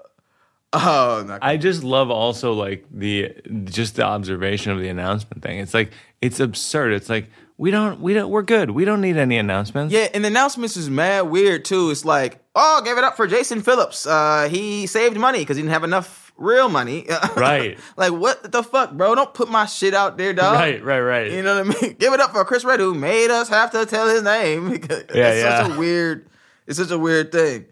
oh 0.72 1.24
no. 1.26 1.38
I 1.42 1.56
just 1.56 1.84
love 1.84 2.10
also 2.10 2.52
like 2.52 2.84
the 2.90 3.34
just 3.64 3.96
the 3.96 4.02
observation 4.04 4.72
of 4.72 4.80
the 4.80 4.88
announcement 4.88 5.42
thing. 5.42 5.58
It's 5.58 5.74
like 5.74 5.92
it's 6.20 6.40
absurd. 6.40 6.92
It's 6.94 7.08
like 7.08 7.30
we 7.58 7.72
don't 7.72 8.00
we 8.00 8.14
don't 8.14 8.30
we're 8.30 8.42
good. 8.42 8.70
We 8.70 8.84
don't 8.84 9.00
need 9.00 9.16
any 9.16 9.36
announcements. 9.36 9.92
Yeah, 9.92 10.08
and 10.14 10.24
the 10.24 10.28
announcements 10.28 10.76
is 10.76 10.88
mad 10.88 11.22
weird 11.22 11.64
too. 11.64 11.90
It's 11.90 12.04
like, 12.04 12.40
oh, 12.54 12.80
give 12.84 12.96
it 12.96 13.04
up 13.04 13.16
for 13.16 13.26
Jason 13.26 13.62
Phillips. 13.62 14.06
Uh, 14.06 14.48
he 14.48 14.86
saved 14.86 15.16
money 15.16 15.40
because 15.40 15.56
he 15.56 15.62
didn't 15.62 15.72
have 15.72 15.84
enough 15.84 16.32
real 16.36 16.68
money. 16.68 17.06
Right. 17.36 17.78
like, 17.96 18.12
what 18.12 18.50
the 18.50 18.62
fuck, 18.62 18.92
bro? 18.92 19.14
Don't 19.14 19.32
put 19.32 19.48
my 19.48 19.66
shit 19.66 19.94
out 19.94 20.16
there, 20.18 20.32
dog. 20.32 20.54
Right, 20.54 20.82
right, 20.82 21.00
right. 21.00 21.30
You 21.30 21.42
know 21.42 21.62
what 21.62 21.76
I 21.76 21.82
mean? 21.82 21.96
Give 21.98 22.12
it 22.12 22.20
up 22.20 22.32
for 22.32 22.44
Chris 22.44 22.64
Redd, 22.64 22.80
who 22.80 22.94
made 22.94 23.30
us 23.30 23.48
have 23.48 23.70
to 23.72 23.86
tell 23.86 24.08
his 24.08 24.22
name. 24.22 24.72
it's 24.72 25.14
yeah. 25.14 25.62
such 25.62 25.72
a 25.72 25.78
weird. 25.78 26.28
It's 26.66 26.78
such 26.78 26.90
a 26.90 26.98
weird 26.98 27.30
thing. 27.32 27.66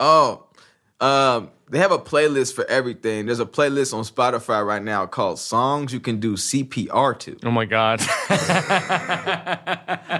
Oh, 0.00 0.46
um, 1.00 1.50
they 1.72 1.78
have 1.78 1.90
a 1.90 1.98
playlist 1.98 2.52
for 2.52 2.66
everything. 2.66 3.24
There's 3.24 3.40
a 3.40 3.46
playlist 3.46 3.94
on 3.94 4.04
Spotify 4.04 4.64
right 4.64 4.82
now 4.82 5.06
called 5.06 5.38
"Songs 5.38 5.90
You 5.90 6.00
Can 6.00 6.20
Do 6.20 6.34
CPR 6.34 7.18
to." 7.20 7.38
oh 7.44 7.50
my 7.50 7.64
god. 7.64 8.02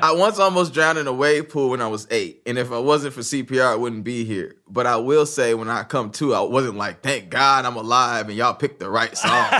I 0.01 0.15
once 0.17 0.39
almost 0.39 0.73
drowned 0.73 0.97
in 0.97 1.07
a 1.07 1.13
wave 1.13 1.51
pool 1.51 1.69
when 1.69 1.83
I 1.83 1.89
was 1.89 2.09
eight, 2.11 2.41
and 2.47 2.57
if 2.57 2.73
I 2.73 2.79
wasn't 2.79 3.13
for 3.13 3.21
CPR, 3.21 3.67
I 3.67 3.75
wouldn't 3.75 4.03
be 4.03 4.25
here. 4.25 4.57
But 4.67 4.87
I 4.87 4.97
will 4.97 5.27
say, 5.27 5.53
when 5.53 5.69
I 5.69 5.83
come 5.83 6.11
to, 6.13 6.35
I 6.35 6.41
wasn't 6.41 6.79
like, 6.79 7.03
"Thank 7.03 7.29
God 7.29 7.67
I'm 7.67 7.77
alive," 7.77 8.31
and 8.31 8.37
y'all 8.37 8.55
picked 8.55 8.81
the 8.81 8.89
right 8.89 9.15
song. 9.15 9.31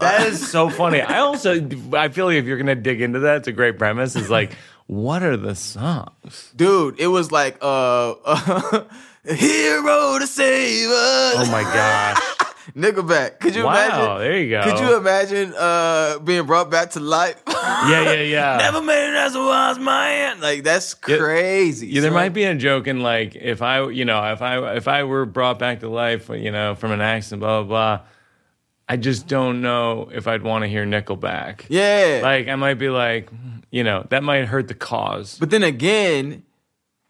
that 0.00 0.24
is 0.26 0.50
so 0.50 0.70
funny. 0.70 1.02
I 1.02 1.18
also 1.18 1.56
I 1.92 2.08
feel 2.08 2.24
like 2.24 2.36
if 2.36 2.46
you're 2.46 2.56
gonna 2.56 2.74
dig 2.74 3.02
into 3.02 3.18
that, 3.20 3.36
it's 3.36 3.48
a 3.48 3.52
great 3.52 3.78
premise. 3.78 4.16
Is 4.16 4.30
like, 4.30 4.52
what 4.86 5.22
are 5.22 5.36
the 5.36 5.54
songs? 5.54 6.52
Dude, 6.56 6.98
it 6.98 7.06
was 7.06 7.30
like, 7.30 7.58
uh, 7.60 8.14
"Hero 9.24 10.18
to 10.18 10.26
save 10.26 10.88
us." 10.90 11.34
Oh 11.36 11.48
my 11.50 11.62
gosh. 11.62 12.18
Nickelback. 12.76 13.40
Could 13.40 13.56
you 13.56 13.64
Wow, 13.64 13.72
imagine? 13.72 14.18
there 14.18 14.38
you 14.38 14.50
go. 14.50 14.62
Could 14.62 14.78
you 14.78 14.96
imagine 14.96 15.54
uh, 15.58 16.18
being 16.20 16.46
brought 16.46 16.70
back 16.70 16.90
to 16.90 17.00
life? 17.00 17.40
Yeah, 17.60 18.12
yeah, 18.12 18.22
yeah. 18.22 18.56
Never 18.60 18.82
made 18.82 19.08
it 19.10 19.14
as 19.16 19.34
a 19.34 19.38
wise 19.38 19.78
man. 19.78 20.40
Like 20.40 20.64
that's 20.64 20.92
crazy. 20.94 21.86
Yeah, 21.88 22.00
there 22.00 22.10
might 22.10 22.30
be 22.30 22.44
a 22.44 22.54
joke 22.54 22.86
in 22.86 23.00
like 23.00 23.36
if 23.36 23.62
I, 23.62 23.88
you 23.88 24.04
know, 24.04 24.32
if 24.32 24.42
I 24.42 24.74
if 24.76 24.88
I 24.88 25.04
were 25.04 25.24
brought 25.26 25.58
back 25.58 25.80
to 25.80 25.88
life, 25.88 26.28
you 26.30 26.50
know, 26.50 26.74
from 26.74 26.90
an 26.92 27.00
accident, 27.00 27.40
blah 27.40 27.62
blah 27.62 27.68
blah. 27.68 28.06
I 28.88 28.96
just 28.96 29.28
don't 29.28 29.60
know 29.62 30.10
if 30.12 30.26
I'd 30.26 30.42
want 30.42 30.64
to 30.64 30.68
hear 30.68 30.84
Nickelback. 30.84 31.64
Yeah. 31.68 32.20
Like 32.22 32.48
I 32.48 32.56
might 32.56 32.74
be 32.74 32.88
like, 32.88 33.28
you 33.70 33.84
know, 33.84 34.06
that 34.10 34.22
might 34.24 34.46
hurt 34.46 34.68
the 34.68 34.74
cause. 34.74 35.38
But 35.38 35.50
then 35.50 35.62
again, 35.62 36.42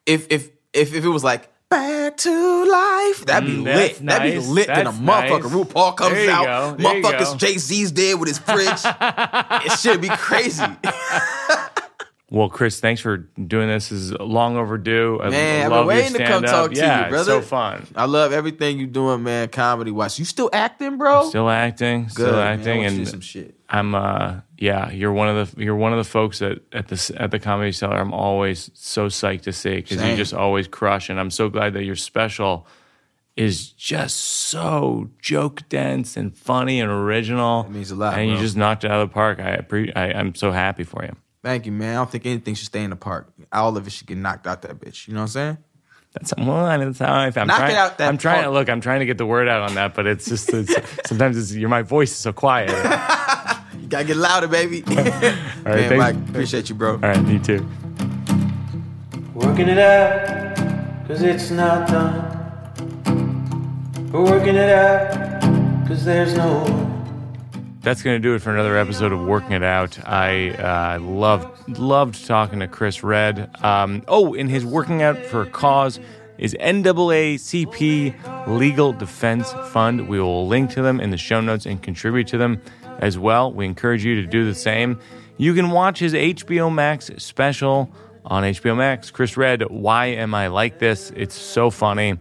if 0.06 0.26
if 0.30 0.50
if 0.72 0.94
if 0.94 1.04
it 1.04 1.08
was 1.08 1.24
like 1.24 1.48
back 1.70 2.16
to 2.18 2.64
life, 2.64 3.24
that'd 3.26 3.48
be 3.48 3.56
Mm, 3.56 3.64
lit. 3.64 3.76
that's 3.76 4.00
That'd 4.00 4.32
be 4.32 4.38
nice. 4.38 4.48
lit. 4.48 4.66
Then 4.66 4.86
a 4.88 4.92
motherfucker, 4.92 5.42
nice. 5.44 5.52
RuPaul 5.52 5.96
comes 5.96 6.28
out. 6.28 6.44
go. 6.44 6.76
There 6.82 6.96
you 6.96 7.02
Motherfuckers. 7.04 7.36
Jay 7.38 7.58
Z's 7.58 7.92
dead 7.92 8.18
with 8.18 8.28
his 8.28 8.38
fridge. 8.38 8.82
it 9.64 9.78
should 9.78 10.00
be 10.00 10.08
crazy. 10.08 10.64
Well, 12.32 12.48
Chris, 12.48 12.78
thanks 12.78 13.00
for 13.00 13.16
doing 13.16 13.66
this. 13.66 13.88
This 13.88 13.98
is 13.98 14.12
long 14.12 14.56
overdue. 14.56 15.18
I 15.20 15.30
Man, 15.30 15.66
I've 15.66 15.78
been 15.78 15.86
waiting 15.86 16.12
to 16.12 16.18
come 16.18 16.44
stand-up. 16.44 16.50
talk 16.50 16.70
to 16.70 16.76
yeah, 16.76 17.04
you, 17.04 17.10
brother. 17.10 17.38
It's 17.38 17.46
so 17.46 17.48
fun. 17.48 17.88
I 17.96 18.04
love 18.04 18.32
everything 18.32 18.78
you 18.78 18.86
doing, 18.86 19.24
man. 19.24 19.48
Comedy 19.48 19.90
wise, 19.90 20.16
you 20.16 20.24
still 20.24 20.48
acting, 20.52 20.96
bro? 20.96 21.28
Still 21.28 21.50
acting, 21.50 22.04
Good, 22.04 22.12
still 22.12 22.32
man. 22.32 22.58
Acting, 22.60 22.78
want 22.82 22.92
and 22.92 23.08
some 23.08 23.20
shit. 23.20 23.56
I'm 23.68 23.96
uh 23.96 24.40
yeah, 24.58 24.90
you're 24.92 25.12
one 25.12 25.28
of 25.28 25.54
the 25.54 25.64
you're 25.64 25.74
one 25.74 25.92
of 25.92 25.98
the 25.98 26.08
folks 26.08 26.40
at 26.40 26.60
at 26.72 26.86
the 26.86 27.16
at 27.18 27.32
the 27.32 27.40
comedy 27.40 27.72
cellar. 27.72 27.96
I'm 27.96 28.14
always 28.14 28.70
so 28.74 29.08
psyched 29.08 29.42
to 29.42 29.52
see 29.52 29.76
because 29.76 30.00
you 30.02 30.14
just 30.16 30.32
always 30.32 30.68
crush, 30.68 31.10
and 31.10 31.18
I'm 31.18 31.30
so 31.30 31.48
glad 31.48 31.74
that 31.74 31.84
your 31.84 31.96
special 31.96 32.66
is 33.36 33.70
just 33.70 34.16
so 34.16 35.10
joke 35.20 35.68
dense 35.68 36.16
and 36.16 36.36
funny 36.36 36.80
and 36.80 36.90
original. 36.90 37.64
It 37.64 37.70
means 37.70 37.90
a 37.90 37.96
lot, 37.96 38.18
and 38.18 38.30
you 38.30 38.38
just 38.38 38.56
knocked 38.56 38.84
it 38.84 38.90
out 38.90 39.00
of 39.00 39.08
the 39.08 39.14
park. 39.14 39.40
I, 39.40 39.56
appre- 39.56 39.92
I 39.96 40.12
I'm 40.12 40.34
so 40.36 40.52
happy 40.52 40.84
for 40.84 41.04
you. 41.04 41.16
Thank 41.42 41.66
you, 41.66 41.72
man. 41.72 41.92
I 41.92 41.94
don't 41.96 42.10
think 42.10 42.26
anything 42.26 42.54
should 42.54 42.66
stay 42.66 42.84
in 42.84 42.90
the 42.90 42.96
park. 42.96 43.32
All 43.52 43.76
of 43.76 43.86
it 43.86 43.90
should 43.90 44.06
get 44.06 44.18
knocked 44.18 44.46
out 44.46 44.62
that 44.62 44.78
bitch. 44.78 45.08
You 45.08 45.14
know 45.14 45.20
what 45.20 45.24
I'm 45.24 45.28
saying? 45.28 45.58
That's 46.12 46.34
well, 46.36 46.66
that's 46.66 46.98
how 46.98 47.20
I 47.20 47.30
feel. 47.30 47.42
I'm 47.42 47.46
Knock 47.46 47.58
trying, 47.58 47.70
it 47.70 47.76
out 47.76 47.98
that 47.98 48.08
I'm 48.08 48.18
trying 48.18 48.42
to 48.42 48.50
look. 48.50 48.68
I'm 48.68 48.80
trying 48.80 48.98
to 48.98 49.06
get 49.06 49.16
the 49.16 49.26
word 49.26 49.48
out 49.48 49.62
on 49.62 49.76
that, 49.76 49.94
but 49.94 50.06
it's 50.06 50.26
just 50.26 50.52
it's, 50.52 50.74
sometimes 51.06 51.38
it's, 51.38 51.54
your 51.54 51.68
my 51.68 51.82
voice 51.82 52.10
is 52.10 52.16
so 52.16 52.32
quiet. 52.32 52.70
You 53.80 53.86
gotta 53.86 54.04
get 54.04 54.16
louder, 54.16 54.48
baby. 54.48 54.82
right, 54.86 54.96
man, 54.96 55.62
thanks. 55.64 55.96
Mike, 55.96 56.28
appreciate 56.28 56.68
you, 56.68 56.74
bro. 56.74 56.94
All 56.94 56.98
right, 56.98 57.22
me 57.22 57.38
too. 57.38 57.64
Working 59.32 59.68
it 59.68 59.78
out, 59.78 60.56
cause 61.06 61.22
it's 61.22 61.50
not 61.50 61.88
done. 61.88 62.26
We're 64.12 64.24
working 64.24 64.56
it 64.56 64.70
out, 64.70 65.40
cause 65.86 66.04
there's 66.04 66.36
no 66.36 66.89
that's 67.80 68.02
going 68.02 68.20
to 68.20 68.20
do 68.20 68.34
it 68.34 68.42
for 68.42 68.52
another 68.52 68.76
episode 68.76 69.10
of 69.12 69.20
Working 69.20 69.52
It 69.52 69.62
Out. 69.62 69.98
I 70.06 70.50
uh, 70.50 71.00
loved 71.00 71.78
loved 71.78 72.26
talking 72.26 72.60
to 72.60 72.68
Chris 72.68 73.02
Redd. 73.02 73.50
Um, 73.64 74.02
oh, 74.06 74.34
and 74.34 74.50
his 74.50 74.64
Working 74.66 75.02
Out 75.02 75.16
for 75.18 75.42
a 75.42 75.46
Cause 75.46 75.98
is 76.36 76.54
NAACP 76.60 78.46
Legal 78.46 78.92
Defense 78.92 79.52
Fund. 79.70 80.08
We 80.08 80.20
will 80.20 80.46
link 80.46 80.70
to 80.72 80.82
them 80.82 81.00
in 81.00 81.10
the 81.10 81.16
show 81.16 81.40
notes 81.40 81.64
and 81.66 81.82
contribute 81.82 82.26
to 82.28 82.38
them 82.38 82.60
as 82.98 83.18
well. 83.18 83.52
We 83.52 83.64
encourage 83.64 84.04
you 84.04 84.20
to 84.20 84.26
do 84.26 84.44
the 84.44 84.54
same. 84.54 84.98
You 85.38 85.54
can 85.54 85.70
watch 85.70 85.98
his 85.98 86.12
HBO 86.12 86.72
Max 86.72 87.10
special 87.16 87.90
on 88.26 88.42
HBO 88.42 88.76
Max. 88.76 89.10
Chris 89.10 89.36
Redd, 89.38 89.70
Why 89.70 90.06
Am 90.06 90.34
I 90.34 90.48
Like 90.48 90.78
This? 90.78 91.10
It's 91.16 91.34
so 91.34 91.70
funny. 91.70 92.18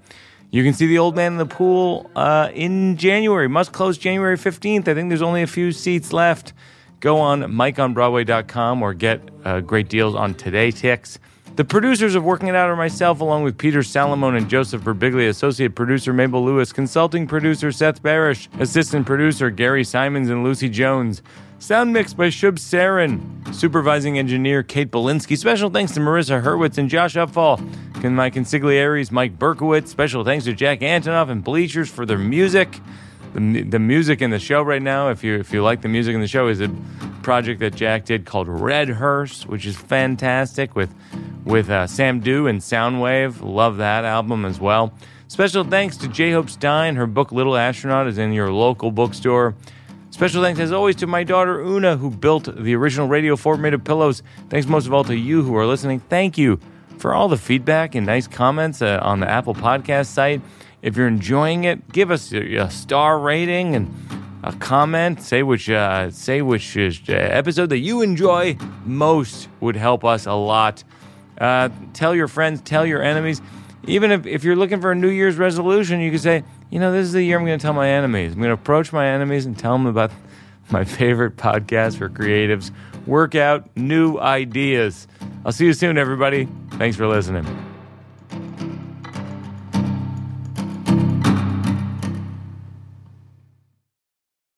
You 0.51 0.63
can 0.63 0.73
see 0.73 0.87
The 0.87 0.97
Old 0.97 1.15
Man 1.15 1.33
in 1.33 1.37
the 1.37 1.45
Pool 1.45 2.09
uh, 2.15 2.49
in 2.53 2.97
January. 2.97 3.47
Must 3.47 3.71
close 3.71 3.99
January 3.99 4.35
15th. 4.35 4.87
I 4.87 4.95
think 4.95 5.09
there's 5.09 5.21
only 5.21 5.43
a 5.43 5.47
few 5.47 5.71
seats 5.71 6.11
left. 6.11 6.53
Go 6.99 7.19
on 7.19 7.41
MikeOnBroadway.com 7.43 8.81
or 8.81 8.95
get 8.95 9.21
uh, 9.45 9.59
great 9.61 9.89
deals 9.89 10.15
on 10.15 10.33
TodayTix. 10.33 11.19
The 11.59 11.65
producers 11.65 12.15
of 12.15 12.23
Working 12.23 12.47
It 12.47 12.55
Out 12.55 12.69
are 12.69 12.75
myself, 12.77 13.19
along 13.19 13.43
with 13.43 13.57
Peter 13.57 13.79
Salamone 13.79 14.37
and 14.37 14.49
Joseph 14.49 14.81
Birbiglia, 14.81 15.27
associate 15.27 15.75
producer 15.75 16.13
Mabel 16.13 16.41
Lewis, 16.41 16.71
consulting 16.71 17.27
producer 17.27 17.69
Seth 17.73 18.01
Barish, 18.01 18.47
assistant 18.61 19.05
producer 19.05 19.49
Gary 19.49 19.83
Simons 19.83 20.29
and 20.29 20.41
Lucy 20.41 20.69
Jones. 20.69 21.21
Sound 21.57 21.91
mixed 21.91 22.15
by 22.15 22.27
Shub 22.27 22.53
Sarin. 22.59 23.19
Supervising 23.53 24.17
engineer 24.17 24.63
Kate 24.63 24.89
Belinsky. 24.89 25.37
Special 25.37 25.69
thanks 25.69 25.91
to 25.95 25.99
Marissa 25.99 26.41
Hurwitz 26.41 26.77
and 26.77 26.89
Josh 26.89 27.15
Upfall. 27.15 27.57
Con- 28.01 28.15
My 28.15 28.29
consiglieres 28.29 29.11
Mike 29.11 29.37
Berkowitz. 29.37 29.89
Special 29.89 30.23
thanks 30.23 30.45
to 30.45 30.53
Jack 30.53 30.79
Antonoff 30.79 31.29
and 31.29 31.43
Bleachers 31.43 31.89
for 31.89 32.05
their 32.05 32.17
music. 32.17 32.79
The, 33.33 33.61
the 33.63 33.79
music 33.79 34.21
in 34.21 34.31
the 34.31 34.39
show 34.39 34.61
right 34.61 34.81
now, 34.81 35.09
if 35.09 35.23
you 35.23 35.35
if 35.39 35.53
you 35.53 35.61
like 35.61 35.81
the 35.81 35.87
music 35.87 36.15
in 36.15 36.21
the 36.21 36.27
show, 36.27 36.47
is 36.47 36.61
a 36.61 36.69
project 37.21 37.59
that 37.59 37.75
Jack 37.75 38.05
did 38.05 38.25
called 38.25 38.47
Red 38.47 38.89
Hearse, 38.89 39.45
which 39.45 39.65
is 39.65 39.75
fantastic 39.75 40.75
with 40.75 40.93
with 41.43 41.69
uh, 41.69 41.87
Sam 41.87 42.19
Dew 42.19 42.47
and 42.47 42.59
Sounwave. 42.59 43.41
Love 43.41 43.77
that 43.77 44.05
album 44.05 44.45
as 44.45 44.59
well. 44.59 44.93
Special 45.27 45.63
thanks 45.63 45.95
to 45.97 46.07
J 46.07 46.31
Hope 46.31 46.49
Stein. 46.49 46.95
Her 46.95 47.05
book 47.05 47.31
Little 47.31 47.55
Astronaut 47.55 48.07
is 48.07 48.17
in 48.17 48.33
your 48.33 48.51
local 48.51 48.91
bookstore. 48.91 49.55
Special 50.09 50.41
thanks, 50.41 50.59
as 50.59 50.71
always, 50.71 50.95
to 50.97 51.07
my 51.07 51.23
daughter 51.23 51.61
Oona, 51.61 51.95
who 51.95 52.09
built 52.09 52.49
the 52.55 52.75
original 52.75 53.07
Radio 53.07 53.35
Fort 53.35 53.59
made 53.59 53.75
of 53.75 53.83
pillows. 53.83 54.23
Thanks 54.49 54.67
most 54.67 54.87
of 54.87 54.93
all 54.93 55.03
to 55.03 55.15
you 55.15 55.43
who 55.43 55.55
are 55.55 55.67
listening. 55.67 55.99
Thank 55.99 56.37
you 56.37 56.59
for 56.97 57.13
all 57.13 57.27
the 57.29 57.37
feedback 57.37 57.93
and 57.93 58.05
nice 58.05 58.27
comments 58.27 58.81
uh, 58.81 58.99
on 59.03 59.19
the 59.19 59.29
Apple 59.29 59.53
Podcast 59.53 60.07
site. 60.07 60.41
If 60.81 60.95
you're 60.95 61.07
enjoying 61.07 61.65
it, 61.65 61.91
give 61.91 62.11
us 62.11 62.31
a, 62.31 62.55
a 62.55 62.69
star 62.69 63.19
rating 63.19 63.75
and 63.75 63.93
a 64.43 64.53
comment. 64.53 65.21
Say 65.21 65.43
which 65.43 65.69
uh, 65.69 66.09
say 66.11 66.41
which 66.41 66.77
uh, 66.77 67.13
episode 67.13 67.69
that 67.69 67.79
you 67.79 68.01
enjoy 68.01 68.57
most 68.85 69.49
would 69.59 69.75
help 69.75 70.05
us 70.05 70.25
a 70.25 70.33
lot. 70.33 70.83
Uh, 71.39 71.69
tell 71.93 72.13
your 72.15 72.27
friends, 72.27 72.61
tell 72.61 72.85
your 72.85 73.01
enemies. 73.01 73.41
Even 73.87 74.11
if, 74.11 74.25
if 74.25 74.43
you're 74.43 74.57
looking 74.57 74.81
for 74.81 74.91
a 74.91 74.95
New 74.95 75.09
Year's 75.09 75.37
resolution, 75.37 75.99
you 76.01 76.11
can 76.11 76.19
say, 76.19 76.43
you 76.69 76.79
know, 76.79 76.91
this 76.91 77.05
is 77.05 77.13
the 77.13 77.23
year 77.23 77.39
I'm 77.39 77.45
going 77.45 77.57
to 77.57 77.61
tell 77.61 77.73
my 77.73 77.89
enemies. 77.89 78.33
I'm 78.33 78.39
going 78.39 78.49
to 78.49 78.53
approach 78.61 78.91
my 78.91 79.07
enemies 79.07 79.45
and 79.45 79.57
tell 79.57 79.73
them 79.73 79.85
about 79.85 80.11
my 80.71 80.83
favorite 80.83 81.37
podcast 81.37 81.97
for 81.97 82.09
creatives. 82.09 82.71
Work 83.07 83.35
out 83.35 83.75
new 83.75 84.17
ideas. 84.19 85.07
I'll 85.45 85.51
see 85.51 85.65
you 85.65 85.73
soon, 85.73 85.97
everybody. 85.97 86.47
Thanks 86.73 86.97
for 86.97 87.07
listening. 87.07 87.68